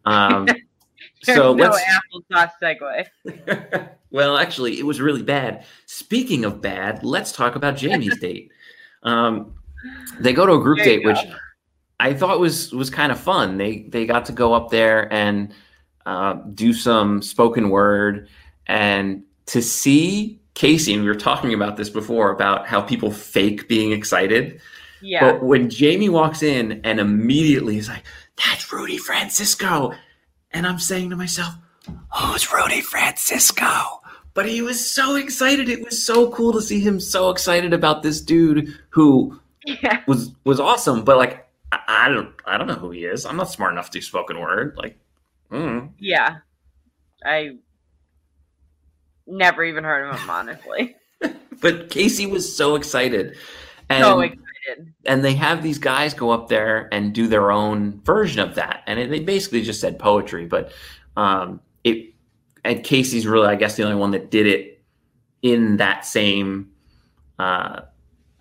Um, 0.06 0.48
so 1.24 1.54
no 1.54 1.70
let's 1.70 1.82
applesauce 1.82 2.52
segue. 2.62 3.90
well, 4.12 4.38
actually, 4.38 4.80
it 4.80 4.86
was 4.86 5.02
really 5.02 5.24
bad. 5.24 5.66
Speaking 5.86 6.46
of 6.46 6.62
bad, 6.62 7.04
let's 7.04 7.32
talk 7.32 7.56
about 7.56 7.76
Jamie's 7.78 8.18
date. 8.22 8.52
Um, 9.04 9.54
they 10.20 10.34
go 10.34 10.46
to 10.46 10.54
a 10.54 10.60
group 10.60 10.80
date, 10.80 11.04
which. 11.06 11.20
I 12.02 12.14
thought 12.14 12.40
was 12.40 12.72
was 12.72 12.90
kind 12.90 13.12
of 13.12 13.20
fun. 13.20 13.58
They 13.58 13.80
they 13.90 14.06
got 14.06 14.24
to 14.28 14.32
go 14.32 14.54
up 14.54 14.70
there 14.70 15.12
and 15.12 15.54
uh, 16.06 16.36
do 16.54 16.72
some 16.72 17.22
spoken 17.22 17.70
word, 17.70 18.30
and 18.68 19.24
to 19.48 19.62
see 19.62 20.40
Casey. 20.60 20.94
And 20.94 21.04
we 21.04 21.08
were 21.08 21.16
talking 21.16 21.54
about 21.54 21.78
this 21.78 21.90
before 21.90 22.32
about 22.32 22.68
how 22.68 22.82
people 22.82 23.12
fake 23.12 23.70
being 23.70 23.94
excited. 23.94 24.60
Yeah. 25.02 25.22
But 25.22 25.42
when 25.42 25.70
Jamie 25.70 26.10
walks 26.10 26.44
in 26.44 26.82
and 26.84 27.00
immediately 27.00 27.78
is 27.78 27.88
like, 27.88 28.04
"That's 28.36 28.72
Rudy 28.72 28.98
Francisco," 28.98 29.94
and 30.52 30.68
I'm 30.68 30.78
saying 30.78 31.12
to 31.12 31.16
myself, 31.16 31.54
"Who's 32.14 32.52
Rudy 32.52 32.82
Francisco?" 32.82 34.02
But 34.34 34.50
he 34.50 34.62
was 34.62 34.90
so 34.90 35.16
excited. 35.16 35.70
It 35.70 35.86
was 35.86 36.04
so 36.04 36.30
cool 36.32 36.52
to 36.52 36.62
see 36.62 36.82
him 36.82 37.00
so 37.00 37.30
excited 37.30 37.74
about 37.74 38.04
this 38.04 38.20
dude 38.20 38.78
who 38.90 39.40
yeah. 39.66 40.02
was 40.08 40.36
was 40.44 40.60
awesome. 40.60 41.06
But 41.06 41.16
like, 41.16 41.48
I, 41.72 41.80
I 41.88 42.10
don't 42.10 42.34
I 42.46 42.58
don't 42.58 42.68
know 42.68 42.74
who 42.74 42.92
he 42.92 43.06
is. 43.06 43.26
I'm 43.26 43.38
not 43.38 43.50
smart 43.50 43.72
enough 43.72 43.92
to 43.92 44.00
do 44.00 44.02
spoken 44.02 44.42
word. 44.42 44.76
Like, 44.76 45.00
mm. 45.50 45.90
Yeah. 46.00 46.40
I 47.24 47.60
never 49.30 49.64
even 49.64 49.84
heard 49.84 50.10
of 50.10 50.20
him, 50.20 50.30
honestly. 50.30 50.96
but 51.62 51.90
Casey 51.90 52.26
was 52.26 52.56
so 52.56 52.76
excited, 52.76 53.38
and 53.90 54.04
so 54.04 54.20
excited. 54.22 54.94
and 55.06 55.24
they 55.26 55.34
have 55.34 55.64
these 55.64 55.80
guys 55.80 56.14
go 56.14 56.30
up 56.30 56.48
there 56.48 56.88
and 56.92 57.14
do 57.14 57.28
their 57.28 57.52
own 57.52 58.00
version 58.02 58.40
of 58.40 58.56
that 58.56 58.84
and 58.88 59.00
it, 59.00 59.10
they 59.10 59.20
basically 59.20 59.62
just 59.62 59.82
said 59.82 60.00
poetry 60.00 60.46
but 60.46 60.72
um 61.18 61.60
it 61.84 62.14
and 62.64 62.84
casey's 62.84 63.28
really 63.28 63.48
i 63.48 63.56
guess 63.56 63.76
the 63.76 63.84
only 63.84 63.96
one 63.96 64.12
that 64.12 64.32
did 64.32 64.46
it 64.46 64.82
in 65.42 65.78
that 65.78 66.06
same 66.06 66.70
uh 67.40 67.82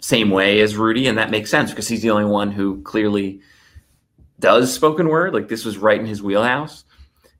same 0.00 0.30
way 0.30 0.60
as 0.60 0.76
rudy 0.76 1.06
and 1.06 1.18
that 1.18 1.30
makes 1.30 1.50
sense 1.50 1.70
because 1.70 1.88
he's 1.88 2.02
the 2.02 2.10
only 2.10 2.24
one 2.24 2.50
who 2.50 2.80
clearly 2.82 3.40
does 4.38 4.72
spoken 4.72 5.08
word 5.08 5.34
like 5.34 5.48
this 5.48 5.64
was 5.64 5.78
right 5.78 5.98
in 5.98 6.06
his 6.06 6.22
wheelhouse 6.22 6.84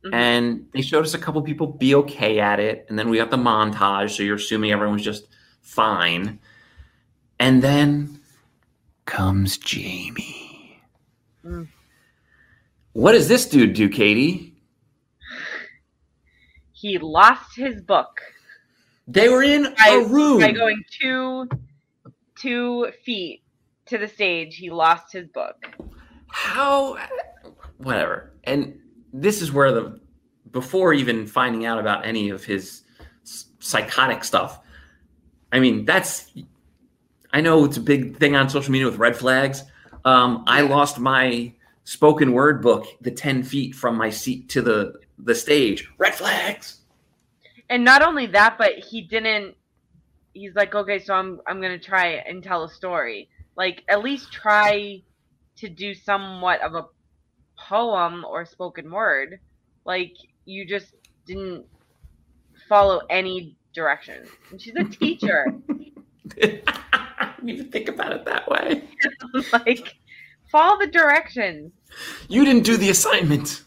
Mhm. 0.05 0.15
and 0.15 0.67
they 0.73 0.81
showed 0.83 1.05
us 1.05 1.15
a 1.15 1.19
couple 1.19 1.43
people 1.43 1.67
be 1.67 1.95
okay 1.95 2.39
at 2.39 2.61
it 2.61 2.87
and 2.89 2.99
then 2.99 3.09
we 3.09 3.17
got 3.17 3.31
the 3.31 3.37
montage 3.37 4.11
so 4.17 4.23
you're 4.23 4.37
assuming 4.37 4.71
everyone's 4.71 5.03
just 5.03 5.27
fine 5.61 6.39
and 7.41 7.63
then 7.63 8.21
comes 9.07 9.59
jamie 9.59 10.45
Mm. 11.45 11.69
What 12.93 13.13
does 13.13 13.29
this 13.29 13.49
dude 13.49 13.75
do, 13.75 13.89
Katie? 13.89 14.55
He 16.73 16.99
lost 16.99 17.57
his 17.57 17.81
book 17.81 18.21
They 19.07 19.29
were 19.29 19.43
in 19.43 19.63
by, 19.79 19.89
a 19.91 20.07
room. 20.07 20.41
by 20.41 20.53
going 20.53 20.83
two 21.01 21.49
two 22.39 22.91
feet 23.05 23.43
to 23.87 23.99
the 23.99 24.07
stage. 24.09 24.57
He 24.57 24.69
lost 24.71 25.13
his 25.13 25.29
book. 25.29 25.57
How? 26.29 26.99
Whatever. 27.79 28.33
And 28.45 28.79
this 29.13 29.43
is 29.43 29.53
where 29.53 29.73
the 29.73 30.01
before 30.51 30.93
even 30.95 31.27
finding 31.27 31.67
out 31.67 31.79
about 31.79 32.07
any 32.07 32.31
of 32.31 32.45
his 32.45 32.83
psychotic 33.59 34.25
stuff. 34.25 34.61
I 35.53 35.61
mean, 35.61 35.85
that's. 35.85 36.33
I 37.33 37.41
know 37.43 37.65
it's 37.65 37.77
a 37.77 37.83
big 37.83 38.17
thing 38.17 38.37
on 38.37 38.49
social 38.49 38.73
media 38.73 38.87
with 38.87 38.97
red 38.97 39.17
flags. 39.17 39.63
Um, 40.05 40.45
I 40.47 40.63
lost 40.63 40.99
my 40.99 41.53
spoken 41.85 42.33
word 42.33 42.63
book 42.63 42.87
the 43.01 43.11
ten 43.11 43.43
feet 43.43 43.75
from 43.75 43.97
my 43.97 44.11
seat 44.11 44.49
to 44.51 44.63
the 44.63 44.95
the 45.19 45.35
stage. 45.35 45.91
Red 45.99 46.15
flags. 46.15 46.81
And 47.71 47.85
not 47.85 48.03
only 48.03 48.27
that, 48.27 48.57
but 48.57 48.79
he 48.79 49.03
didn't. 49.03 49.55
He's 50.33 50.55
like, 50.55 50.75
okay, 50.75 50.99
so 50.99 51.15
I'm 51.15 51.41
I'm 51.47 51.61
gonna 51.61 51.79
try 51.79 52.23
and 52.27 52.43
tell 52.43 52.65
a 52.65 52.69
story. 52.69 53.29
Like 53.57 53.85
at 53.89 54.03
least 54.03 54.33
try 54.33 55.03
to 55.57 55.69
do 55.69 55.95
somewhat 55.95 56.63
of 56.63 56.75
a 56.75 56.87
poem 57.59 58.25
or 58.25 58.45
spoken 58.47 58.91
word. 58.91 59.41
Like 59.85 60.15
you 60.45 60.67
just 60.67 60.95
didn't 61.27 61.65
follow 62.69 63.01
any 63.11 63.57
directions. 63.75 64.29
And 64.51 64.61
she's 64.61 64.75
a 64.77 64.85
teacher. 64.85 65.47
I 66.43 67.33
didn't 67.37 67.49
even 67.51 67.71
think 67.71 67.89
about 67.89 68.13
it 68.13 68.25
that 68.27 68.49
way. 68.49 68.85
like 69.53 69.97
follow 70.51 70.79
the 70.79 70.87
directions. 70.87 71.73
You 72.29 72.45
didn't 72.45 72.65
do 72.65 72.77
the 72.77 72.91
assignment. 72.91 73.63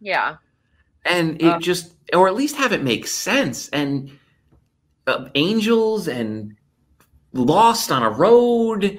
Yeah. 0.00 0.36
and 1.04 1.40
it 1.40 1.46
Uh. 1.48 1.58
just 1.58 1.94
or 2.12 2.28
at 2.28 2.34
least 2.34 2.56
have 2.56 2.72
it 2.72 2.82
make 2.82 3.06
sense 3.06 3.68
and 3.70 4.10
uh, 5.06 5.28
angels 5.34 6.06
and 6.08 6.54
lost 7.32 7.90
on 7.92 8.02
a 8.02 8.10
road 8.10 8.98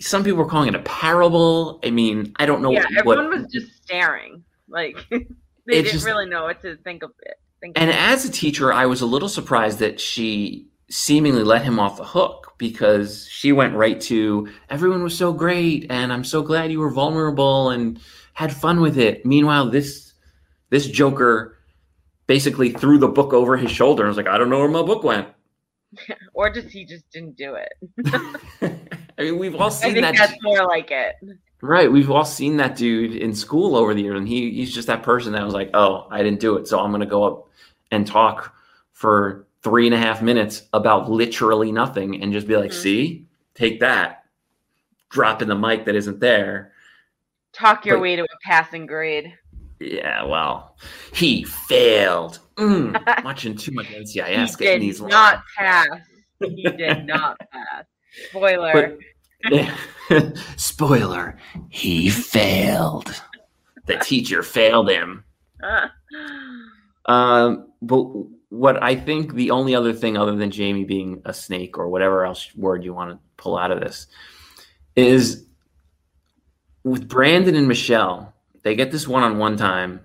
some 0.00 0.22
people 0.22 0.38
were 0.38 0.48
calling 0.48 0.68
it 0.68 0.74
a 0.74 0.80
parable 0.80 1.80
i 1.84 1.90
mean 1.90 2.32
i 2.36 2.46
don't 2.46 2.62
know 2.62 2.70
yeah, 2.70 2.84
what, 3.04 3.18
everyone 3.18 3.42
was 3.42 3.52
just 3.52 3.82
staring. 3.82 4.44
Like 4.68 4.96
they 5.10 5.26
didn't 5.66 5.92
just- 5.92 6.06
really 6.06 6.26
know 6.26 6.44
what 6.44 6.60
to 6.62 6.76
think 6.78 7.02
of 7.02 7.10
it. 7.22 7.40
Think 7.60 7.78
and 7.78 7.90
of 7.90 7.96
it. 7.96 7.98
as 7.98 8.24
a 8.24 8.30
teacher 8.30 8.72
i 8.72 8.86
was 8.86 9.00
a 9.00 9.06
little 9.06 9.28
surprised 9.28 9.78
that 9.78 10.00
she 10.00 10.66
seemingly 10.90 11.42
let 11.42 11.62
him 11.62 11.78
off 11.78 11.96
the 11.96 12.04
hook 12.04 12.54
because 12.58 13.26
she 13.28 13.52
went 13.52 13.74
right 13.74 14.00
to 14.02 14.48
everyone 14.70 15.02
was 15.02 15.16
so 15.16 15.32
great 15.32 15.86
and 15.90 16.12
i'm 16.12 16.24
so 16.24 16.42
glad 16.42 16.70
you 16.70 16.80
were 16.80 16.90
vulnerable 16.90 17.70
and 17.70 18.00
had 18.34 18.52
fun 18.52 18.80
with 18.80 18.96
it 18.96 19.26
meanwhile 19.26 19.68
this 19.68 20.12
this 20.70 20.86
joker 20.86 21.56
basically 22.26 22.70
threw 22.70 22.98
the 22.98 23.08
book 23.08 23.32
over 23.32 23.56
his 23.56 23.70
shoulder 23.70 24.02
and 24.04 24.08
was 24.08 24.16
like 24.16 24.28
i 24.28 24.38
don't 24.38 24.50
know 24.50 24.58
where 24.58 24.68
my 24.68 24.82
book 24.82 25.02
went 25.02 25.28
or 26.34 26.50
just 26.50 26.68
he 26.68 26.84
just 26.84 27.08
didn't 27.10 27.36
do 27.36 27.56
it. 27.56 28.92
I 29.18 29.22
mean 29.22 29.38
we've 29.38 29.54
all 29.54 29.66
I 29.66 29.70
seen 29.70 29.92
think 29.94 30.02
that 30.04 30.16
that's 30.16 30.42
more 30.42 30.64
like 30.66 30.90
it. 30.90 31.16
right 31.60 31.90
we've 31.90 32.10
all 32.10 32.24
seen 32.24 32.56
that 32.58 32.76
dude 32.76 33.16
in 33.16 33.34
school 33.34 33.76
over 33.76 33.94
the 33.94 34.02
years 34.02 34.18
and 34.18 34.28
he, 34.28 34.50
he's 34.52 34.72
just 34.74 34.86
that 34.88 35.02
person 35.02 35.32
that 35.32 35.44
was 35.44 35.54
like 35.54 35.70
oh 35.74 36.06
i 36.10 36.22
didn't 36.22 36.40
do 36.40 36.56
it 36.56 36.66
so 36.68 36.78
i'm 36.80 36.90
going 36.90 37.00
to 37.00 37.06
go 37.06 37.24
up 37.24 37.48
and 37.90 38.06
talk 38.06 38.54
for 38.92 39.46
three 39.62 39.86
and 39.86 39.94
a 39.94 39.98
half 39.98 40.22
minutes 40.22 40.62
about 40.72 41.10
literally 41.10 41.72
nothing 41.72 42.22
and 42.22 42.32
just 42.32 42.46
be 42.46 42.56
like 42.56 42.70
Mhm. 42.70 42.74
see 42.82 43.26
take 43.54 43.80
that 43.80 44.24
dropping 45.10 45.48
the 45.48 45.54
mic 45.56 45.84
that 45.86 45.94
isn't 45.94 46.20
there 46.20 46.72
Talk 47.54 47.86
your 47.86 47.96
But- 47.96 48.02
way 48.02 48.16
to 48.16 48.22
a 48.22 48.26
passing 48.44 48.86
grade. 48.86 49.32
yeah 49.80 50.22
well 50.24 50.76
he 51.12 51.42
failed 51.44 52.38
mm, 52.56 52.92
watching 53.24 53.56
too 53.56 53.72
much 53.72 53.86
ncis 53.86 54.58
he 54.58 54.90
did 54.92 55.00
not 55.08 55.42
pass. 55.56 55.86
He 56.40 56.62
did 56.62 57.06
not 57.06 57.36
pass. 57.52 57.84
Spoiler. 58.30 58.72
But- 58.72 58.98
spoiler 60.56 61.36
he 61.68 62.10
failed 62.10 63.22
the 63.86 63.96
teacher 63.98 64.42
failed 64.42 64.90
him 64.90 65.24
Um, 67.06 67.68
but 67.80 68.04
what 68.50 68.82
I 68.82 68.94
think 68.94 69.34
the 69.34 69.50
only 69.50 69.74
other 69.74 69.92
thing 69.92 70.16
other 70.16 70.36
than 70.36 70.50
Jamie 70.50 70.84
being 70.84 71.22
a 71.24 71.34
snake 71.34 71.78
or 71.78 71.88
whatever 71.88 72.24
else 72.24 72.54
word 72.54 72.84
you 72.84 72.94
want 72.94 73.10
to 73.10 73.18
pull 73.36 73.56
out 73.56 73.70
of 73.70 73.80
this 73.80 74.06
is 74.96 75.46
with 76.84 77.08
Brandon 77.08 77.54
and 77.54 77.68
Michelle, 77.68 78.34
they 78.62 78.74
get 78.74 78.90
this 78.90 79.08
one 79.08 79.22
on 79.22 79.38
one 79.38 79.56
time. 79.56 80.00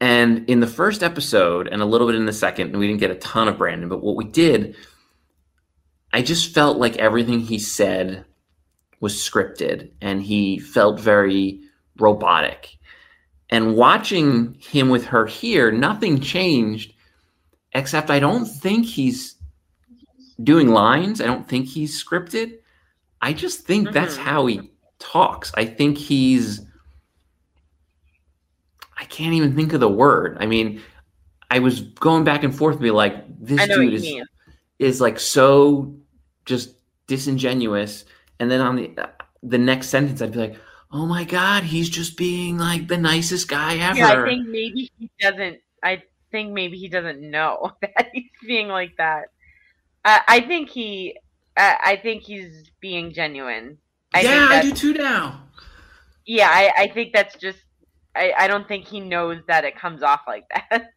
And 0.00 0.48
in 0.48 0.60
the 0.60 0.66
first 0.66 1.02
episode 1.02 1.68
and 1.68 1.80
a 1.80 1.86
little 1.86 2.06
bit 2.06 2.16
in 2.16 2.26
the 2.26 2.32
second, 2.32 2.68
and 2.68 2.78
we 2.78 2.86
didn't 2.86 3.00
get 3.00 3.10
a 3.10 3.16
ton 3.16 3.48
of 3.48 3.56
Brandon, 3.56 3.88
but 3.88 4.02
what 4.02 4.16
we 4.16 4.24
did, 4.24 4.76
I 6.16 6.22
just 6.22 6.54
felt 6.54 6.78
like 6.78 6.96
everything 6.96 7.40
he 7.40 7.58
said 7.58 8.24
was 9.00 9.16
scripted 9.16 9.90
and 10.00 10.22
he 10.22 10.58
felt 10.58 10.98
very 10.98 11.60
robotic. 11.98 12.78
And 13.50 13.76
watching 13.76 14.56
him 14.58 14.88
with 14.88 15.04
her 15.04 15.26
here, 15.26 15.70
nothing 15.70 16.18
changed, 16.20 16.94
except 17.74 18.08
I 18.08 18.18
don't 18.18 18.46
think 18.46 18.86
he's 18.86 19.34
doing 20.42 20.68
lines. 20.68 21.20
I 21.20 21.26
don't 21.26 21.46
think 21.46 21.66
he's 21.66 22.02
scripted. 22.02 22.60
I 23.20 23.34
just 23.34 23.60
think 23.66 23.92
that's 23.92 24.16
Mhm. 24.16 24.20
how 24.22 24.46
he 24.46 24.70
talks. 24.98 25.52
I 25.54 25.66
think 25.66 25.98
he's. 25.98 26.62
I 28.96 29.04
can't 29.04 29.34
even 29.34 29.54
think 29.54 29.74
of 29.74 29.80
the 29.80 29.88
word. 29.90 30.38
I 30.40 30.46
mean, 30.46 30.80
I 31.50 31.58
was 31.58 31.82
going 31.82 32.24
back 32.24 32.42
and 32.42 32.56
forth, 32.56 32.80
be 32.80 32.90
like, 32.90 33.22
this 33.38 33.60
I 33.60 33.66
know 33.66 33.76
what 33.76 33.82
dude 33.84 33.92
is 33.94 34.02
mean. 34.02 34.24
is 34.78 34.98
like 35.02 35.20
so 35.20 35.94
just 36.46 36.70
disingenuous 37.06 38.04
and 38.40 38.50
then 38.50 38.60
on 38.60 38.76
the 38.76 39.10
the 39.42 39.58
next 39.58 39.88
sentence 39.88 40.20
i'd 40.22 40.32
be 40.32 40.38
like 40.38 40.56
oh 40.92 41.06
my 41.06 41.24
god 41.24 41.62
he's 41.64 41.88
just 41.88 42.16
being 42.16 42.58
like 42.58 42.88
the 42.88 42.96
nicest 42.96 43.48
guy 43.48 43.76
ever 43.76 43.98
Yeah, 43.98 44.22
I 44.22 44.24
think 44.24 44.48
maybe 44.48 44.90
he 44.98 45.10
doesn't. 45.20 45.58
I 45.82 46.02
think 46.30 46.52
maybe 46.52 46.78
he 46.78 46.88
doesn't 46.88 47.20
know 47.20 47.72
that 47.82 48.10
he's 48.12 48.30
being 48.46 48.68
like 48.68 48.96
that. 48.98 49.30
I, 50.04 50.20
I 50.28 50.40
think 50.40 50.70
he. 50.70 51.18
I, 51.56 51.78
I 51.82 51.96
think 51.96 52.22
he's 52.22 52.70
being 52.80 53.12
genuine. 53.12 53.78
I 54.14 54.20
yeah 54.22 54.48
i 54.50 54.62
do 54.62 54.72
too 54.72 54.94
now 54.94 55.42
Yeah, 56.24 56.48
I, 56.48 56.84
I 56.84 56.88
think 56.88 57.12
that's 57.12 57.36
just. 57.36 57.58
I, 58.14 58.32
I 58.38 58.48
don't 58.48 58.66
think 58.66 58.86
he 58.86 59.00
knows 59.00 59.42
that 59.46 59.64
it 59.64 59.76
comes 59.76 60.02
off 60.02 60.22
like 60.26 60.44
that. 60.48 60.92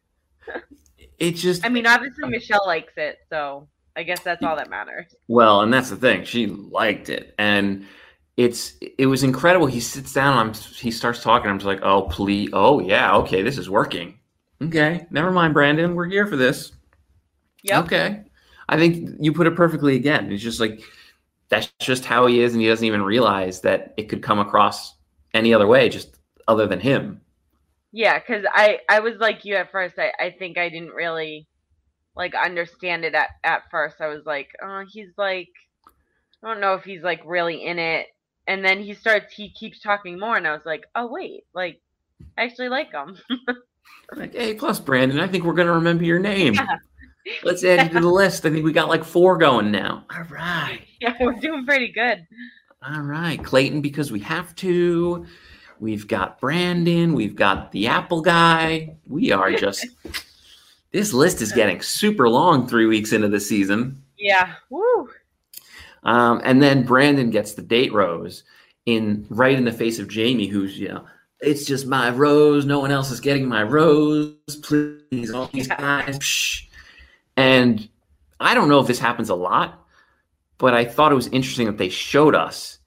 it's 1.18 1.42
just 1.42 1.64
I 1.66 1.68
mean, 1.68 1.86
obviously 1.86 2.28
Michelle 2.28 2.64
likes 2.66 2.94
it, 2.96 3.18
so 3.28 3.68
I 4.00 4.04
guess 4.04 4.20
that's 4.22 4.42
all 4.42 4.56
that 4.56 4.70
matters. 4.70 5.14
well 5.28 5.60
and 5.62 5.72
that's 5.72 5.90
the 5.90 5.96
thing 5.96 6.24
she 6.24 6.46
liked 6.46 7.08
it 7.10 7.34
and 7.38 7.86
it's 8.36 8.74
it 8.98 9.06
was 9.06 9.22
incredible 9.22 9.66
he 9.66 9.80
sits 9.80 10.12
down 10.14 10.36
I'm 10.38 10.54
he 10.54 10.90
starts 10.90 11.22
talking 11.22 11.50
i'm 11.50 11.58
just 11.58 11.66
like 11.66 11.82
oh 11.82 12.02
please 12.02 12.50
oh 12.54 12.80
yeah 12.80 13.14
okay 13.16 13.42
this 13.42 13.58
is 13.58 13.68
working 13.68 14.18
okay 14.62 15.06
never 15.10 15.30
mind 15.30 15.54
brandon 15.54 15.94
we're 15.94 16.06
here 16.08 16.26
for 16.26 16.36
this 16.36 16.72
Yeah. 17.62 17.80
Okay. 17.80 18.24
I 18.68 18.78
think 18.78 19.16
you 19.20 19.32
put 19.32 19.46
it 19.46 19.56
perfectly 19.56 19.96
again. 19.96 20.32
It's 20.32 20.42
just 20.42 20.60
like 20.60 20.80
that's 21.50 21.70
just 21.80 22.04
how 22.04 22.26
he 22.26 22.40
is, 22.40 22.52
and 22.54 22.62
he 22.62 22.68
doesn't 22.68 22.86
even 22.86 23.02
realize 23.02 23.60
that 23.62 23.92
it 23.98 24.08
could 24.08 24.22
come 24.22 24.38
across 24.38 24.94
any 25.34 25.52
other 25.52 25.66
way, 25.66 25.88
just 25.88 26.16
other 26.48 26.66
than 26.66 26.80
him. 26.80 27.20
Yeah, 27.92 28.18
because 28.20 28.44
I 28.54 28.78
I 28.88 29.00
was 29.00 29.16
like 29.18 29.44
you 29.44 29.56
at 29.56 29.72
first. 29.72 29.98
I 29.98 30.12
I 30.20 30.30
think 30.38 30.56
I 30.58 30.68
didn't 30.70 30.90
really 30.94 31.48
like 32.16 32.34
understand 32.34 33.04
it 33.04 33.14
at 33.14 33.30
at 33.44 33.62
first. 33.70 34.00
I 34.00 34.08
was 34.08 34.24
like, 34.26 34.50
oh, 34.62 34.84
he's 34.90 35.10
like, 35.16 35.48
I 36.42 36.48
don't 36.48 36.60
know 36.60 36.74
if 36.74 36.84
he's 36.84 37.02
like 37.02 37.22
really 37.24 37.64
in 37.64 37.78
it. 37.78 38.08
And 38.46 38.64
then 38.64 38.80
he 38.80 38.94
starts. 38.94 39.32
He 39.32 39.50
keeps 39.50 39.80
talking 39.80 40.18
more, 40.18 40.36
and 40.36 40.46
I 40.46 40.52
was 40.52 40.66
like, 40.66 40.84
oh 40.94 41.06
wait, 41.06 41.44
like 41.54 41.80
I 42.36 42.44
actually 42.44 42.68
like 42.68 42.92
him. 42.92 43.16
Like, 44.16 44.34
hey, 44.34 44.54
plus 44.54 44.80
Brandon, 44.80 45.20
I 45.20 45.28
think 45.28 45.44
we're 45.44 45.54
gonna 45.54 45.72
remember 45.72 46.04
your 46.04 46.18
name. 46.18 46.54
Yeah. 46.54 46.76
Let's 47.44 47.62
add 47.64 47.88
you 47.88 47.94
to 47.94 48.00
the 48.00 48.10
list. 48.12 48.44
I 48.44 48.50
think 48.50 48.64
we 48.64 48.72
got 48.72 48.88
like 48.88 49.04
four 49.04 49.38
going 49.38 49.70
now. 49.70 50.04
All 50.14 50.24
right. 50.24 50.80
yeah, 51.00 51.14
we're 51.20 51.34
doing 51.34 51.64
pretty 51.64 51.92
good. 51.92 52.26
All 52.86 53.02
right. 53.02 53.42
Clayton, 53.42 53.80
because 53.80 54.10
we 54.10 54.20
have 54.20 54.54
to. 54.56 55.26
We've 55.78 56.06
got 56.08 56.40
Brandon. 56.40 57.14
We've 57.14 57.36
got 57.36 57.72
the 57.72 57.86
Apple 57.86 58.20
guy. 58.20 58.96
We 59.06 59.32
are 59.32 59.52
just. 59.52 59.86
This 60.92 61.12
list 61.12 61.40
is 61.40 61.52
getting 61.52 61.80
super 61.80 62.28
long 62.28 62.66
three 62.66 62.86
weeks 62.86 63.12
into 63.12 63.28
the 63.28 63.40
season. 63.40 64.02
Yeah. 64.18 64.54
Woo. 64.70 65.08
Um, 66.02 66.40
and 66.44 66.62
then 66.62 66.84
Brandon 66.84 67.30
gets 67.30 67.54
the 67.54 67.62
date 67.62 67.92
rose 67.92 68.42
in 68.86 69.26
right 69.28 69.56
in 69.56 69.64
the 69.64 69.72
face 69.72 69.98
of 69.98 70.08
Jamie, 70.08 70.46
who's 70.46 70.78
you 70.78 70.88
know, 70.88 71.04
it's 71.40 71.64
just 71.64 71.86
my 71.86 72.10
rose. 72.10 72.66
No 72.66 72.80
one 72.80 72.90
else 72.90 73.10
is 73.10 73.20
getting 73.20 73.46
my 73.46 73.62
rose. 73.62 74.34
Please, 74.62 75.30
all 75.30 75.48
these 75.52 75.68
guys. 75.68 76.18
Psh. 76.18 76.66
And 77.36 77.88
I 78.40 78.54
don't 78.54 78.68
know 78.68 78.80
if 78.80 78.86
this 78.86 78.98
happens 78.98 79.30
a 79.30 79.34
lot, 79.34 79.86
but 80.58 80.74
I 80.74 80.84
thought 80.84 81.12
it 81.12 81.16
was 81.16 81.28
interesting 81.28 81.66
that 81.66 81.78
they 81.78 81.88
showed 81.88 82.34
us 82.34 82.78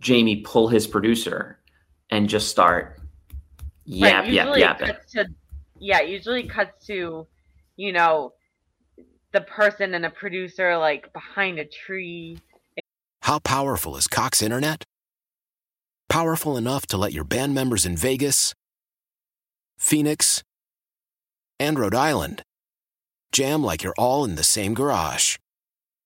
Jamie 0.00 0.36
pull 0.36 0.68
his 0.68 0.86
producer 0.86 1.58
and 2.10 2.28
just 2.28 2.48
start 2.48 3.00
yap 3.84 4.24
right, 4.24 4.32
yap 4.32 4.56
yap. 4.56 5.06
To, 5.12 5.26
yeah, 5.78 6.00
usually 6.00 6.44
cuts 6.44 6.86
to, 6.86 7.26
you 7.76 7.92
know, 7.92 8.32
the 9.32 9.40
person 9.40 9.94
and 9.94 10.06
a 10.06 10.10
producer 10.10 10.76
like 10.78 11.12
behind 11.12 11.58
a 11.58 11.64
tree. 11.64 12.38
How 13.22 13.38
powerful 13.38 13.96
is 13.96 14.06
Cox 14.06 14.40
Internet? 14.40 14.84
Powerful 16.08 16.56
enough 16.56 16.86
to 16.86 16.96
let 16.96 17.12
your 17.12 17.24
band 17.24 17.54
members 17.54 17.84
in 17.84 17.96
Vegas, 17.96 18.54
Phoenix, 19.78 20.42
and 21.58 21.78
Rhode 21.78 21.94
Island 21.94 22.42
jam 23.32 23.62
like 23.62 23.82
you're 23.82 23.94
all 23.98 24.24
in 24.24 24.36
the 24.36 24.44
same 24.44 24.72
garage. 24.72 25.36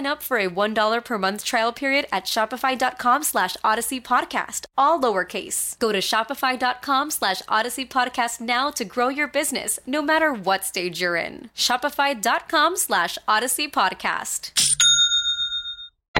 up 0.00 0.22
for 0.22 0.38
a 0.38 0.48
$1 0.48 1.04
per 1.04 1.18
month 1.18 1.44
trial 1.44 1.72
period 1.72 2.06
at 2.10 2.24
shopify.com 2.24 3.22
slash 3.22 3.56
odyssey 3.62 4.00
podcast, 4.00 4.64
all 4.78 5.00
lowercase. 5.00 5.78
Go 5.78 5.92
to 5.92 5.98
shopify.com 5.98 7.10
slash 7.10 7.42
odyssey 7.48 7.84
podcast 7.84 8.40
now 8.40 8.70
to 8.70 8.84
grow 8.84 9.08
your 9.08 9.28
business, 9.28 9.78
no 9.86 10.00
matter 10.00 10.32
what 10.32 10.64
stage 10.64 11.00
you're 11.00 11.16
in. 11.16 11.50
Shopify.com 11.54 12.76
slash 12.76 13.18
odyssey 13.28 13.68
podcast. 13.68 14.52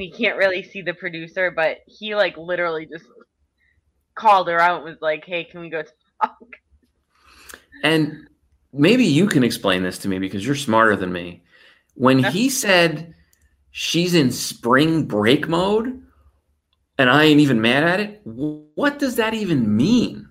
You 0.00 0.12
can't 0.12 0.36
really 0.36 0.62
see 0.62 0.82
the 0.82 0.94
producer, 0.94 1.50
but 1.50 1.78
he 1.86 2.14
like 2.14 2.36
literally 2.36 2.86
just 2.86 3.04
called 4.14 4.48
her 4.48 4.60
out 4.60 4.76
and 4.76 4.84
was 4.84 5.00
like, 5.00 5.24
"Hey, 5.24 5.44
can 5.44 5.60
we 5.60 5.70
go 5.70 5.82
talk?" 6.20 6.38
And 7.84 8.28
maybe 8.72 9.04
you 9.04 9.26
can 9.26 9.44
explain 9.44 9.82
this 9.82 9.98
to 9.98 10.08
me 10.08 10.18
because 10.18 10.44
you're 10.46 10.54
smarter 10.54 10.96
than 10.96 11.12
me. 11.12 11.42
When 11.94 12.22
he 12.24 12.48
said 12.48 13.14
she's 13.72 14.14
in 14.14 14.30
spring 14.30 15.04
break 15.04 15.48
mode 15.48 16.02
and 16.98 17.10
I 17.10 17.24
ain't 17.24 17.40
even 17.40 17.60
mad 17.60 17.82
at 17.82 18.00
it, 18.00 18.20
what 18.24 18.98
does 18.98 19.16
that 19.16 19.34
even 19.34 19.76
mean? 19.76 20.28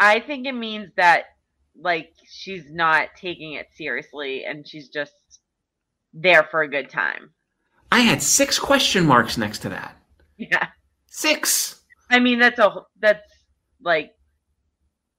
I 0.00 0.20
think 0.20 0.46
it 0.46 0.54
means 0.54 0.90
that 0.96 1.24
like 1.80 2.12
she's 2.24 2.70
not 2.70 3.08
taking 3.16 3.54
it 3.54 3.66
seriously 3.74 4.44
and 4.44 4.66
she's 4.66 4.88
just 4.88 5.12
there 6.14 6.44
for 6.44 6.62
a 6.62 6.70
good 6.70 6.88
time. 6.88 7.30
I 7.90 8.00
had 8.00 8.22
six 8.22 8.58
question 8.58 9.04
marks 9.04 9.36
next 9.36 9.58
to 9.60 9.68
that. 9.70 9.96
Yeah. 10.36 10.68
Six. 11.06 11.82
I 12.10 12.20
mean, 12.20 12.38
that's 12.38 12.58
a 12.58 12.82
that's 13.00 13.28
like 13.82 14.12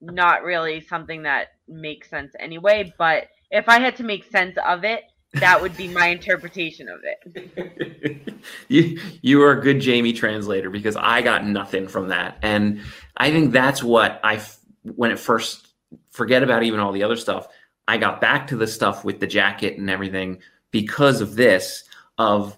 not 0.02 0.44
really 0.44 0.80
something 0.80 1.24
that 1.24 1.48
makes 1.68 2.10
sense 2.10 2.34
anyway, 2.40 2.94
but 2.98 3.28
if 3.52 3.68
I 3.68 3.80
had 3.80 3.98
to 3.98 4.04
make 4.04 4.32
sense 4.32 4.58
of 4.66 4.84
it, 4.84 5.04
that 5.34 5.62
would 5.62 5.78
be 5.78 5.88
my 5.88 6.08
interpretation 6.08 6.88
of 6.90 7.02
it. 7.04 8.34
you 8.68 9.00
you 9.22 9.42
are 9.44 9.52
a 9.52 9.62
good 9.62 9.80
Jamie 9.80 10.14
translator 10.14 10.70
because 10.70 10.96
I 10.96 11.22
got 11.22 11.46
nothing 11.46 11.88
from 11.88 12.08
that, 12.08 12.38
and 12.42 12.82
I 13.18 13.32
think 13.32 13.52
that's 13.52 13.84
what 13.84 14.20
I 14.24 14.42
when 14.84 15.12
it 15.12 15.20
first 15.20 15.68
forget 16.10 16.42
about 16.42 16.64
even 16.64 16.80
all 16.80 16.92
the 16.92 17.04
other 17.04 17.16
stuff. 17.16 17.48
I 17.88 17.98
got 17.98 18.22
back 18.22 18.48
to 18.48 18.58
the 18.58 18.68
stuff 18.68 19.04
with 19.04 19.20
the 19.20 19.28
jacket 19.28 19.78
and 19.78 19.90
everything 19.90 20.40
because 20.72 21.22
of 21.22 21.36
this. 21.36 21.84
Of 22.18 22.58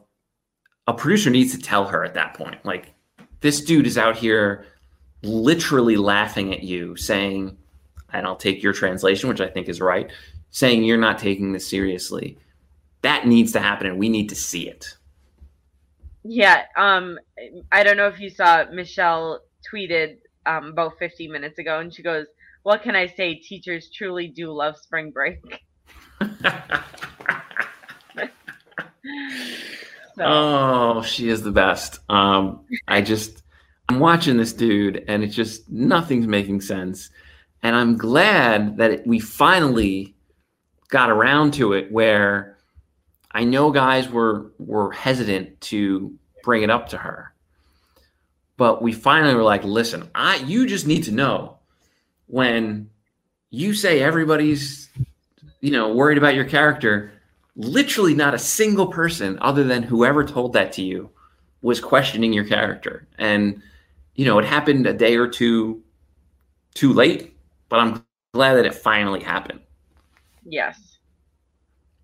a 0.88 0.94
producer 0.94 1.30
needs 1.30 1.56
to 1.56 1.62
tell 1.62 1.86
her 1.86 2.04
at 2.04 2.16
that 2.16 2.34
point, 2.34 2.66
like 2.66 2.96
this 3.42 3.62
dude 3.62 3.86
is 3.86 3.98
out 3.98 4.16
here 4.16 4.66
literally 5.22 5.98
laughing 5.98 6.52
at 6.52 6.64
you, 6.64 6.96
saying, 6.96 7.56
and 8.12 8.26
I'll 8.26 8.36
take 8.36 8.64
your 8.64 8.74
translation, 8.74 9.30
which 9.30 9.40
I 9.40 9.48
think 9.48 9.70
is 9.70 9.80
right, 9.80 10.10
saying 10.50 10.84
you're 10.84 10.98
not 10.98 11.20
taking 11.20 11.52
this 11.52 11.68
seriously 11.68 12.40
that 13.02 13.26
needs 13.26 13.52
to 13.54 13.60
happen 13.60 13.88
and 13.88 13.98
we 13.98 14.10
need 14.10 14.30
to 14.30 14.36
see 14.36 14.68
it. 14.68 14.96
Yeah 16.24 16.66
um 16.78 17.18
i 17.72 17.84
don't 17.84 17.98
know 17.98 18.08
if 18.08 18.20
you 18.20 18.30
saw 18.30 18.66
michelle 18.72 19.42
tweeted 19.72 20.18
um, 20.46 20.66
about 20.68 20.98
50 21.00 21.28
minutes 21.28 21.58
ago 21.60 21.80
and 21.80 21.94
she 21.94 22.04
goes 22.04 22.28
what 22.64 22.84
can 22.84 22.96
i 22.96 23.08
say? 23.08 23.36
Teachers 23.36 23.90
truly 23.90 24.28
do 24.28 24.52
love 24.52 24.78
spring 24.78 25.12
break. 25.12 25.40
So. 30.14 30.24
oh 30.26 31.02
she 31.04 31.30
is 31.30 31.42
the 31.42 31.52
best. 31.52 32.00
Um 32.10 32.66
i 32.88 33.02
just 33.02 33.44
i'm 33.88 34.00
watching 34.00 34.36
this 34.36 34.52
dude 34.52 35.06
and 35.08 35.24
it's 35.24 35.34
just 35.34 35.70
nothing's 35.70 36.28
making 36.28 36.62
sense. 36.62 37.10
And 37.64 37.76
i'm 37.76 37.98
glad 37.98 38.78
that 38.78 38.92
it, 38.92 39.08
we 39.08 39.20
finally 39.20 40.16
got 40.90 41.10
around 41.10 41.54
to 41.56 41.74
it 41.74 41.92
where 41.92 42.58
I 43.34 43.44
know 43.44 43.72
guys 43.72 44.10
were 44.10 44.52
were 44.60 44.92
hesitant 44.92 45.60
to 45.62 46.14
bring 46.44 46.64
it 46.64 46.70
up 46.70 46.90
to 46.90 46.98
her. 46.98 47.34
But 48.58 48.82
we 48.82 48.92
finally 48.92 49.34
were 49.34 49.44
like, 49.44 49.64
listen, 49.64 50.10
I 50.14 50.38
you 50.38 50.68
just 50.68 50.86
need 50.86 51.04
to 51.04 51.12
know 51.12 51.58
when 52.28 52.90
you 53.50 53.74
say 53.74 54.02
everybody's 54.02 54.90
you 55.62 55.72
know 55.72 55.94
worried 55.94 56.18
about 56.18 56.36
your 56.36 56.46
character, 56.46 57.12
literally 57.56 58.14
not 58.14 58.34
a 58.34 58.40
single 58.40 58.88
person 58.88 59.38
other 59.42 59.64
than 59.64 59.84
whoever 59.84 60.24
told 60.24 60.54
that 60.54 60.74
to 60.74 60.82
you 60.82 61.10
was 61.62 61.80
questioning 61.80 62.34
your 62.34 62.46
character. 62.46 63.08
And 63.18 63.62
you 64.16 64.26
know, 64.26 64.40
it 64.40 64.46
happened 64.46 64.86
a 64.88 64.94
day 64.94 65.16
or 65.16 65.28
two 65.28 65.82
too 66.74 66.94
late, 66.94 67.36
but 67.70 67.80
I'm 67.80 68.04
glad 68.34 68.56
that 68.56 68.66
it 68.66 68.76
finally 68.76 69.22
happened. 69.22 69.62
Yes 70.44 70.91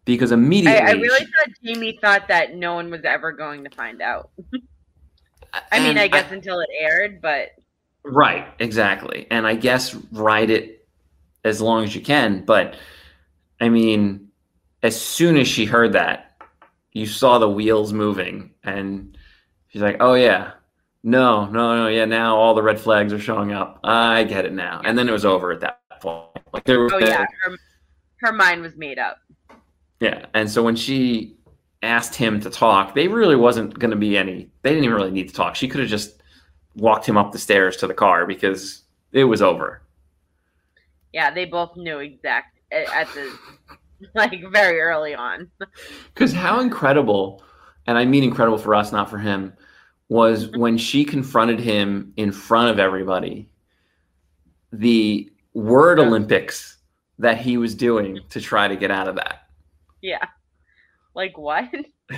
because 0.08 0.32
immediately 0.32 0.80
I, 0.80 0.90
I, 0.90 0.94
really 0.94 1.26
thought 1.26 1.54
Jamie 1.64 2.00
thought 2.02 2.28
that 2.30 2.56
no 2.56 2.74
one 2.74 2.90
was 2.90 3.04
ever 3.04 3.32
going 3.32 3.64
to 3.66 3.70
find 3.70 4.02
out. 4.02 4.32
I 5.72 5.80
mean, 5.80 5.98
I 5.98 6.08
guess 6.08 6.32
I, 6.32 6.36
until 6.36 6.60
it 6.60 6.70
aired, 6.80 7.22
but 7.22 7.50
Right, 8.04 8.48
exactly. 8.60 9.28
And 9.30 9.46
I 9.46 9.56
guess 9.56 9.94
ride 10.12 10.50
it 10.50 10.88
as 11.44 11.62
long 11.62 11.84
as 11.84 11.94
you 11.94 12.02
can. 12.02 12.46
But 12.46 12.76
I 13.60 13.70
mean, 13.70 14.30
as 14.82 15.00
soon 15.00 15.38
as 15.38 15.48
she 15.48 15.66
heard 15.66 15.94
that, 15.94 16.42
you 16.94 17.06
saw 17.06 17.38
the 17.38 17.50
wheels 17.50 17.92
moving, 17.94 18.52
and 18.64 19.18
she's 19.68 19.82
like, 19.82 19.98
"Oh 20.00 20.14
yeah, 20.14 20.54
no, 21.04 21.46
no, 21.46 21.76
no, 21.76 21.88
yeah." 21.88 22.06
Now 22.06 22.38
all 22.38 22.56
the 22.56 22.64
red 22.64 22.80
flags 22.80 23.12
are 23.14 23.20
showing 23.20 23.52
up. 23.52 23.80
I 23.84 24.24
get 24.24 24.46
it 24.46 24.54
now. 24.54 24.82
And 24.84 24.98
then 24.98 25.10
it 25.10 25.12
was 25.12 25.26
over 25.26 25.52
at 25.52 25.60
that 25.60 25.82
point. 26.00 26.30
Like 26.54 26.64
there 26.64 26.80
was, 26.80 26.94
Oh 26.94 27.00
yeah, 27.00 27.26
her, 27.44 27.58
her 28.22 28.32
mind 28.32 28.62
was 28.62 28.76
made 28.78 29.00
up. 29.00 29.18
Yeah. 30.00 30.26
And 30.34 30.50
so 30.50 30.64
when 30.64 30.76
she 30.76 31.36
asked 31.84 32.16
him 32.16 32.40
to 32.42 32.50
talk, 32.50 32.96
they 32.96 33.08
really 33.08 33.36
wasn't 33.36 33.78
going 33.78 33.92
to 33.92 33.98
be 33.98 34.18
any. 34.18 34.50
They 34.62 34.72
didn't 34.72 34.86
even 34.86 34.96
really 34.96 35.12
need 35.12 35.30
to 35.30 35.36
talk. 35.36 35.56
She 35.56 35.68
could 35.68 35.80
have 35.80 35.90
just 35.90 36.22
walked 36.76 37.08
him 37.08 37.18
up 37.18 37.32
the 37.32 37.40
stairs 37.40 37.78
to 37.78 37.88
the 37.88 37.94
car 37.94 38.26
because 38.26 38.84
it 39.12 39.26
was 39.26 39.42
over. 39.42 39.82
Yeah, 41.14 41.32
they 41.32 41.46
both 41.46 41.76
knew 41.76 42.00
exact 42.00 42.60
at 42.72 42.92
at 42.94 43.08
the 43.14 43.32
like 44.14 44.44
very 44.52 44.80
early 44.80 45.16
on. 45.16 45.50
Because 46.14 46.34
how 46.34 46.60
incredible, 46.60 47.44
and 47.86 47.96
I 47.96 48.06
mean 48.06 48.24
incredible 48.24 48.58
for 48.58 48.74
us, 48.74 48.92
not 48.92 49.08
for 49.08 49.20
him, 49.20 49.54
was 50.10 50.50
when 50.58 50.78
she 50.78 51.06
confronted 51.06 51.60
him 51.60 52.12
in 52.18 52.32
front 52.32 52.72
of 52.72 52.80
everybody. 52.80 53.48
The 54.74 55.32
word 55.54 56.00
Olympics 56.00 56.78
that 57.20 57.38
he 57.38 57.58
was 57.58 57.76
doing 57.76 58.20
to 58.30 58.42
try 58.42 58.68
to 58.68 58.76
get 58.76 58.90
out 58.90 59.08
of 59.08 59.16
that. 59.16 59.47
Yeah. 60.08 60.26
Like 61.14 61.38
what? 61.38 61.66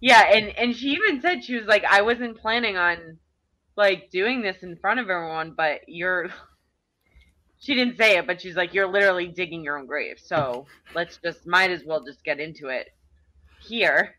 yeah, 0.00 0.34
and 0.34 0.48
and 0.58 0.74
she 0.74 0.88
even 0.88 1.20
said 1.20 1.44
she 1.44 1.54
was 1.54 1.66
like 1.66 1.84
I 1.84 2.02
wasn't 2.02 2.38
planning 2.38 2.76
on 2.76 3.18
like 3.76 4.10
doing 4.10 4.42
this 4.42 4.64
in 4.64 4.74
front 4.76 4.98
of 4.98 5.08
everyone, 5.08 5.54
but 5.56 5.82
you're 5.86 6.28
she 7.60 7.76
didn't 7.76 7.96
say 7.96 8.18
it, 8.18 8.26
but 8.26 8.40
she's 8.40 8.56
like 8.56 8.74
you're 8.74 8.90
literally 8.90 9.28
digging 9.28 9.62
your 9.62 9.78
own 9.78 9.86
grave. 9.86 10.18
So, 10.18 10.66
let's 10.92 11.18
just 11.18 11.46
might 11.46 11.70
as 11.70 11.84
well 11.84 12.04
just 12.04 12.24
get 12.24 12.40
into 12.40 12.68
it 12.68 12.88
here 13.60 14.16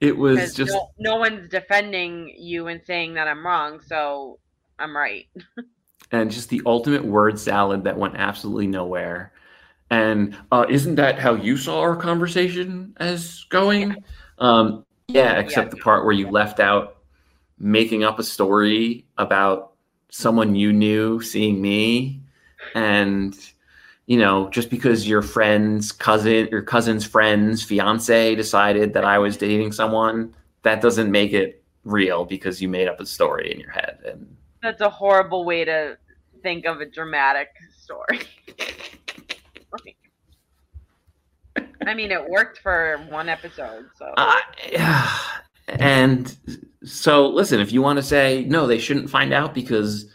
It 0.00 0.16
was 0.16 0.52
just 0.52 0.72
no, 0.72 0.90
no 0.98 1.16
one's 1.16 1.48
defending 1.48 2.34
you 2.36 2.66
and 2.66 2.80
saying 2.84 3.14
that 3.14 3.28
I'm 3.28 3.46
wrong, 3.46 3.80
so 3.86 4.40
I'm 4.80 4.96
right. 4.96 5.28
and 6.10 6.28
just 6.28 6.48
the 6.48 6.62
ultimate 6.66 7.04
word 7.04 7.38
salad 7.38 7.84
that 7.84 7.96
went 7.96 8.16
absolutely 8.16 8.66
nowhere. 8.66 9.32
And 9.90 10.36
uh, 10.52 10.66
isn't 10.68 10.94
that 10.96 11.18
how 11.18 11.34
you 11.34 11.56
saw 11.56 11.80
our 11.80 11.96
conversation 11.96 12.94
as 12.98 13.44
going? 13.50 13.96
Um, 14.38 14.84
yeah, 15.08 15.38
except 15.38 15.72
the 15.72 15.76
part 15.78 16.04
where 16.04 16.14
you 16.14 16.30
left 16.30 16.60
out 16.60 16.98
making 17.58 18.04
up 18.04 18.18
a 18.18 18.22
story 18.22 19.04
about 19.18 19.72
someone 20.10 20.54
you 20.54 20.72
knew 20.72 21.20
seeing 21.20 21.60
me, 21.60 22.22
and 22.74 23.36
you 24.06 24.18
know, 24.18 24.48
just 24.50 24.70
because 24.70 25.08
your 25.08 25.22
friend's 25.22 25.92
cousin, 25.92 26.48
your 26.50 26.62
cousin's 26.62 27.04
friend's 27.04 27.62
fiance 27.62 28.34
decided 28.34 28.92
that 28.94 29.04
I 29.04 29.18
was 29.18 29.36
dating 29.36 29.72
someone, 29.72 30.34
that 30.62 30.80
doesn't 30.80 31.10
make 31.10 31.32
it 31.32 31.62
real 31.84 32.24
because 32.24 32.60
you 32.60 32.68
made 32.68 32.88
up 32.88 33.00
a 33.00 33.06
story 33.06 33.52
in 33.52 33.60
your 33.60 33.70
head. 33.70 33.98
And 34.04 34.36
That's 34.62 34.80
a 34.80 34.90
horrible 34.90 35.44
way 35.44 35.64
to 35.64 35.96
think 36.42 36.66
of 36.66 36.80
a 36.80 36.86
dramatic 36.86 37.48
story. 37.76 38.20
I 41.86 41.94
mean, 41.94 42.10
it 42.12 42.28
worked 42.28 42.58
for 42.58 42.98
one 43.08 43.28
episode, 43.28 43.86
so 43.98 44.12
Uh, 44.16 44.36
and 45.68 46.36
so, 46.84 47.28
listen, 47.28 47.60
if 47.60 47.72
you 47.72 47.82
want 47.82 47.96
to 47.98 48.02
say 48.02 48.44
no, 48.48 48.66
they 48.66 48.78
shouldn't 48.78 49.08
find 49.10 49.32
out 49.32 49.54
because 49.54 50.06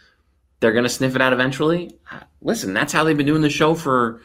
they're 0.60 0.72
going 0.74 0.84
to 0.84 0.90
sniff 0.90 1.16
it 1.16 1.22
out 1.22 1.34
eventually. 1.34 1.98
Listen, 2.42 2.74
that's 2.74 2.94
how 2.94 3.04
they've 3.04 3.18
been 3.18 3.26
doing 3.26 3.42
the 3.42 3.50
show 3.50 3.74
for 3.76 4.22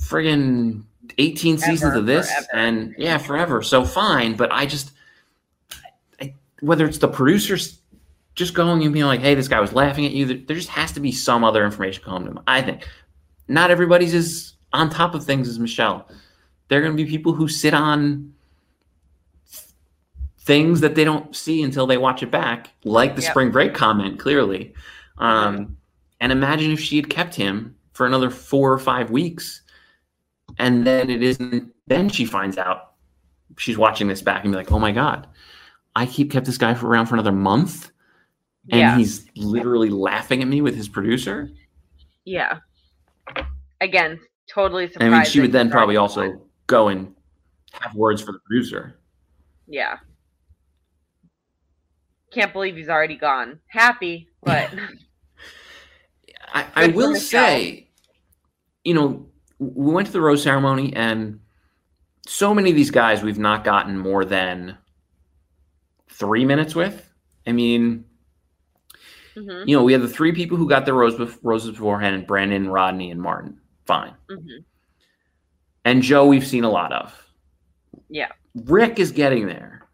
friggin' 0.00 0.82
18 1.18 1.58
seasons 1.58 1.82
Ever, 1.82 1.98
of 1.98 2.06
this, 2.06 2.30
forever. 2.32 2.48
and 2.54 2.94
yeah, 2.98 3.18
forever. 3.18 3.62
So 3.62 3.84
fine, 3.84 4.36
but 4.36 4.50
I 4.52 4.66
just, 4.66 4.92
I, 6.20 6.34
whether 6.60 6.86
it's 6.86 6.98
the 6.98 7.08
producers 7.08 7.78
just 8.34 8.54
going 8.54 8.82
and 8.82 8.92
being 8.92 9.04
like, 9.06 9.20
"Hey, 9.20 9.34
this 9.34 9.48
guy 9.48 9.60
was 9.60 9.72
laughing 9.72 10.06
at 10.06 10.12
you," 10.12 10.24
there, 10.26 10.38
there 10.38 10.56
just 10.56 10.70
has 10.70 10.92
to 10.92 11.00
be 11.00 11.12
some 11.12 11.44
other 11.44 11.64
information 11.64 12.02
coming 12.02 12.28
to 12.28 12.34
them. 12.34 12.42
I 12.46 12.62
think 12.62 12.88
not 13.48 13.70
everybody's 13.70 14.14
as 14.14 14.54
on 14.72 14.88
top 14.88 15.14
of 15.14 15.24
things 15.24 15.48
as 15.48 15.58
Michelle. 15.58 16.08
There 16.72 16.78
are 16.78 16.82
going 16.82 16.96
to 16.96 17.04
be 17.04 17.10
people 17.10 17.34
who 17.34 17.48
sit 17.48 17.74
on 17.74 18.32
things 20.38 20.80
that 20.80 20.94
they 20.94 21.04
don't 21.04 21.36
see 21.36 21.62
until 21.62 21.86
they 21.86 21.98
watch 21.98 22.22
it 22.22 22.30
back, 22.30 22.70
like 22.82 23.14
the 23.14 23.20
Yep. 23.20 23.30
spring 23.30 23.50
break 23.50 23.74
comment, 23.74 24.18
clearly. 24.18 24.72
Um, 25.18 25.76
and 26.18 26.32
imagine 26.32 26.70
if 26.70 26.80
she 26.80 26.96
had 26.96 27.10
kept 27.10 27.34
him 27.34 27.76
for 27.92 28.06
another 28.06 28.30
four 28.30 28.72
or 28.72 28.78
five 28.78 29.10
weeks, 29.10 29.60
and 30.58 30.86
then 30.86 31.10
it 31.10 31.22
isn't. 31.22 31.70
Then 31.88 32.08
she 32.08 32.24
finds 32.24 32.56
out 32.56 32.92
she's 33.58 33.76
watching 33.76 34.08
this 34.08 34.22
back 34.22 34.42
and 34.42 34.50
be 34.50 34.56
like, 34.56 34.72
"Oh 34.72 34.78
my 34.78 34.92
god, 34.92 35.26
I 35.94 36.06
keep 36.06 36.30
kept 36.30 36.46
this 36.46 36.56
guy 36.56 36.72
for 36.72 36.86
around 36.88 37.04
for 37.04 37.16
another 37.16 37.32
month, 37.32 37.92
and 38.70 38.80
yeah, 38.80 38.96
he's 38.96 39.26
literally 39.36 39.90
laughing 39.90 40.40
at 40.40 40.48
me 40.48 40.62
with 40.62 40.74
his 40.74 40.88
producer." 40.88 41.50
yeah. 42.24 42.60
Again, 43.82 44.18
totally 44.48 44.86
surprised. 44.90 45.12
I 45.12 45.18
mean, 45.18 45.26
she 45.26 45.40
would 45.40 45.52
then 45.52 45.70
probably 45.70 45.98
also. 45.98 46.40
Go 46.72 46.88
and 46.88 47.14
have 47.72 47.94
words 47.94 48.22
for 48.22 48.32
the 48.32 48.38
producer. 48.46 48.98
yeah. 49.68 49.98
Can't 52.32 52.52
believe 52.54 52.76
he's 52.76 52.88
already 52.88 53.16
gone. 53.16 53.60
Happy, 53.68 54.26
but 54.42 54.70
I, 56.54 56.66
I 56.74 56.86
will 56.88 57.14
say, 57.14 57.88
you 58.84 58.94
know, 58.94 59.26
we 59.58 59.92
went 59.92 60.06
to 60.06 60.12
the 60.12 60.20
rose 60.20 60.42
ceremony, 60.42 60.94
and 60.96 61.40
so 62.26 62.54
many 62.54 62.70
of 62.70 62.76
these 62.76 62.90
guys 62.90 63.22
we've 63.22 63.38
not 63.38 63.64
gotten 63.64 63.98
more 63.98 64.24
than 64.24 64.78
three 66.08 66.44
minutes 66.46 66.74
with. 66.74 67.06
I 67.46 67.52
mean, 67.52 68.04
Mhm, 69.36 69.66
you 69.66 69.74
know, 69.76 69.82
we 69.82 69.92
had 69.92 70.02
the 70.02 70.08
three 70.08 70.32
people 70.32 70.56
who 70.58 70.68
got 70.68 70.84
their 70.86 70.94
rose 70.94 71.14
bef- 71.16 71.38
roses 71.42 71.72
beforehand: 71.72 72.26
Brandon, 72.26 72.68
Rodney, 72.68 73.10
and 73.10 73.20
Martin. 73.20 73.60
Fine. 73.86 74.14
mhm. 74.30 74.64
And 75.84 76.02
Joe, 76.02 76.26
we've 76.26 76.46
seen 76.46 76.64
a 76.64 76.70
lot 76.70 76.92
of. 76.92 77.12
Yeah. 78.08 78.28
Rick 78.54 78.98
is 78.98 79.12
getting 79.12 79.46
there, 79.46 79.88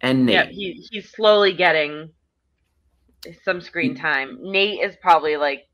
and 0.00 0.26
Nate. 0.26 0.34
yeah. 0.34 0.44
He 0.46 0.86
he's 0.90 1.10
slowly 1.10 1.52
getting 1.52 2.10
some 3.42 3.60
screen 3.60 3.94
time. 3.94 4.38
Nate 4.40 4.80
is 4.80 4.96
probably 5.00 5.36
like, 5.36 5.66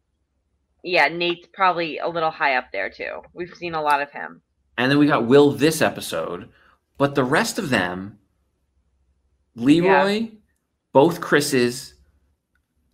yeah, 0.82 1.08
Nate's 1.08 1.48
probably 1.52 1.98
a 1.98 2.08
little 2.08 2.30
high 2.30 2.56
up 2.56 2.68
there 2.72 2.90
too. 2.90 3.20
We've 3.34 3.54
seen 3.54 3.74
a 3.74 3.82
lot 3.82 4.00
of 4.00 4.10
him. 4.10 4.40
And 4.78 4.90
then 4.90 4.98
we 4.98 5.06
got 5.06 5.26
Will 5.26 5.50
this 5.50 5.82
episode, 5.82 6.48
but 6.96 7.14
the 7.14 7.24
rest 7.24 7.58
of 7.58 7.68
them, 7.68 8.18
Leroy, 9.54 10.30
both 10.92 11.20
Chris's, 11.20 11.94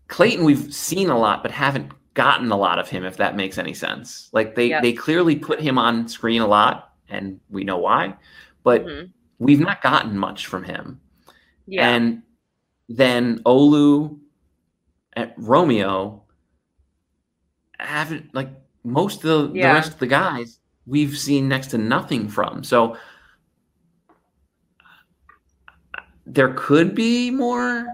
Clayton, 0.09 0.45
we've 0.45 0.75
seen 0.75 1.11
a 1.11 1.19
lot, 1.19 1.43
but 1.43 1.53
haven't 1.53 1.93
gotten 2.17 2.51
a 2.51 2.57
lot 2.57 2.81
of 2.81 2.89
him. 2.89 3.05
If 3.05 3.19
that 3.19 3.37
makes 3.37 3.59
any 3.59 3.75
sense, 3.75 4.29
like 4.33 4.57
they 4.57 4.71
they 4.81 4.93
clearly 4.93 5.37
put 5.37 5.61
him 5.61 5.79
on 5.79 6.09
screen 6.09 6.41
a 6.43 6.47
lot, 6.49 6.95
and 7.09 7.39
we 7.51 7.63
know 7.63 7.77
why, 7.79 8.17
but 8.65 8.85
Mhm. 8.85 9.13
we've 9.39 9.61
not 9.61 9.81
gotten 9.83 10.19
much 10.19 10.47
from 10.47 10.65
him. 10.65 11.01
Yeah, 11.69 11.89
And 11.89 12.23
then 12.89 13.41
Olu 13.45 14.19
and 15.13 15.33
Romeo 15.37 16.25
haven't 17.79 18.35
like 18.35 18.51
most 18.85 19.25
of 19.25 19.53
the, 19.53 19.59
Yeah. 19.59 19.69
the 19.69 19.75
rest 19.75 19.93
of 19.93 19.99
the 19.99 20.07
guys 20.07 20.61
we've 20.87 21.19
seen 21.19 21.49
next 21.49 21.69
to 21.69 21.79
nothing 21.79 22.29
from. 22.29 22.63
So 22.65 22.97
there 26.25 26.55
could 26.55 26.95
be 26.95 27.31
more 27.31 27.87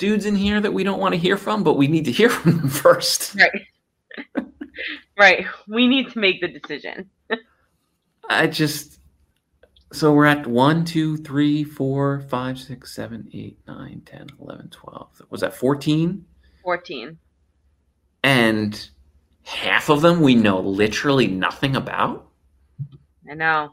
dudes 0.00 0.26
in 0.26 0.34
here 0.34 0.60
that 0.60 0.72
we 0.72 0.82
don't 0.82 0.98
want 0.98 1.14
to 1.14 1.20
hear 1.20 1.36
from, 1.36 1.62
but 1.62 1.74
we 1.74 1.86
need 1.86 2.04
to 2.06 2.12
hear 2.12 2.28
from 2.40 2.56
them 2.56 2.68
first. 2.68 3.36
right, 3.36 4.44
right. 5.18 5.46
We 5.68 5.86
need 5.86 6.10
to 6.10 6.18
make 6.18 6.40
the 6.40 6.48
decision. 6.48 7.08
I 8.28 8.46
just 8.48 9.00
so 9.92 10.12
we're 10.12 10.26
at 10.26 10.46
1, 10.46 10.84
2, 10.84 11.16
3, 11.16 11.64
4, 11.64 12.20
5, 12.20 12.58
6, 12.60 12.94
7, 12.94 13.28
8, 13.32 13.58
9, 13.66 14.02
10, 14.06 14.26
11, 14.40 14.68
12. 14.70 15.22
Was 15.30 15.40
that 15.40 15.54
14? 15.54 16.24
Fourteen. 16.62 17.18
and 18.22 18.90
half 19.44 19.88
of 19.88 20.02
them 20.02 20.20
we 20.20 20.34
know 20.34 20.60
literally 20.60 21.26
nothing 21.26 21.74
about. 21.74 22.28
I 23.28 23.34
know. 23.34 23.72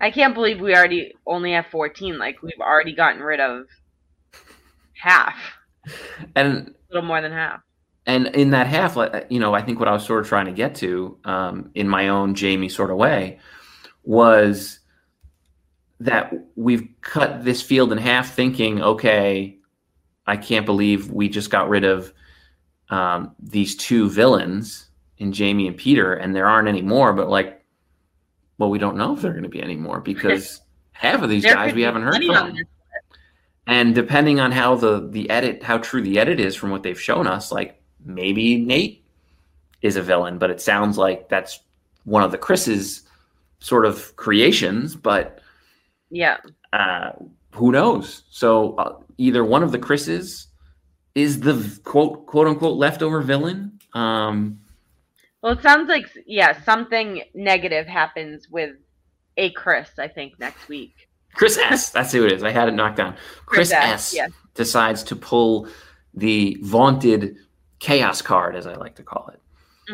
I 0.00 0.10
can't 0.10 0.32
believe 0.34 0.60
we 0.60 0.74
already 0.74 1.12
only 1.26 1.52
have 1.52 1.66
14. 1.66 2.18
Like, 2.18 2.40
we've 2.42 2.60
already 2.60 2.94
gotten 2.94 3.20
rid 3.20 3.40
of 3.40 3.66
half, 4.94 5.36
And 6.36 6.68
a 6.90 6.94
little 6.94 7.06
more 7.06 7.20
than 7.20 7.32
half. 7.32 7.60
and 8.06 8.28
in 8.28 8.50
that 8.50 8.66
half, 8.66 8.96
you 9.30 9.38
know, 9.40 9.54
I 9.54 9.62
think 9.62 9.78
what 9.78 9.88
I 9.88 9.92
was 9.92 10.04
sort 10.04 10.20
of 10.20 10.28
trying 10.28 10.46
to 10.46 10.52
get 10.52 10.74
to, 10.76 11.18
um, 11.24 11.70
in 11.74 11.88
my 11.88 12.08
own 12.08 12.34
Jamie 12.34 12.68
sort 12.68 12.90
of 12.90 12.96
way, 12.96 13.38
was 14.04 14.80
that 16.00 16.32
we've 16.56 16.86
cut 17.00 17.44
this 17.44 17.62
field 17.62 17.92
in 17.92 17.98
half, 17.98 18.34
thinking, 18.34 18.82
okay, 18.82 19.58
I 20.26 20.36
can't 20.36 20.66
believe 20.66 21.10
we 21.10 21.28
just 21.28 21.50
got 21.50 21.68
rid 21.68 21.84
of 21.84 22.12
um, 22.90 23.34
these 23.38 23.76
two 23.76 24.10
villains 24.10 24.88
in 25.18 25.32
Jamie 25.32 25.66
and 25.68 25.76
Peter, 25.76 26.14
and 26.14 26.34
there 26.34 26.46
aren't 26.46 26.68
any 26.68 26.82
more. 26.82 27.12
But 27.12 27.28
like, 27.30 27.64
well, 28.58 28.70
we 28.70 28.78
don't 28.78 28.96
know 28.96 29.14
if 29.14 29.22
there 29.22 29.30
are 29.30 29.34
going 29.34 29.44
to 29.44 29.48
be 29.48 29.62
any 29.62 29.76
more 29.76 30.00
because 30.00 30.60
half 30.92 31.22
of 31.22 31.30
these 31.30 31.42
There 31.42 31.54
guys 31.54 31.72
we 31.74 31.82
haven't 31.82 32.02
heard 32.02 32.22
from. 32.24 32.56
And 33.66 33.94
depending 33.94 34.40
on 34.40 34.52
how 34.52 34.74
the 34.76 35.08
the 35.08 35.28
edit, 35.30 35.62
how 35.62 35.78
true 35.78 36.02
the 36.02 36.18
edit 36.18 36.38
is 36.40 36.54
from 36.54 36.70
what 36.70 36.82
they've 36.82 37.00
shown 37.00 37.26
us, 37.26 37.50
like 37.50 37.80
maybe 38.04 38.56
Nate 38.58 39.02
is 39.82 39.96
a 39.96 40.02
villain, 40.02 40.38
but 40.38 40.50
it 40.50 40.60
sounds 40.60 40.98
like 40.98 41.28
that's 41.28 41.60
one 42.04 42.22
of 42.22 42.30
the 42.30 42.38
Chris's 42.38 43.02
sort 43.60 43.86
of 43.86 44.14
creations. 44.16 44.94
But 44.94 45.40
Yeah. 46.10 46.36
uh, 46.72 47.12
who 47.52 47.72
knows? 47.72 48.24
So 48.30 48.74
uh, 48.76 48.96
either 49.16 49.44
one 49.44 49.62
of 49.62 49.72
the 49.72 49.78
Chris's 49.78 50.48
is 51.14 51.40
the 51.40 51.80
quote 51.84 52.26
quote 52.26 52.46
unquote 52.46 52.76
leftover 52.76 53.22
villain. 53.22 53.78
Um, 53.94 54.60
Well, 55.42 55.52
it 55.52 55.62
sounds 55.62 55.88
like 55.88 56.06
yeah, 56.26 56.60
something 56.64 57.22
negative 57.34 57.86
happens 57.86 58.50
with 58.50 58.76
a 59.38 59.50
Chris. 59.52 59.88
I 59.98 60.08
think 60.08 60.38
next 60.38 60.68
week. 60.68 61.08
Chris 61.34 61.58
S. 61.58 61.90
That's 61.90 62.12
who 62.12 62.24
it 62.24 62.32
is. 62.32 62.42
I 62.42 62.50
had 62.50 62.68
it 62.68 62.72
knocked 62.74 62.96
down. 62.96 63.14
Chris, 63.46 63.70
Chris 63.70 63.72
S. 63.72 63.92
S, 63.92 64.14
yes. 64.14 64.30
decides 64.54 65.02
to 65.04 65.16
pull 65.16 65.68
the 66.14 66.56
vaunted 66.62 67.36
chaos 67.80 68.22
card, 68.22 68.56
as 68.56 68.66
I 68.66 68.74
like 68.74 68.94
to 68.96 69.02
call 69.02 69.28
it. 69.32 69.40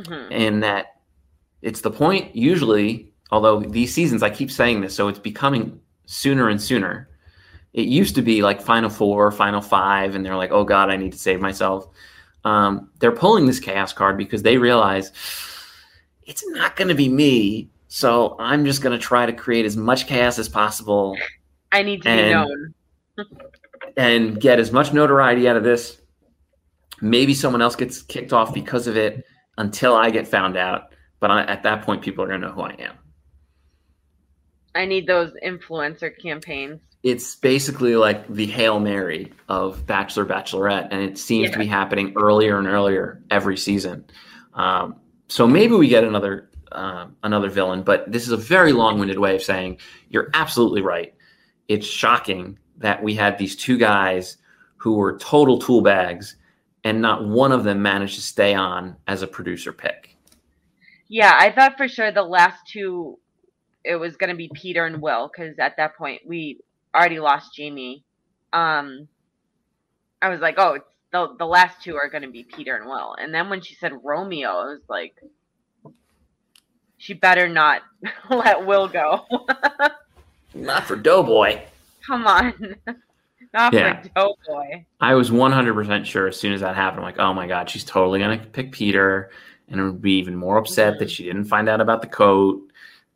hmm 0.07 0.29
and 0.31 0.63
that 0.63 0.97
it's 1.63 1.81
the 1.81 1.91
point 1.91 2.35
usually 2.35 3.13
although 3.33 3.61
these 3.61 3.93
seasons 3.93 4.23
i 4.23 4.31
keep 4.31 4.51
saying 4.51 4.81
this 4.81 4.95
so 4.95 5.09
it's 5.09 5.19
becoming 5.19 5.81
sooner 6.07 6.49
and 6.49 6.63
sooner 6.63 7.09
it 7.73 7.87
used 7.89 8.15
to 8.15 8.23
be 8.23 8.41
like 8.43 8.61
final 8.63 8.89
four 8.89 9.33
final 9.33 9.61
five 9.61 10.15
and 10.15 10.25
they're 10.25 10.37
like 10.37 10.53
oh 10.53 10.63
god 10.65 10.91
i 10.91 10.97
need 10.97 11.13
to 11.13 11.19
save 11.19 11.41
myself 11.41 11.89
um, 12.45 12.89
they're 13.01 13.13
pulling 13.13 13.45
this 13.47 13.61
chaos 13.61 13.93
card 13.93 14.17
because 14.17 14.43
they 14.43 14.57
realize 14.57 15.13
it's 16.23 16.47
not 16.51 16.75
going 16.77 16.89
to 16.89 16.95
be 16.95 17.09
me 17.09 17.69
so 17.93 18.37
i'm 18.39 18.65
just 18.65 18.83
going 18.83 18.97
to 18.97 19.05
try 19.05 19.27
to 19.27 19.33
create 19.33 19.67
as 19.67 19.77
much 19.77 20.07
chaos 20.07 20.39
as 20.39 20.49
possible 20.49 21.17
I 21.73 21.83
need 21.83 22.03
to 22.03 22.09
be 22.09 22.11
And- 22.11 22.31
known. 22.33 22.75
and 23.97 24.41
get 24.41 24.59
as 24.59 24.73
much 24.73 24.93
notoriety 24.93 25.47
out 25.49 25.57
of 25.57 25.63
this. 25.63 26.01
Maybe 27.01 27.33
someone 27.33 27.63
else 27.63 27.77
gets 27.77 28.03
kicked 28.03 28.33
off 28.33 28.53
because 28.53 28.89
of 28.89 28.97
it 28.97 29.25
until 29.57 29.95
I 29.95 30.11
get 30.11 30.27
found 30.27 30.57
out. 30.57 30.93
But 31.21 31.31
I, 31.31 31.45
at 31.45 31.63
that 31.63 31.83
point, 31.83 32.03
people 32.03 32.25
are 32.25 32.27
going 32.27 32.41
to 32.41 32.49
know 32.49 32.53
who 32.53 32.63
I 32.63 32.73
am. 32.81 32.95
I 34.75 34.85
need 34.85 35.07
those 35.07 35.33
influencer 35.45 36.11
campaigns. 36.21 36.81
It's 37.05 37.37
basically 37.37 37.95
like 37.95 38.27
the 38.29 38.47
Hail 38.47 38.81
Mary 38.81 39.33
of 39.49 39.87
Bachelor, 39.87 40.27
Bachelorette, 40.27 40.89
and 40.91 41.03
it 41.03 41.19
seems 41.19 41.53
to 41.53 41.59
be 41.59 41.67
happening 41.67 42.13
earlier 42.17 42.59
and 42.59 42.67
earlier 42.67 43.23
every 43.31 43.57
season. 43.57 44.05
Um, 44.55 44.97
so 45.29 45.47
maybe 45.47 45.75
we 45.75 45.87
get 45.87 46.03
another 46.03 46.51
uh, 46.73 47.09
another 47.23 47.49
villain, 47.49 47.83
but 47.83 48.11
this 48.11 48.25
is 48.25 48.33
a 48.33 48.37
very 48.37 48.73
long-winded 48.73 49.19
way 49.19 49.35
of 49.35 49.43
saying 49.43 49.79
you're 50.09 50.31
absolutely 50.35 50.83
right. 50.83 51.15
It's 51.69 51.87
shocking 51.87 52.59
that 52.79 53.03
we 53.03 53.15
had 53.15 53.39
these 53.39 53.57
two 53.57 53.79
guys 53.79 54.39
who 54.77 54.95
were 54.95 55.19
total 55.19 55.59
tool 55.59 55.83
bags, 55.83 56.37
and 56.85 57.01
not 57.01 57.27
one 57.27 57.53
of 57.53 57.65
them 57.65 57.83
managed 57.83 58.15
to 58.15 58.23
stay 58.23 58.55
on 58.55 58.97
as 59.07 59.23
a 59.23 59.27
producer 59.27 59.73
pick. 59.73 60.17
Yeah, 61.09 61.37
I 61.39 61.51
thought 61.51 61.77
for 61.77 61.89
sure 61.89 62.13
the 62.13 62.23
last 62.23 62.67
two, 62.67 63.19
it 63.85 63.97
was 63.97 64.17
going 64.17 64.31
to 64.31 64.37
be 64.37 64.51
Peter 64.55 64.87
and 64.87 65.03
Will 65.03 65.29
because 65.29 65.59
at 65.59 65.77
that 65.77 65.97
point 65.97 66.23
we 66.27 66.61
already 66.95 67.21
lost 67.21 67.55
Jamie. 67.55 68.05
Um, 68.53 69.09
I 70.23 70.29
was 70.29 70.41
like, 70.41 70.55
oh, 70.59 70.79
the 71.13 71.35
the 71.39 71.47
last 71.47 71.83
two 71.83 71.97
are 71.97 72.09
going 72.09 72.23
to 72.23 72.31
be 72.31 72.45
Peter 72.45 72.77
and 72.77 72.87
Will. 72.87 73.15
And 73.19 73.35
then 73.35 73.51
when 73.51 73.61
she 73.61 73.75
said 73.75 73.93
Romeo, 74.03 74.49
I 74.49 74.65
was 74.65 74.83
like, 74.89 75.17
she 77.01 77.15
better 77.15 77.49
not 77.49 77.83
let 78.31 78.65
Will 78.65 78.87
go. 78.87 79.27
Not 80.55 80.85
for 80.85 80.97
Doughboy. 80.97 81.61
Come 82.05 82.27
on, 82.27 82.75
not 83.55 83.73
Yeah. 83.73 84.03
for 84.03 84.09
Doughboy. 84.09 84.85
I 85.01 85.15
was 85.15 85.31
100% 85.31 86.05
sure 86.05 86.27
as 86.27 86.37
soon 86.41 86.53
as 86.53 86.61
that 86.61 86.75
happened, 86.75 87.01
I'm 87.01 87.05
like, 87.07 87.19
oh 87.21 87.33
my 87.33 87.47
God, 87.47 87.71
she's 87.71 87.85
totally 87.85 88.19
going 88.19 88.39
to 88.41 88.47
pick 88.47 88.73
Peter 88.73 89.31
and 89.69 89.81
would 89.81 90.03
be 90.03 90.19
even 90.19 90.35
more 90.35 90.59
upset 90.59 90.99
that 90.99 91.09
she 91.11 91.23
didn't 91.25 91.45
find 91.45 91.69
out 91.69 91.81
about 91.81 92.03
the 92.03 92.09
coat. 92.09 92.69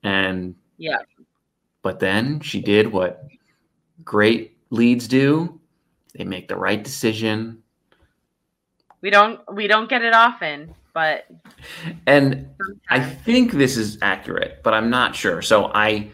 And, 0.05 0.55
Yeah, 0.79 0.99
but 1.83 1.99
then 1.99 2.39
she 2.41 2.61
did 2.61 2.93
what 2.93 3.27
great 4.05 4.57
leads 4.71 5.09
do 5.09 5.61
they 6.17 6.23
make 6.25 6.47
the 6.47 6.57
right 6.57 6.83
decision. 6.85 7.63
we 9.01 9.11
don't 9.11 9.41
we 9.53 9.67
don't 9.67 9.89
get 9.91 10.03
it 10.03 10.15
often, 10.15 10.73
but 10.95 11.27
And 12.07 12.49
I 12.89 13.01
think 13.01 13.53
this 13.53 13.77
is 13.77 13.99
accurate, 14.01 14.63
but 14.63 14.73
I'm 14.73 14.89
not 14.89 15.15
sure. 15.15 15.43
So 15.43 15.71
I 15.75 16.11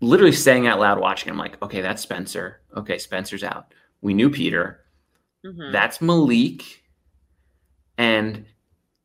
literally 0.00 0.32
saying 0.32 0.66
out 0.66 0.80
loud 0.80 1.00
watching, 1.00 1.30
I'm 1.30 1.38
like, 1.38 1.60
okay, 1.62 1.80
that's 1.80 2.02
Spencer. 2.02 2.60
Okay, 2.76 2.98
Spencer's 2.98 3.44
out. 3.44 3.72
We 4.02 4.12
knew 4.12 4.28
Peter. 4.28 4.84
Mhm. 5.44 5.72
That's 5.72 5.98
Mollique. 5.98 6.80
And 7.96 8.44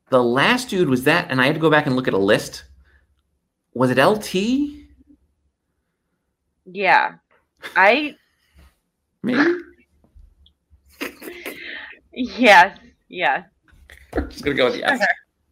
the 0.09 0.23
last 0.23 0.69
dude 0.69 0.89
was 0.89 1.03
that, 1.03 1.29
and 1.29 1.39
I 1.41 1.45
had 1.45 1.55
to 1.55 1.61
go 1.61 1.69
back 1.69 1.85
and 1.85 1.95
look 1.95 2.07
at 2.07 2.13
a 2.13 2.17
list. 2.17 2.65
Was 3.73 3.91
it 3.91 3.97
LT? 3.97 4.83
yeah, 6.65 7.15
I 7.75 8.15
Maybe. 9.21 9.59
yes 12.13 12.77
yes. 13.09 13.43
Just 14.29 14.43
gonna 14.43 14.55
go 14.55 14.65
with 14.65 14.77
yes. 14.77 15.05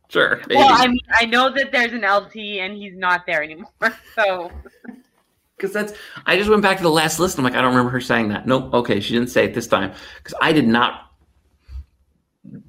Sure. 0.10 0.38
Maybe. 0.48 0.56
Well, 0.56 0.70
I 0.72 0.88
mean, 0.88 1.00
I 1.20 1.26
know 1.26 1.52
that 1.52 1.72
there's 1.72 1.92
an 1.92 2.02
LT 2.02 2.36
and 2.62 2.78
he's 2.78 2.96
not 2.96 3.26
there 3.26 3.44
anymore. 3.44 3.70
So 4.16 4.52
Because 5.58 5.74
that's 5.74 5.94
I 6.28 6.38
just 6.38 6.50
went 6.50 6.62
back 6.62 6.78
to 6.78 6.84
the 6.84 6.90
last 6.90 7.20
list. 7.20 7.38
I'm 7.38 7.44
like, 7.44 7.56
I 7.56 7.62
don't 7.62 7.72
remember 7.72 7.90
her 7.92 8.02
saying 8.02 8.30
that. 8.30 8.46
Nope. 8.46 8.74
Okay, 8.74 9.00
she 9.00 9.14
didn't 9.14 9.30
say 9.30 9.46
it 9.46 9.54
this 9.56 9.66
time. 9.68 9.94
Because 10.18 10.36
I 10.40 10.54
did 10.54 10.68
not. 10.68 11.12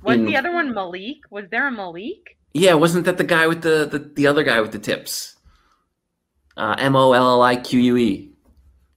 was 0.02 0.16
in- 0.16 0.24
the 0.24 0.36
other 0.36 0.52
one 0.52 0.72
Mollique? 0.72 1.20
Was 1.30 1.44
there 1.50 1.68
a 1.68 1.70
Mollique? 1.70 2.36
Yeah, 2.54 2.74
wasn't 2.74 3.04
that 3.06 3.18
the 3.18 3.24
guy 3.24 3.46
with 3.46 3.62
the 3.62 3.88
the, 3.90 3.98
the 3.98 4.26
other 4.26 4.42
guy 4.44 4.60
with 4.60 4.72
the 4.72 4.78
tips? 4.78 5.36
Uh, 6.56 6.76
M 6.78 6.94
O 6.96 7.12
L 7.12 7.28
L 7.28 7.42
I 7.42 7.56
Q 7.56 7.80
U 7.80 7.96
E, 7.96 8.32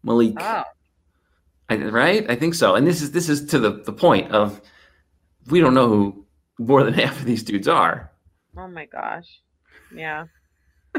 Mollique. 0.05 0.37
Oh, 0.39 0.63
I, 1.69 1.75
right? 1.75 2.29
I 2.29 2.35
think 2.35 2.53
so. 2.53 2.75
And 2.75 2.85
this 2.85 3.01
is 3.01 3.11
this 3.11 3.27
is 3.29 3.47
to 3.47 3.59
the 3.59 3.71
the 3.83 3.91
point 3.91 4.31
of 4.31 4.61
we 5.47 5.59
don't 5.59 5.73
know 5.73 5.87
who 5.87 6.26
more 6.57 6.83
than 6.83 6.93
half 7.05 7.19
of 7.19 7.25
these 7.25 7.43
dudes 7.43 7.67
are. 7.67 8.11
oh 8.57 8.67
my 8.67 8.85
gosh. 8.85 9.41
Yeah. 9.93 10.25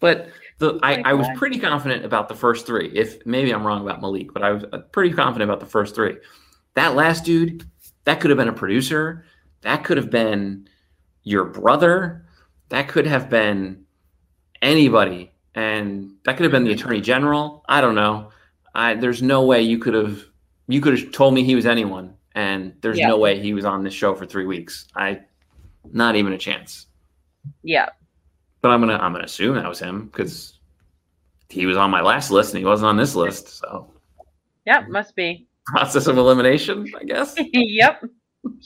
But 0.00 0.28
the 0.58 0.78
I, 0.82 1.02
I 1.04 1.12
was 1.14 1.26
pretty 1.36 1.58
confident 1.58 2.04
about 2.04 2.28
the 2.28 2.34
first 2.34 2.66
three. 2.66 2.90
If 2.94 3.24
maybe 3.26 3.52
I'm 3.52 3.66
wrong 3.66 3.82
about 3.82 4.00
Mollique, 4.00 4.32
but 4.32 4.42
I 4.42 4.50
was 4.52 4.64
uh, 4.72 4.78
pretty 4.92 5.14
confident 5.14 5.50
about 5.50 5.60
the 5.60 5.66
first 5.66 5.94
three. 5.94 6.16
That 6.74 6.94
last 6.94 7.24
dude, 7.24 7.64
that 8.04 8.20
could 8.20 8.30
have 8.30 8.38
been 8.38 8.48
a 8.48 8.52
producer. 8.52 9.24
That 9.62 9.84
could 9.84 9.96
have 9.96 10.10
been 10.10 10.68
your 11.24 11.44
brother. 11.44 12.26
That 12.68 12.88
could 12.88 13.06
have 13.06 13.28
been 13.28 13.84
anybody, 14.62 15.32
and 15.54 16.12
that 16.24 16.36
could 16.36 16.44
have 16.44 16.52
been 16.52 16.64
the 16.64 16.72
attorney 16.72 17.00
general. 17.00 17.64
I 17.68 17.80
don't 17.80 17.94
know. 17.94 18.30
I 18.74 18.94
there's 18.94 19.22
no 19.22 19.44
way 19.44 19.62
you 19.62 19.78
could 19.78 19.94
have 19.94 20.22
you 20.68 20.80
could 20.80 20.98
have 20.98 21.12
told 21.12 21.34
me 21.34 21.42
he 21.42 21.56
was 21.56 21.66
anyone, 21.66 22.14
and 22.34 22.74
there's 22.80 22.98
Yeah. 22.98 23.08
no 23.08 23.18
way 23.18 23.38
he 23.40 23.54
was 23.54 23.64
on 23.64 23.82
this 23.82 23.94
show 23.94 24.14
for 24.14 24.26
three 24.26 24.46
weeks. 24.46 24.86
I 24.94 25.20
not 25.92 26.16
even 26.16 26.32
a 26.32 26.38
chance. 26.38 26.86
Yeah. 27.62 27.88
But 28.60 28.70
I'm 28.70 28.80
gonna 28.80 28.96
I'm 28.98 29.12
gonna 29.12 29.24
assume 29.24 29.54
that 29.56 29.68
was 29.68 29.78
him 29.80 30.06
because 30.06 30.58
he 31.48 31.64
was 31.66 31.76
on 31.76 31.90
my 31.90 32.00
last 32.02 32.30
list 32.30 32.52
and 32.52 32.58
he 32.58 32.64
wasn't 32.64 32.88
on 32.88 32.96
this 32.96 33.14
list. 33.14 33.48
So 33.58 33.92
Yep. 34.66 34.88
Must 34.88 35.14
be. 35.16 35.46
process 35.66 36.06
of 36.06 36.18
elimination, 36.18 36.86
I 36.98 37.04
guess. 37.04 37.34
yep. 37.52 38.02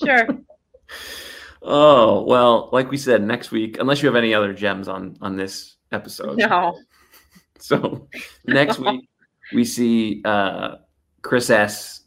Sure. 0.04 0.26
oh 1.62 2.22
well, 2.24 2.68
like 2.72 2.90
we 2.90 2.96
said, 2.96 3.22
next 3.22 3.50
week, 3.52 3.78
unless 3.78 4.02
you 4.02 4.06
have 4.08 4.16
any 4.16 4.34
other 4.34 4.52
gems 4.52 4.88
on 4.88 5.16
on 5.20 5.36
this 5.36 5.76
episode. 5.92 6.38
No. 6.38 6.78
So 7.58 8.08
next 8.44 8.80
week 8.80 9.08
we 9.54 9.64
see 9.64 10.20
uh, 10.24 10.78
Chris 11.22 11.48
S 11.48 12.00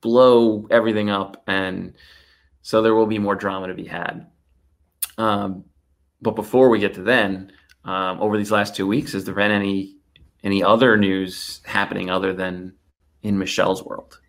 blow 0.00 0.66
everything 0.70 1.10
up, 1.10 1.42
and 1.46 1.94
so 2.62 2.82
there 2.82 2.94
will 2.94 3.06
be 3.06 3.18
more 3.18 3.34
drama 3.34 3.68
to 3.68 3.74
be 3.74 3.86
had. 3.86 4.26
Um, 5.18 5.64
but 6.22 6.36
before 6.36 6.68
we 6.68 6.78
get 6.78 6.94
to 6.94 7.02
then, 7.02 7.52
um, 7.84 8.20
over 8.20 8.36
these 8.36 8.50
last 8.50 8.76
two 8.76 8.86
weeks, 8.86 9.12
has 9.12 9.24
there 9.24 9.34
been 9.34 9.50
any 9.50 9.96
any 10.42 10.62
other 10.62 10.96
news 10.96 11.60
happening 11.64 12.10
other 12.10 12.32
than 12.32 12.74
in 13.22 13.38
Michelle's 13.38 13.82
world? 13.82 14.20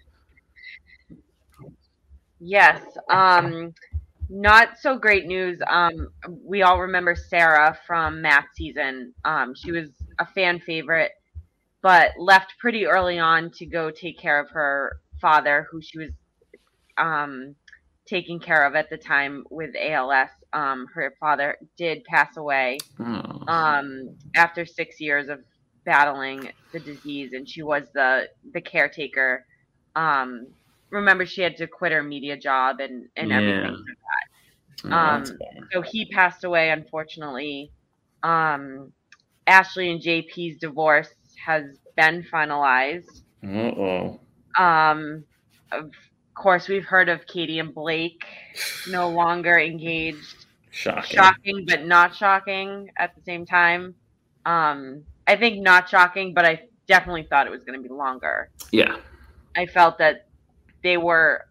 Yes. 2.39 2.81
Um, 3.09 3.73
not 4.29 4.77
so 4.79 4.97
great 4.97 5.25
news. 5.27 5.59
Um, 5.67 6.09
we 6.43 6.63
all 6.63 6.79
remember 6.79 7.15
Sarah 7.15 7.77
from 7.85 8.21
Matt 8.21 8.45
season. 8.55 9.13
Um, 9.25 9.53
she 9.53 9.71
was 9.71 9.89
a 10.19 10.25
fan 10.25 10.59
favorite. 10.59 11.11
but 11.81 12.11
left 12.17 12.53
pretty 12.59 12.85
early 12.85 13.19
on 13.19 13.49
to 13.51 13.65
go 13.65 13.89
take 13.91 14.19
care 14.19 14.39
of 14.39 14.49
her 14.51 14.99
father, 15.21 15.67
who 15.71 15.81
she 15.81 15.99
was 15.99 16.09
um, 16.97 17.55
taking 18.07 18.39
care 18.39 18.65
of 18.65 18.75
at 18.75 18.89
the 18.89 18.97
time 18.97 19.43
with 19.49 19.71
ALS. 19.79 20.29
Um, 20.53 20.87
her 20.93 21.13
father 21.19 21.57
did 21.77 22.03
pass 22.05 22.35
away 22.37 22.77
Oh. 22.99 23.43
um, 23.47 24.17
after 24.35 24.65
six 24.65 24.99
years 24.99 25.29
of 25.29 25.39
battling 25.85 26.51
the 26.73 26.79
disease, 26.79 27.31
and 27.33 27.47
she 27.47 27.63
was 27.63 27.83
the 27.93 28.27
the 28.53 28.61
caretaker. 28.61 29.45
Um, 29.95 30.47
remember, 30.91 31.25
she 31.25 31.41
had 31.41 31.57
to 31.57 31.67
quit 31.67 31.91
her 31.91 32.03
media 32.03 32.37
job 32.37 32.79
and 32.79 33.07
and 33.15 33.29
Yeah. 33.29 33.37
everything. 33.37 33.85
Oh, 34.85 34.89
that's 34.89 35.31
um, 35.31 35.37
bad. 35.37 35.63
So 35.71 35.81
he 35.81 36.05
passed 36.11 36.43
away, 36.43 36.69
unfortunately. 36.71 37.71
Um, 38.23 38.91
Ashley 39.47 39.91
and 39.91 40.01
JP's 40.01 40.59
divorce 40.59 41.09
has 41.45 41.63
been 41.95 42.23
finalized. 42.33 43.21
Uh-oh. 43.43 44.19
Um, 44.57 45.23
of 45.71 45.91
course, 46.35 46.67
we've 46.67 46.85
heard 46.85 47.09
of 47.09 47.25
Katie 47.27 47.59
and 47.59 47.73
Blake 47.73 48.23
no 48.89 49.09
longer 49.09 49.59
engaged 49.59 50.45
Shocking. 50.71 51.17
shocking 51.17 51.65
but 51.67 51.85
not 51.85 52.15
shocking 52.15 52.89
at 52.97 53.13
the 53.15 53.21
same 53.23 53.45
time. 53.45 53.93
Um, 54.45 55.03
I 55.27 55.35
think 55.35 55.61
not 55.61 55.89
shocking, 55.89 56.33
but 56.33 56.45
I 56.45 56.63
definitely 56.87 57.23
thought 57.23 57.45
it 57.45 57.51
was 57.51 57.63
going 57.63 57.81
to 57.81 57.87
be 57.87 57.93
longer. 57.93 58.49
Yeah. 58.71 58.97
I 59.55 59.65
felt 59.65 59.97
that 59.99 60.27
they 60.83 60.97
were, 60.97 61.45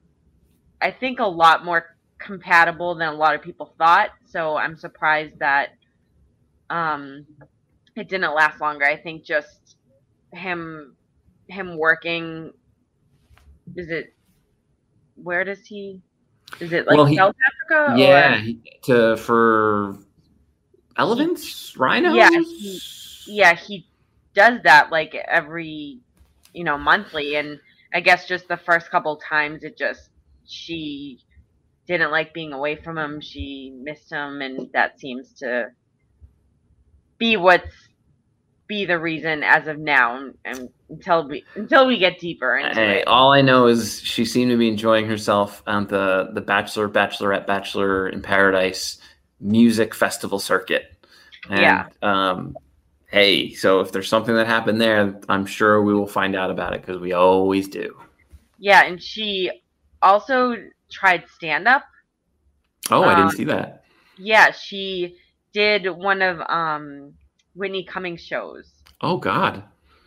I 0.80 0.90
think, 0.90 1.20
a 1.20 1.26
lot 1.26 1.64
more 1.64 1.96
compatible 2.18 2.94
than 2.94 3.08
a 3.08 3.14
lot 3.14 3.34
of 3.34 3.42
people 3.42 3.74
thought. 3.78 4.10
So 4.26 4.56
I'm 4.56 4.76
surprised 4.76 5.38
that 5.38 5.70
um, 6.68 7.26
it 7.96 8.08
didn't 8.08 8.34
last 8.34 8.60
longer. 8.60 8.84
I 8.86 8.96
think 8.96 9.24
just 9.24 9.76
him, 10.32 10.96
him 11.48 11.76
working. 11.76 12.52
Is 13.76 13.88
it? 13.90 14.14
Where 15.16 15.44
does 15.44 15.66
he? 15.66 16.00
Is 16.60 16.72
it 16.72 16.86
like 16.86 16.96
Well, 16.96 17.06
he- 17.06 17.16
South 17.16 17.34
Africa? 17.46 17.98
Yeah. 17.98 18.38
he- 18.38 18.60
To 18.84 19.16
for 19.16 19.98
elephants, 20.96 21.76
rhinos. 21.76 22.14
Yeah, 22.14 22.30
he- 22.30 22.80
yeah, 23.26 23.54
he 23.54 23.86
does 24.34 24.60
that 24.64 24.90
like 24.90 25.14
every, 25.14 26.00
you 26.52 26.64
know, 26.64 26.76
monthly. 26.78 27.36
And 27.36 27.60
I 27.94 28.00
guess 28.00 28.26
just 28.26 28.48
the 28.48 28.56
first 28.56 28.90
couple 28.90 29.16
times, 29.16 29.62
it 29.64 29.76
just 29.76 30.10
she 30.46 31.20
didn't 31.86 32.10
like 32.10 32.32
being 32.34 32.52
away 32.52 32.76
from 32.76 32.98
him. 32.98 33.20
She 33.20 33.72
missed 33.82 34.10
him, 34.10 34.40
and 34.42 34.70
that 34.72 34.98
seems 35.00 35.32
to 35.34 35.70
be 37.18 37.36
what's 37.36 37.88
be 38.70 38.86
the 38.86 38.98
reason 39.00 39.42
as 39.44 39.66
of 39.68 39.78
now, 39.78 40.30
and, 40.46 40.70
until 40.90 41.28
we 41.28 41.44
until 41.56 41.86
we 41.88 41.98
get 41.98 42.20
deeper 42.20 42.56
into 42.58 42.74
Hey, 42.74 43.00
it. 43.00 43.06
all 43.06 43.32
I 43.32 43.40
know 43.42 43.66
is 43.66 44.00
she 44.02 44.24
seemed 44.24 44.50
to 44.52 44.56
be 44.56 44.68
enjoying 44.68 45.06
herself 45.06 45.62
on 45.66 45.86
the 45.88 46.30
the 46.34 46.40
Bachelor, 46.40 46.88
Bachelorette, 46.88 47.46
Bachelor 47.46 48.08
in 48.08 48.22
Paradise 48.22 48.98
music 49.40 49.94
festival 49.94 50.38
circuit. 50.38 50.84
And, 51.50 51.60
Yeah. 51.60 51.88
Um, 52.02 52.56
hey, 53.06 53.52
so 53.54 53.80
if 53.80 53.92
there's 53.92 54.08
something 54.08 54.34
that 54.36 54.46
happened 54.46 54.80
there, 54.80 55.18
I'm 55.28 55.46
sure 55.46 55.82
we 55.82 55.94
will 55.94 56.06
find 56.06 56.36
out 56.36 56.50
about 56.50 56.74
it 56.74 56.82
because 56.82 57.00
we 57.00 57.12
always 57.12 57.68
do. 57.68 57.96
Yeah, 58.58 58.84
and 58.84 59.02
she 59.02 59.50
also 60.02 60.54
tried 60.90 61.24
stand 61.28 61.66
up. 61.68 61.84
Oh, 62.90 63.06
I 63.06 63.14
Um, 63.14 63.16
didn't 63.16 63.32
see 63.32 63.44
that. 63.44 63.84
Yeah, 64.16 64.52
she 64.52 65.16
did 65.52 65.86
one 65.88 66.22
of 66.22 66.40
um 66.48 67.14
Whitney 67.60 67.84
Cummings 67.84 68.22
shows. 68.22 68.72
Oh 69.02 69.18
God, 69.18 69.64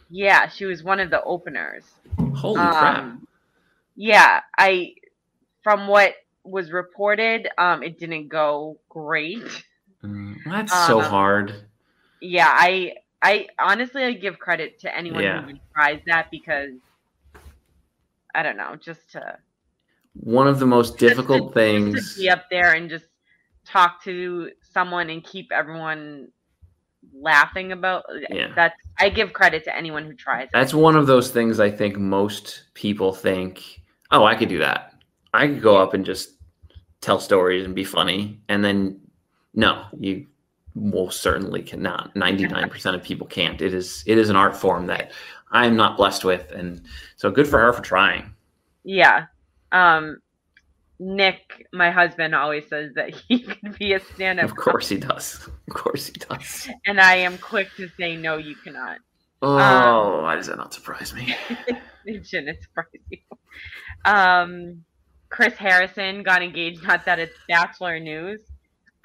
Yeah, 0.10 0.50
she 0.50 0.66
was 0.66 0.84
one 0.84 1.00
of 1.00 1.10
the 1.10 1.24
openers. 1.24 1.86
holy 2.36 2.60
Um, 2.60 2.70
crap! 2.70 3.20
Yeah, 3.96 4.42
I 4.58 4.96
from 5.64 5.88
what 5.88 6.16
was 6.44 6.72
reported, 6.72 7.48
um, 7.58 7.84
it 7.84 8.00
didn't 8.00 8.30
go 8.30 8.80
great. 8.90 9.66
Mm, 10.04 10.36
that's 10.46 10.74
so 10.74 11.02
um, 11.02 11.10
hard. 11.10 11.66
Yeah, 12.22 12.50
I 12.50 12.96
I 13.22 13.48
honestly 13.60 14.04
I 14.04 14.14
give 14.14 14.40
credit 14.40 14.80
to 14.82 14.96
anyone 14.96 15.24
Yeah. 15.24 15.42
who 15.42 15.44
even 15.44 15.60
tries 15.76 16.02
that 16.08 16.28
because 16.32 16.72
I 18.36 18.44
don't 18.44 18.58
know, 18.58 18.76
just 18.76 19.12
to 19.12 19.38
One 20.16 20.48
of 20.48 20.60
the 20.60 20.66
most 20.66 20.98
difficult 21.00 21.54
just 21.54 21.54
to 21.54 21.54
things. 21.54 22.18
be 22.18 22.30
up 22.30 22.46
there 22.50 22.74
and 22.74 22.90
just 22.90 23.06
talk 23.66 24.04
to 24.04 24.52
someone 24.72 25.10
and 25.10 25.24
keep 25.24 25.52
everyone 25.52 26.30
laughing 27.14 27.72
about 27.72 28.04
Yeah. 28.30 28.52
that's 28.56 28.76
I 29.00 29.10
give 29.10 29.34
credit 29.34 29.64
to 29.66 29.76
anyone 29.76 30.06
who 30.06 30.14
tries 30.14 30.46
it. 30.46 30.50
That's 30.54 30.74
one 30.74 30.96
of 30.96 31.08
those 31.08 31.32
things 31.32 31.60
I 31.60 31.72
think 31.72 31.98
most 31.98 32.64
people 32.74 33.14
think, 33.14 33.82
oh, 34.12 34.24
I 34.24 34.36
could 34.36 34.50
do 34.50 34.60
that. 34.60 34.94
I 35.34 35.48
could 35.48 35.62
go 35.62 35.78
up 35.78 35.94
and 35.94 36.06
just 36.06 36.32
tell 37.02 37.20
stories 37.20 37.66
and 37.66 37.74
be 37.74 37.84
funny. 37.84 38.40
And 38.50 38.64
then, 38.64 39.00
no, 39.54 39.86
you 40.00 40.28
most 40.76 41.22
certainly 41.22 41.62
cannot. 41.64 42.14
99% 42.16 42.96
of 42.96 43.04
people 43.04 43.28
can't. 43.28 43.62
It 43.62 43.74
is 43.74 44.04
it 44.06 44.18
is 44.18 44.30
an 44.30 44.36
art 44.36 44.56
form 44.56 44.88
that 44.88 45.12
I'm 45.52 45.76
not 45.76 45.98
blessed 45.98 46.24
with. 46.26 46.52
And 46.52 46.82
so 47.16 47.30
good 47.32 47.48
for 47.48 47.60
her 47.60 47.74
for 47.74 47.82
trying. 47.82 48.34
Yeah. 48.84 49.26
Um 49.72 50.18
Nick, 51.06 51.68
my 51.74 51.92
husband, 51.92 52.34
always 52.34 52.68
says 52.68 52.92
that 52.96 53.14
he 53.28 53.40
could 53.42 53.78
be 53.78 53.94
a 53.94 54.00
stand-up 54.00 54.46
Of 54.46 54.56
course 54.56 54.90
he 54.90 54.98
does. 54.98 55.48
Of 55.68 55.74
course 55.74 56.08
he 56.08 56.14
does. 56.14 56.70
and 56.86 57.00
I 57.00 57.16
am 57.16 57.38
quick 57.38 57.70
to 57.78 57.90
say 58.00 58.16
no, 58.16 58.38
you 58.38 58.56
cannot. 58.56 58.98
Oh, 59.42 60.22
why 60.22 60.36
does 60.36 60.48
that 60.48 60.58
not 60.58 60.74
surprise 60.74 61.14
me? 61.14 61.36
It 62.06 62.28
shouldn't 62.28 62.62
surprise 62.62 62.88
you. 63.10 63.18
Um, 64.04 64.84
Chris 65.30 65.54
Harrison 65.54 66.22
got 66.22 66.44
engaged. 66.44 66.84
Not 66.84 67.06
that 67.06 67.18
it's 67.18 67.38
Bachelor 67.48 67.98
news. 67.98 68.42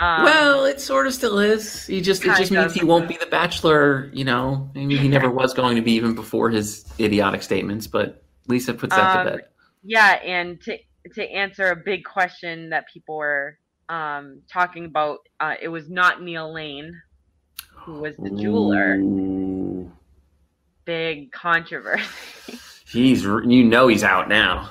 Um, 0.01 0.25
well, 0.25 0.65
it 0.65 0.81
sort 0.81 1.07
of 1.07 1.15
still 1.15 1.39
is. 1.39 1.87
He 1.87 2.01
just 2.01 2.25
it 2.25 2.37
just 2.37 2.51
means 2.51 2.75
he 2.75 2.85
won't 2.85 3.07
be 3.09 3.17
the 3.17 3.27
bachelor, 3.27 4.11
you 4.13 4.25
know. 4.25 4.69
I 4.75 4.85
mean, 4.85 4.99
he 4.99 5.07
never 5.09 5.31
was 5.31 5.55
going 5.55 5.77
to 5.77 5.83
be 5.83 5.93
even 5.93 6.15
before 6.17 6.51
his 6.51 6.85
idiotic 6.99 7.43
statements, 7.45 7.87
but 7.87 8.23
Lisa 8.49 8.75
puts 8.75 8.95
that 8.97 9.17
Um, 9.19 9.27
to 9.27 9.31
bed. 9.33 9.41
yeah, 9.85 10.15
and 10.25 10.61
to 10.63 10.77
to 11.15 11.31
answer 11.31 11.71
a 11.71 11.77
big 11.77 12.05
question 12.05 12.71
that 12.71 12.85
people 12.93 13.17
were 13.17 13.59
um, 13.89 14.43
talking 14.51 14.85
about, 14.85 15.19
uh, 15.41 15.55
it 15.61 15.69
was 15.69 15.89
not 15.89 16.23
Neil 16.23 16.53
Lane 16.53 16.95
who 17.89 18.01
was 18.01 18.15
the 18.19 18.31
jeweler. 18.31 18.97
Ooh. 18.97 19.91
Big 20.85 21.33
controversy. 21.33 22.05
He's 22.87 23.23
you 23.23 23.65
know 23.65 23.89
he's 23.89 24.03
out 24.03 24.31
now. 24.31 24.71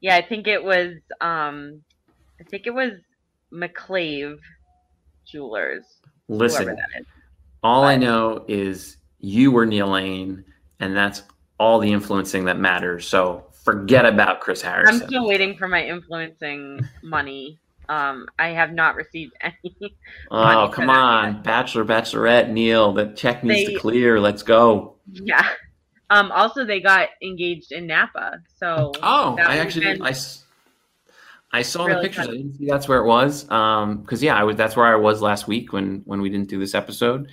yeah, 0.00 0.16
I 0.16 0.22
think 0.26 0.46
it 0.46 0.64
was. 0.64 0.94
Um, 1.20 1.82
I 2.40 2.44
think 2.44 2.66
it 2.66 2.72
was 2.72 2.92
McClave 3.52 4.38
Jewelers. 5.26 5.84
Listen, 6.28 6.62
Whoever 6.62 6.76
that 6.76 7.00
is. 7.00 7.06
all 7.62 7.84
I 7.84 7.96
know 7.96 8.46
is 8.48 8.96
you 9.18 9.50
were 9.50 9.66
Neil 9.66 9.88
Lane, 9.88 10.42
and 10.80 10.96
that's 10.96 11.24
all 11.60 11.78
the 11.78 11.92
influencing 11.92 12.46
that 12.46 12.58
matters. 12.58 13.06
So 13.06 13.44
forget 13.64 14.06
about 14.06 14.40
Chris 14.40 14.62
Harrison. 14.62 15.02
I'm 15.02 15.08
still 15.08 15.26
waiting 15.26 15.56
for 15.56 15.68
my 15.68 15.84
influencing 15.84 16.86
money. 17.02 17.58
Um, 17.88 18.26
I 18.38 18.48
have 18.48 18.72
not 18.72 18.94
received 18.94 19.32
any. 19.40 19.96
oh, 20.30 20.70
come 20.72 20.88
on, 20.88 21.42
Bachelor, 21.42 21.84
Bachelorette, 21.84 22.50
Neil. 22.50 22.92
The 22.92 23.06
check 23.14 23.42
needs 23.44 23.68
They- 23.68 23.74
to 23.74 23.80
clear. 23.80 24.20
Let's 24.20 24.42
go. 24.42 24.96
Yeah. 25.12 25.46
Um, 26.10 26.30
also, 26.30 26.64
they 26.64 26.80
got 26.80 27.08
engaged 27.22 27.72
in 27.72 27.86
Napa. 27.86 28.38
So 28.58 28.92
Oh, 29.02 29.36
I 29.38 29.56
actually 29.58 29.98
I, 30.02 30.14
I 31.52 31.62
saw 31.62 31.86
really 31.86 32.02
the 32.02 32.08
pictures. 32.08 32.26
fun. 32.26 32.34
I 32.34 32.36
didn't 32.38 32.56
see 32.58 32.66
that's 32.66 32.86
where 32.86 32.98
it 32.98 33.06
was. 33.06 33.50
Um, 33.50 34.02
because 34.02 34.22
yeah, 34.22 34.36
I 34.36 34.44
was 34.44 34.56
that's 34.56 34.76
where 34.76 34.86
I 34.86 34.96
was 34.96 35.22
last 35.22 35.48
week 35.48 35.72
when 35.72 36.02
when 36.04 36.20
we 36.20 36.28
didn't 36.28 36.48
do 36.48 36.58
this 36.58 36.74
episode. 36.74 37.28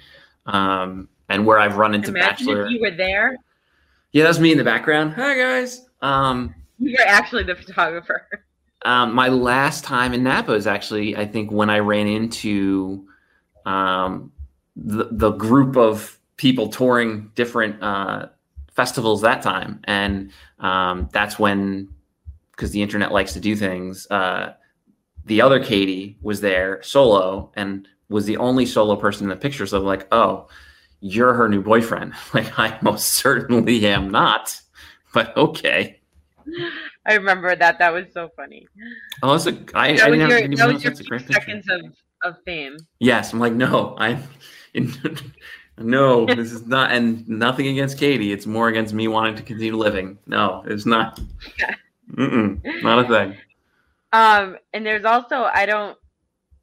Um, 0.45 1.09
and 1.27 1.45
where 1.45 1.59
I've 1.59 1.75
run 1.77 1.93
into 1.93 2.09
imagine 2.11 2.47
Bachelor. 2.47 2.69
you 2.69 2.79
were 2.81 2.91
there. 2.91 3.35
Yeah, 4.13 4.23
that's 4.23 4.39
me 4.39 4.51
in 4.53 4.57
the 4.57 4.63
background. 4.63 5.13
Hi 5.13 5.35
guys. 5.37 5.85
Um, 6.01 6.55
You're 6.77 7.01
actually 7.05 7.43
the 7.43 7.55
photographer. 7.55 8.27
um, 8.85 9.13
my 9.13 9.27
last 9.29 9.83
time 9.83 10.13
in 10.13 10.23
Napa 10.23 10.53
is 10.53 10.67
actually 10.67 11.15
I 11.15 11.25
think 11.25 11.51
when 11.51 11.69
I 11.69 11.79
ran 11.79 12.07
into 12.07 13.05
um 13.65 14.31
the 14.75 15.09
the 15.11 15.31
group 15.31 15.75
of 15.75 16.17
people 16.37 16.69
touring 16.69 17.31
different 17.35 17.83
uh 17.83 18.27
festivals 18.73 19.21
that 19.21 19.41
time, 19.41 19.81
and 19.83 20.31
um, 20.59 21.09
that's 21.11 21.37
when 21.37 21.89
because 22.51 22.71
the 22.71 22.81
internet 22.81 23.11
likes 23.11 23.33
to 23.33 23.39
do 23.41 23.55
things. 23.55 24.07
Uh, 24.09 24.53
the 25.25 25.41
other 25.41 25.61
Katie 25.63 26.17
was 26.21 26.39
there 26.41 26.81
solo 26.81 27.51
and 27.55 27.87
was 28.09 28.25
the 28.25 28.37
only 28.37 28.65
solo 28.65 28.95
person 28.95 29.25
in 29.25 29.29
the 29.29 29.35
picture. 29.35 29.65
So 29.65 29.79
like, 29.81 30.07
oh, 30.13 30.47
you're 31.01 31.33
her 31.33 31.47
new 31.49 31.61
boyfriend. 31.61 32.13
Like 32.33 32.57
I 32.57 32.77
most 32.81 33.13
certainly 33.13 33.85
am 33.85 34.09
not, 34.09 34.61
but 35.13 35.35
okay. 35.37 35.99
I 37.05 37.13
remember 37.15 37.55
that. 37.55 37.79
That 37.79 37.93
was 37.93 38.11
so 38.13 38.29
funny. 38.35 38.67
Oh, 39.23 39.37
that's 39.37 39.45
a, 39.45 39.51
I, 39.77 39.89
I 39.89 39.95
That 39.95 40.09
was 40.09 40.19
didn't 40.19 40.19
have 40.21 40.29
your, 40.29 40.57
that 40.57 40.73
was 40.73 40.83
your 40.83 40.91
that's 40.91 41.01
few 41.01 41.17
picture. 41.17 41.33
seconds 41.33 41.65
of, 41.69 41.81
of 42.23 42.35
fame. 42.43 42.77
Yes, 42.99 43.33
I'm 43.33 43.39
like, 43.39 43.53
no, 43.53 43.95
I'm 43.97 44.23
in, 44.73 44.91
No, 45.77 46.25
this 46.25 46.51
is 46.51 46.67
not, 46.67 46.91
and 46.91 47.27
nothing 47.29 47.67
against 47.67 47.97
Katie. 47.97 48.33
It's 48.33 48.45
more 48.45 48.67
against 48.67 48.93
me 48.93 49.07
wanting 49.07 49.35
to 49.35 49.41
continue 49.43 49.77
living. 49.77 50.17
No, 50.27 50.63
it's 50.67 50.85
not. 50.85 51.19
Mm-mm, 52.13 52.59
not 52.83 53.05
a 53.05 53.07
thing. 53.07 53.37
Um, 54.11 54.57
and 54.73 54.85
there's 54.85 55.05
also 55.05 55.43
I 55.43 55.65
don't 55.67 55.97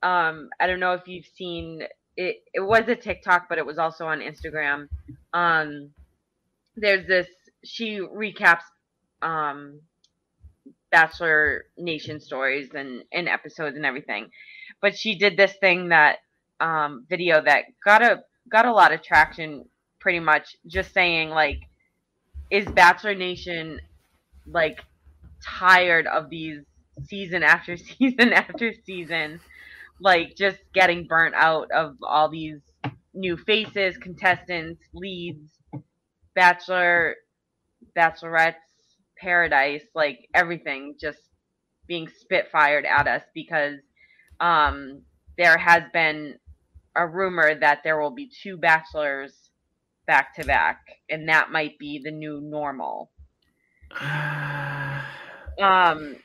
um 0.03 0.51
I 0.61 0.67
don't 0.67 0.81
know 0.81 0.93
if 0.93 1.07
you've 1.07 1.27
seen 1.35 1.83
it. 2.17 2.43
It 2.53 2.61
was 2.61 2.89
a 2.89 2.97
TikTok, 2.97 3.49
but 3.49 3.57
it 3.57 3.65
was 3.65 3.79
also 3.79 4.07
on 4.07 4.21
Instagram. 4.21 4.89
Um, 5.33 5.91
there's 6.77 7.07
this. 7.07 7.29
She 7.67 7.99
recaps 8.01 8.63
um 9.23 9.81
Bachelor 10.91 11.67
Nation 11.77 12.21
stories 12.21 12.71
and 12.75 13.05
and 13.13 13.29
episodes 13.29 13.77
and 13.77 13.85
everything, 13.85 14.31
but 14.81 14.97
she 14.97 15.17
did 15.19 15.37
this 15.37 15.55
thing 15.61 15.89
that 15.91 16.19
um 16.61 17.07
video 17.09 17.43
that 17.43 17.65
got 17.85 18.03
a 18.03 18.23
got 18.51 18.67
a 18.67 18.73
lot 18.73 18.93
of 18.93 19.03
traction. 19.03 19.65
Pretty 19.99 20.21
much 20.21 20.57
just 20.69 20.95
saying 20.95 21.31
like, 21.31 21.59
is 22.51 22.65
Bachelor 22.67 23.15
Nation 23.15 23.81
like 24.47 24.81
tired 25.45 26.07
of 26.07 26.31
these 26.31 26.61
season 27.05 27.43
after 27.43 27.77
season 27.99 28.33
after 28.33 28.73
season, 28.85 29.41
like 30.01 30.37
just 30.37 30.59
getting 30.73 31.07
burnt 31.07 31.35
out 31.35 31.71
of 31.73 31.97
all 32.03 32.29
these 32.29 32.61
new 33.15 33.37
faces, 33.37 33.97
contestants, 33.97 34.83
leads, 34.95 35.59
bachelor, 36.35 37.17
bachelorettes, 37.97 38.55
paradise, 39.19 39.85
like 39.95 40.29
everything 40.35 40.95
just 41.01 41.19
being 41.87 42.09
spitfired 42.09 42.85
at 42.85 43.07
us 43.07 43.23
because 43.35 43.79
um, 44.41 45.03
there 45.39 45.57
has 45.57 45.83
been 45.93 46.35
a 46.95 47.07
rumor 47.07 47.55
that 47.55 47.81
there 47.85 48.01
will 48.01 48.11
be 48.11 48.31
two 48.43 48.57
bachelors 48.57 49.51
back 50.07 50.35
to 50.37 50.45
back, 50.45 50.81
and 51.11 51.29
that 51.29 51.51
might 51.51 51.79
be 51.79 52.01
the 52.03 52.11
new 52.11 52.41
normal. 52.41 53.11
Um, 55.59 56.17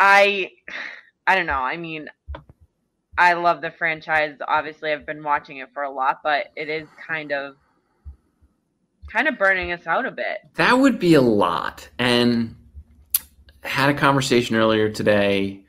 I, 0.00 0.50
I 1.28 1.36
don't 1.36 1.46
know. 1.46 1.52
I 1.52 1.76
mean, 1.76 2.08
I 3.16 3.34
love 3.34 3.60
the 3.60 3.70
franchise. 3.70 4.36
Obviously, 4.48 4.90
I've 4.90 5.06
been 5.06 5.22
watching 5.22 5.58
it 5.58 5.68
for 5.72 5.84
a 5.84 5.90
lot, 5.90 6.22
but 6.24 6.46
it 6.56 6.68
is 6.68 6.88
kind 7.06 7.30
of, 7.30 7.54
kind 9.08 9.28
of 9.28 9.38
burning 9.38 9.72
us 9.72 9.86
out 9.86 10.06
a 10.06 10.10
bit. 10.10 10.38
That 10.54 10.78
would 10.78 10.98
be 10.98 11.14
a 11.14 11.20
lot. 11.20 11.88
And 11.98 12.54
had 13.62 13.90
a 13.90 13.94
conversation 13.94 14.56
earlier 14.56 14.90
today 14.90 15.64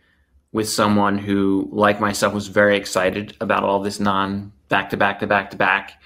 with 0.51 0.69
someone 0.69 1.17
who, 1.17 1.69
like 1.71 1.99
myself, 1.99 2.33
was 2.33 2.47
very 2.47 2.77
excited 2.77 3.35
about 3.41 3.63
all 3.63 3.81
this 3.81 3.99
non 3.99 4.51
back 4.69 4.89
to 4.89 4.97
back 4.97 5.19
to 5.19 5.27
back 5.27 5.51
to 5.51 5.57
back, 5.57 6.01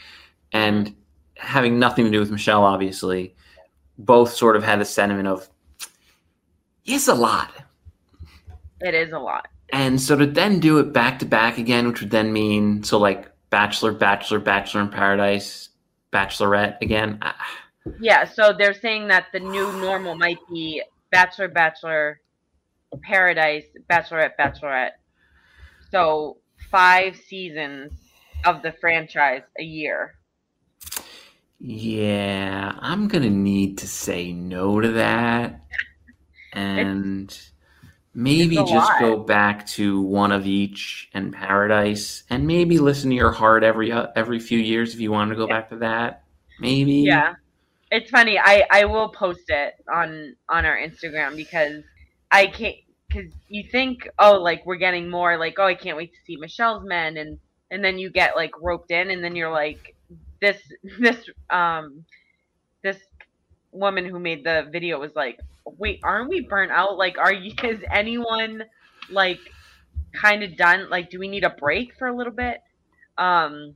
and 0.52 0.96
having 1.36 1.80
nothing 1.80 2.06
to 2.06 2.12
do 2.12 2.20
with 2.20 2.32
Michelle, 2.32 2.64
obviously, 2.64 3.36
both 3.98 4.34
sort 4.34 4.56
of 4.56 4.64
had 4.64 4.80
the 4.80 4.86
sentiment 4.86 5.28
of, 5.28 5.50
it's 6.86 7.08
a 7.08 7.14
lot. 7.14 7.52
It 8.82 8.94
is 8.94 9.12
a 9.12 9.20
lot. 9.20 9.48
And 9.72 10.02
so 10.02 10.16
to 10.16 10.26
then 10.26 10.60
do 10.60 10.80
it 10.80 10.94
back 10.94 11.20
to 11.20 11.26
back 11.26 11.58
again, 11.58 11.88
which 11.88 12.02
would 12.02 12.10
then 12.10 12.34
mean 12.34 12.84
so 12.84 12.98
like 12.98 13.30
Bachelor, 13.50 13.92
Bachelor, 13.92 14.40
Bachelor 14.40 14.82
in 14.82 14.90
Paradise, 14.90 15.69
Bachelorette 16.12 16.78
again. 16.82 17.20
ah, 17.22 17.36
Yeah, 18.00 18.26
so 18.26 18.54
they're 18.58 18.74
saying 18.74 19.08
that 19.10 19.28
the 19.34 19.40
new 19.40 19.72
normal 19.74 20.16
might 20.16 20.40
be 20.52 20.82
Bachelor, 21.12 21.48
Bachelor, 21.48 22.22
Paradise, 23.04 23.66
Bachelorette, 23.90 24.34
Bachelorette. 24.40 24.92
So 25.92 26.38
five 26.72 27.16
seasons 27.18 27.94
of 28.46 28.62
the 28.62 28.74
franchise 28.74 29.44
a 29.60 29.64
year. 29.64 30.16
Yeah, 31.60 32.74
I'm 32.80 33.08
gonna 33.08 33.30
need 33.30 33.80
to 33.80 33.88
say 33.88 34.32
no 34.32 34.80
to 34.80 34.94
that, 34.94 35.62
and 36.54 37.30
It's 37.30 37.52
a 38.16 38.66
just 38.66 38.74
lot. 38.92 39.00
go 39.00 39.18
back 39.18 39.68
to 39.68 40.02
one 40.02 40.32
of 40.32 40.46
each 40.46 41.10
and 41.14 41.32
Paradise, 41.32 42.24
and 42.30 42.48
maybe 42.48 42.80
listen 42.80 43.10
to 43.10 43.16
your 43.16 43.32
heart 43.32 43.64
every 43.64 43.92
uh, 43.92 44.08
every 44.16 44.40
few 44.40 44.60
years 44.60 44.94
if 44.94 45.00
you 45.00 45.12
want 45.12 45.30
to 45.30 45.36
go 45.36 45.48
back 45.48 45.70
to 45.70 45.78
that. 45.78 46.24
Maybe. 46.60 46.96
Yeah. 46.96 47.36
It's 47.92 48.10
funny. 48.10 48.38
I 48.38 48.66
I 48.70 48.86
will 48.86 49.10
post 49.10 49.50
it 49.50 49.76
on 49.92 50.36
on 50.48 50.66
our 50.66 50.78
Instagram 50.78 51.36
because 51.36 51.84
I 52.32 52.48
can't 52.48 52.76
because 53.08 53.32
you 53.48 53.64
think 53.72 54.08
oh 54.20 54.34
like 54.34 54.66
we're 54.66 54.76
getting 54.76 55.10
more 55.10 55.38
like 55.38 55.56
oh 55.58 55.66
I 55.66 55.74
can't 55.76 55.98
wait 55.98 56.14
to 56.14 56.20
see 56.26 56.38
Michelle's 56.38 56.86
men 56.86 57.18
and 57.18 57.40
and 57.72 57.84
then 57.84 57.98
you 57.98 58.10
get 58.10 58.36
like 58.36 58.52
roped 58.62 58.92
in 58.92 59.10
and 59.12 59.24
then 59.24 59.36
you're 59.36 59.52
like 59.52 59.96
this 60.42 60.58
this 61.00 61.30
um 61.50 62.06
this 62.84 62.98
woman 63.72 64.06
who 64.06 64.20
made 64.20 64.44
the 64.44 64.68
video 64.72 65.00
was 65.00 65.16
like 65.16 65.40
wait 65.78 66.00
aren't 66.04 66.30
we 66.30 66.42
burnt 66.42 66.72
out? 66.72 66.98
Like 66.98 67.18
are 67.18 67.34
you 67.34 67.54
is 67.64 67.82
anyone 67.92 68.64
like 69.10 69.40
kind 70.14 70.44
of 70.44 70.58
done? 70.58 70.90
Like 70.90 71.10
do 71.10 71.20
we 71.20 71.28
need 71.28 71.44
a 71.44 71.50
break 71.50 71.96
for 71.98 72.08
a 72.08 72.16
little 72.16 72.34
bit? 72.34 72.60
Um 73.18 73.76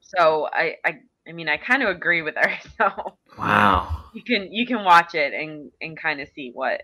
so 0.00 0.48
I 0.52 0.76
I 0.84 0.98
I 1.28 1.32
mean 1.32 1.48
I 1.48 1.56
kind 1.56 1.82
of 1.82 1.90
agree 1.90 2.22
with 2.22 2.34
her 2.42 2.58
so 2.78 3.18
Wow. 3.36 4.04
you 4.14 4.22
can 4.22 4.52
you 4.52 4.66
can 4.66 4.84
watch 4.84 5.14
it 5.14 5.32
and 5.32 5.70
and 5.80 6.00
kind 6.00 6.20
of 6.20 6.28
see 6.34 6.50
what 6.52 6.82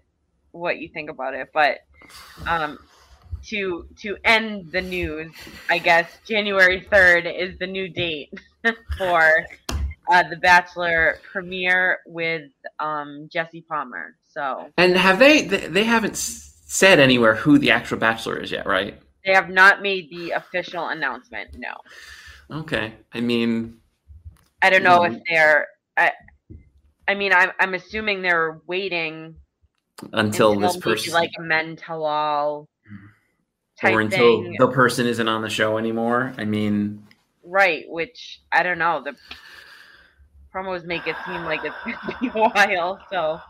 what 0.52 0.78
you 0.78 0.88
think 0.92 1.10
about 1.10 1.34
it 1.34 1.48
but 1.52 1.78
um 2.46 2.78
to 3.42 3.88
to 3.98 4.16
end 4.24 4.70
the 4.72 4.80
news 4.80 5.32
i 5.68 5.78
guess 5.78 6.18
january 6.26 6.86
3rd 6.92 7.26
is 7.26 7.58
the 7.58 7.66
new 7.66 7.88
date 7.88 8.32
for 8.98 9.44
uh 10.10 10.22
the 10.30 10.36
bachelor 10.36 11.18
premiere 11.32 11.98
with 12.06 12.50
um 12.80 13.28
jesse 13.32 13.64
palmer 13.68 14.16
so 14.32 14.68
And 14.76 14.96
have 14.96 15.18
they? 15.18 15.42
They 15.42 15.84
haven't 15.84 16.16
said 16.16 16.98
anywhere 16.98 17.34
who 17.36 17.58
the 17.58 17.70
actual 17.70 17.98
Bachelor 17.98 18.38
is 18.38 18.50
yet, 18.50 18.66
right? 18.66 19.00
they 19.24 19.32
have 19.32 19.48
not 19.48 19.80
made 19.80 20.10
the 20.10 20.30
official 20.32 20.88
announcement 20.88 21.48
no 21.56 21.72
Okay. 22.50 22.92
I 23.12 23.20
mean, 23.20 23.78
i 24.62 24.70
don't 24.70 24.82
know 24.82 25.04
if 25.04 25.12
Mhm. 25.14 25.20
they're 25.28 25.66
i 25.96 26.12
i 27.08 27.14
mean 27.14 27.32
i'm, 27.32 27.50
I'm 27.60 27.74
assuming 27.74 28.22
they're 28.22 28.60
waiting 28.66 29.36
until 30.12 30.58
this 30.58 30.76
person, 30.76 31.12
like 31.12 31.30
a 31.38 31.42
men 31.42 31.76
tell 31.76 32.04
all 32.04 32.68
or 33.82 34.00
until 34.00 34.42
thing. 34.42 34.56
the 34.58 34.68
person 34.68 35.06
isn't 35.06 35.28
on 35.28 35.42
the 35.42 35.50
show 35.50 35.78
anymore. 35.78 36.32
I 36.38 36.44
mean, 36.44 37.06
Right, 37.44 37.84
which 37.88 38.40
I 38.50 38.62
don't 38.62 38.78
know. 38.78 39.02
The 39.04 39.14
promos 40.54 40.84
make 40.84 41.06
it 41.06 41.16
seem 41.26 41.42
like 41.44 41.60
it's 41.64 41.74
gonna 41.84 42.18
be 42.20 42.28
a 42.28 42.48
while. 42.48 43.00
So, 43.10 43.40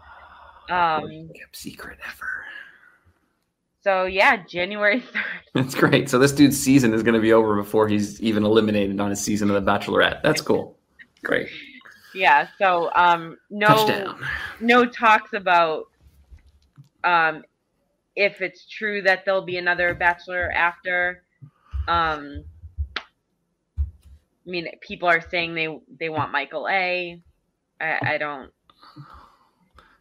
um, 0.72 1.28
kept 1.34 1.54
secret 1.56 1.98
ever. 2.06 2.44
so 3.82 4.04
yeah, 4.06 4.42
January 4.44 5.00
third. 5.12 5.22
That's 5.52 5.74
great. 5.74 6.08
So 6.08 6.18
this 6.18 6.32
dude's 6.32 6.58
season 6.60 6.94
is 6.94 7.02
going 7.02 7.14
to 7.14 7.20
be 7.20 7.32
over 7.32 7.54
before 7.56 7.86
he's 7.88 8.20
even 8.22 8.44
eliminated 8.44 8.98
on 9.00 9.10
his 9.10 9.20
season 9.20 9.50
of 9.50 9.62
The 9.62 9.70
Bachelorette. 9.70 10.22
That's 10.22 10.40
cool. 10.40 10.76
Great. 11.22 11.48
Yeah. 12.14 12.48
So, 12.58 12.90
um, 12.94 13.36
no, 13.50 13.66
Touchdown. 13.66 14.20
no 14.60 14.86
talks 14.86 15.32
about, 15.34 15.88
um, 17.02 17.44
if 18.16 18.40
it's 18.40 18.66
true 18.68 19.02
that 19.02 19.24
there'll 19.24 19.42
be 19.42 19.58
another 19.58 19.94
Bachelor 19.94 20.50
after. 20.52 21.22
Um, 21.88 22.44
I 24.46 24.50
mean, 24.50 24.68
people 24.80 25.08
are 25.08 25.20
saying 25.20 25.54
they 25.54 25.78
they 25.98 26.08
want 26.08 26.32
Michael 26.32 26.68
A. 26.68 27.20
I, 27.80 27.98
I 28.14 28.18
don't. 28.18 28.50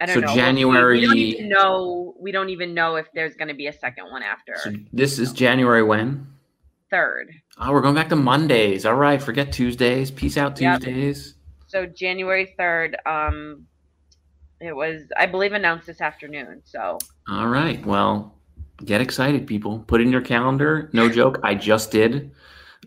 I 0.01 0.05
don't 0.05 0.15
So 0.15 0.21
know. 0.21 0.35
January- 0.35 0.99
We 0.99 1.05
don't 1.07 1.17
even 1.17 1.49
know. 1.49 2.15
We 2.19 2.31
don't 2.31 2.49
even 2.49 2.73
know 2.73 2.95
if 2.97 3.07
there's 3.13 3.35
going 3.35 3.47
to 3.47 3.53
be 3.53 3.67
a 3.67 3.73
second 3.73 4.11
one 4.11 4.21
after 4.21 4.55
So 4.63 4.73
this 4.91 5.17
is 5.19 5.31
January 5.33 5.83
when? 5.83 6.27
third. 6.89 7.31
Oh, 7.57 7.71
we're 7.71 7.81
going 7.81 7.95
back 7.95 8.09
to 8.09 8.15
Mondays. 8.15 8.85
All 8.85 8.93
right. 8.95 9.19
Forget 9.19 9.51
Tuesdays. 9.51 10.11
Peace 10.11 10.37
out 10.37 10.59
Yep. 10.61 10.81
Tuesdays. 10.81 11.35
So 11.65 11.85
January 11.87 12.53
third. 12.57 12.95
Um, 13.07 13.65
it 14.59 14.75
was 14.75 15.01
I 15.17 15.25
believe 15.25 15.53
announced 15.53 15.87
this 15.87 16.01
afternoon. 16.01 16.61
So 16.65 16.99
All 17.29 17.47
right. 17.47 17.83
Well, 17.85 18.35
get 18.85 19.01
excited, 19.01 19.47
people. 19.47 19.79
Put 19.87 20.01
in 20.01 20.11
your 20.11 20.21
calendar. 20.21 20.89
No 20.93 21.09
joke. 21.09 21.39
I 21.43 21.55
just 21.55 21.89
did. 21.91 22.29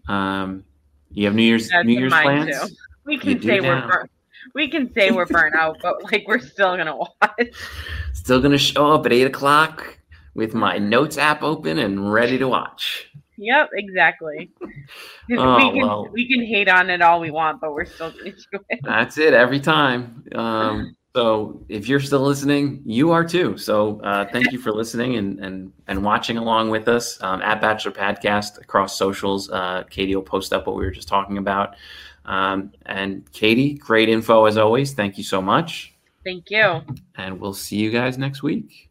Um, 0.06 0.64
you 1.10 1.26
have 1.26 1.34
New 1.34 1.42
Year's 1.42 1.68
That's 1.68 1.86
New 1.86 1.98
Year's 1.98 2.12
plans? 2.12 2.68
too. 2.68 2.74
we 3.04 3.18
can 3.18 3.38
do 3.38 3.48
say 3.48 3.60
we're 3.60 3.86
burnt. 3.86 4.10
We 4.54 4.68
can 4.68 4.92
say 4.92 5.10
we're 5.10 5.26
burnt 5.26 5.54
out, 5.54 5.78
but 5.82 6.02
like 6.04 6.24
we're 6.26 6.38
still 6.38 6.76
gonna 6.76 6.96
watch. 6.96 7.48
Still 8.12 8.40
gonna 8.40 8.58
show 8.58 8.92
up 8.92 9.06
at 9.06 9.12
eight 9.12 9.26
o'clock 9.26 9.98
with 10.34 10.54
my 10.54 10.78
notes 10.78 11.18
app 11.18 11.42
open 11.42 11.78
and 11.78 12.12
ready 12.12 12.38
to 12.38 12.48
watch. 12.48 13.10
Yep, 13.38 13.70
exactly. 13.74 14.50
Oh, 15.36 15.56
we 15.56 15.70
can 15.72 15.76
well. 15.88 16.08
we 16.12 16.28
can 16.28 16.46
hate 16.46 16.68
on 16.68 16.88
it 16.88 17.02
all 17.02 17.18
we 17.18 17.32
want, 17.32 17.60
but 17.60 17.72
we're 17.74 17.84
still 17.84 18.12
gonna 18.12 18.30
do 18.30 18.58
it. 18.68 18.78
That's 18.84 19.18
it 19.18 19.34
every 19.34 19.58
time. 19.58 20.22
Um, 20.32 20.96
so 21.16 21.64
if 21.70 21.88
you're 21.88 21.98
still 22.00 22.20
listening, 22.20 22.82
you 22.84 23.10
are 23.10 23.24
too. 23.24 23.56
So 23.56 23.98
uh, 24.02 24.26
thank 24.26 24.52
you 24.52 24.58
for 24.58 24.70
listening 24.70 25.16
and 25.16 25.40
and 25.40 25.72
and 25.86 26.04
watching 26.04 26.36
along 26.36 26.68
with 26.68 26.88
us 26.88 27.16
um, 27.22 27.40
at 27.40 27.58
Bachelor 27.58 27.92
Podcast 27.92 28.60
across 28.60 28.98
socials. 28.98 29.48
Uh, 29.48 29.84
Katie 29.88 30.14
will 30.14 30.22
post 30.22 30.52
up 30.52 30.66
what 30.66 30.76
we 30.76 30.84
were 30.84 30.90
just 30.90 31.08
talking 31.08 31.38
about. 31.38 31.76
Um, 32.26 32.70
and 32.84 33.32
Katie, 33.32 33.74
great 33.74 34.10
info 34.10 34.44
as 34.44 34.58
always. 34.58 34.92
Thank 34.92 35.16
you 35.16 35.24
so 35.24 35.40
much. 35.40 35.94
Thank 36.22 36.50
you. 36.50 36.82
And 37.16 37.40
we'll 37.40 37.54
see 37.54 37.76
you 37.76 37.90
guys 37.90 38.18
next 38.18 38.42
week. 38.42 38.90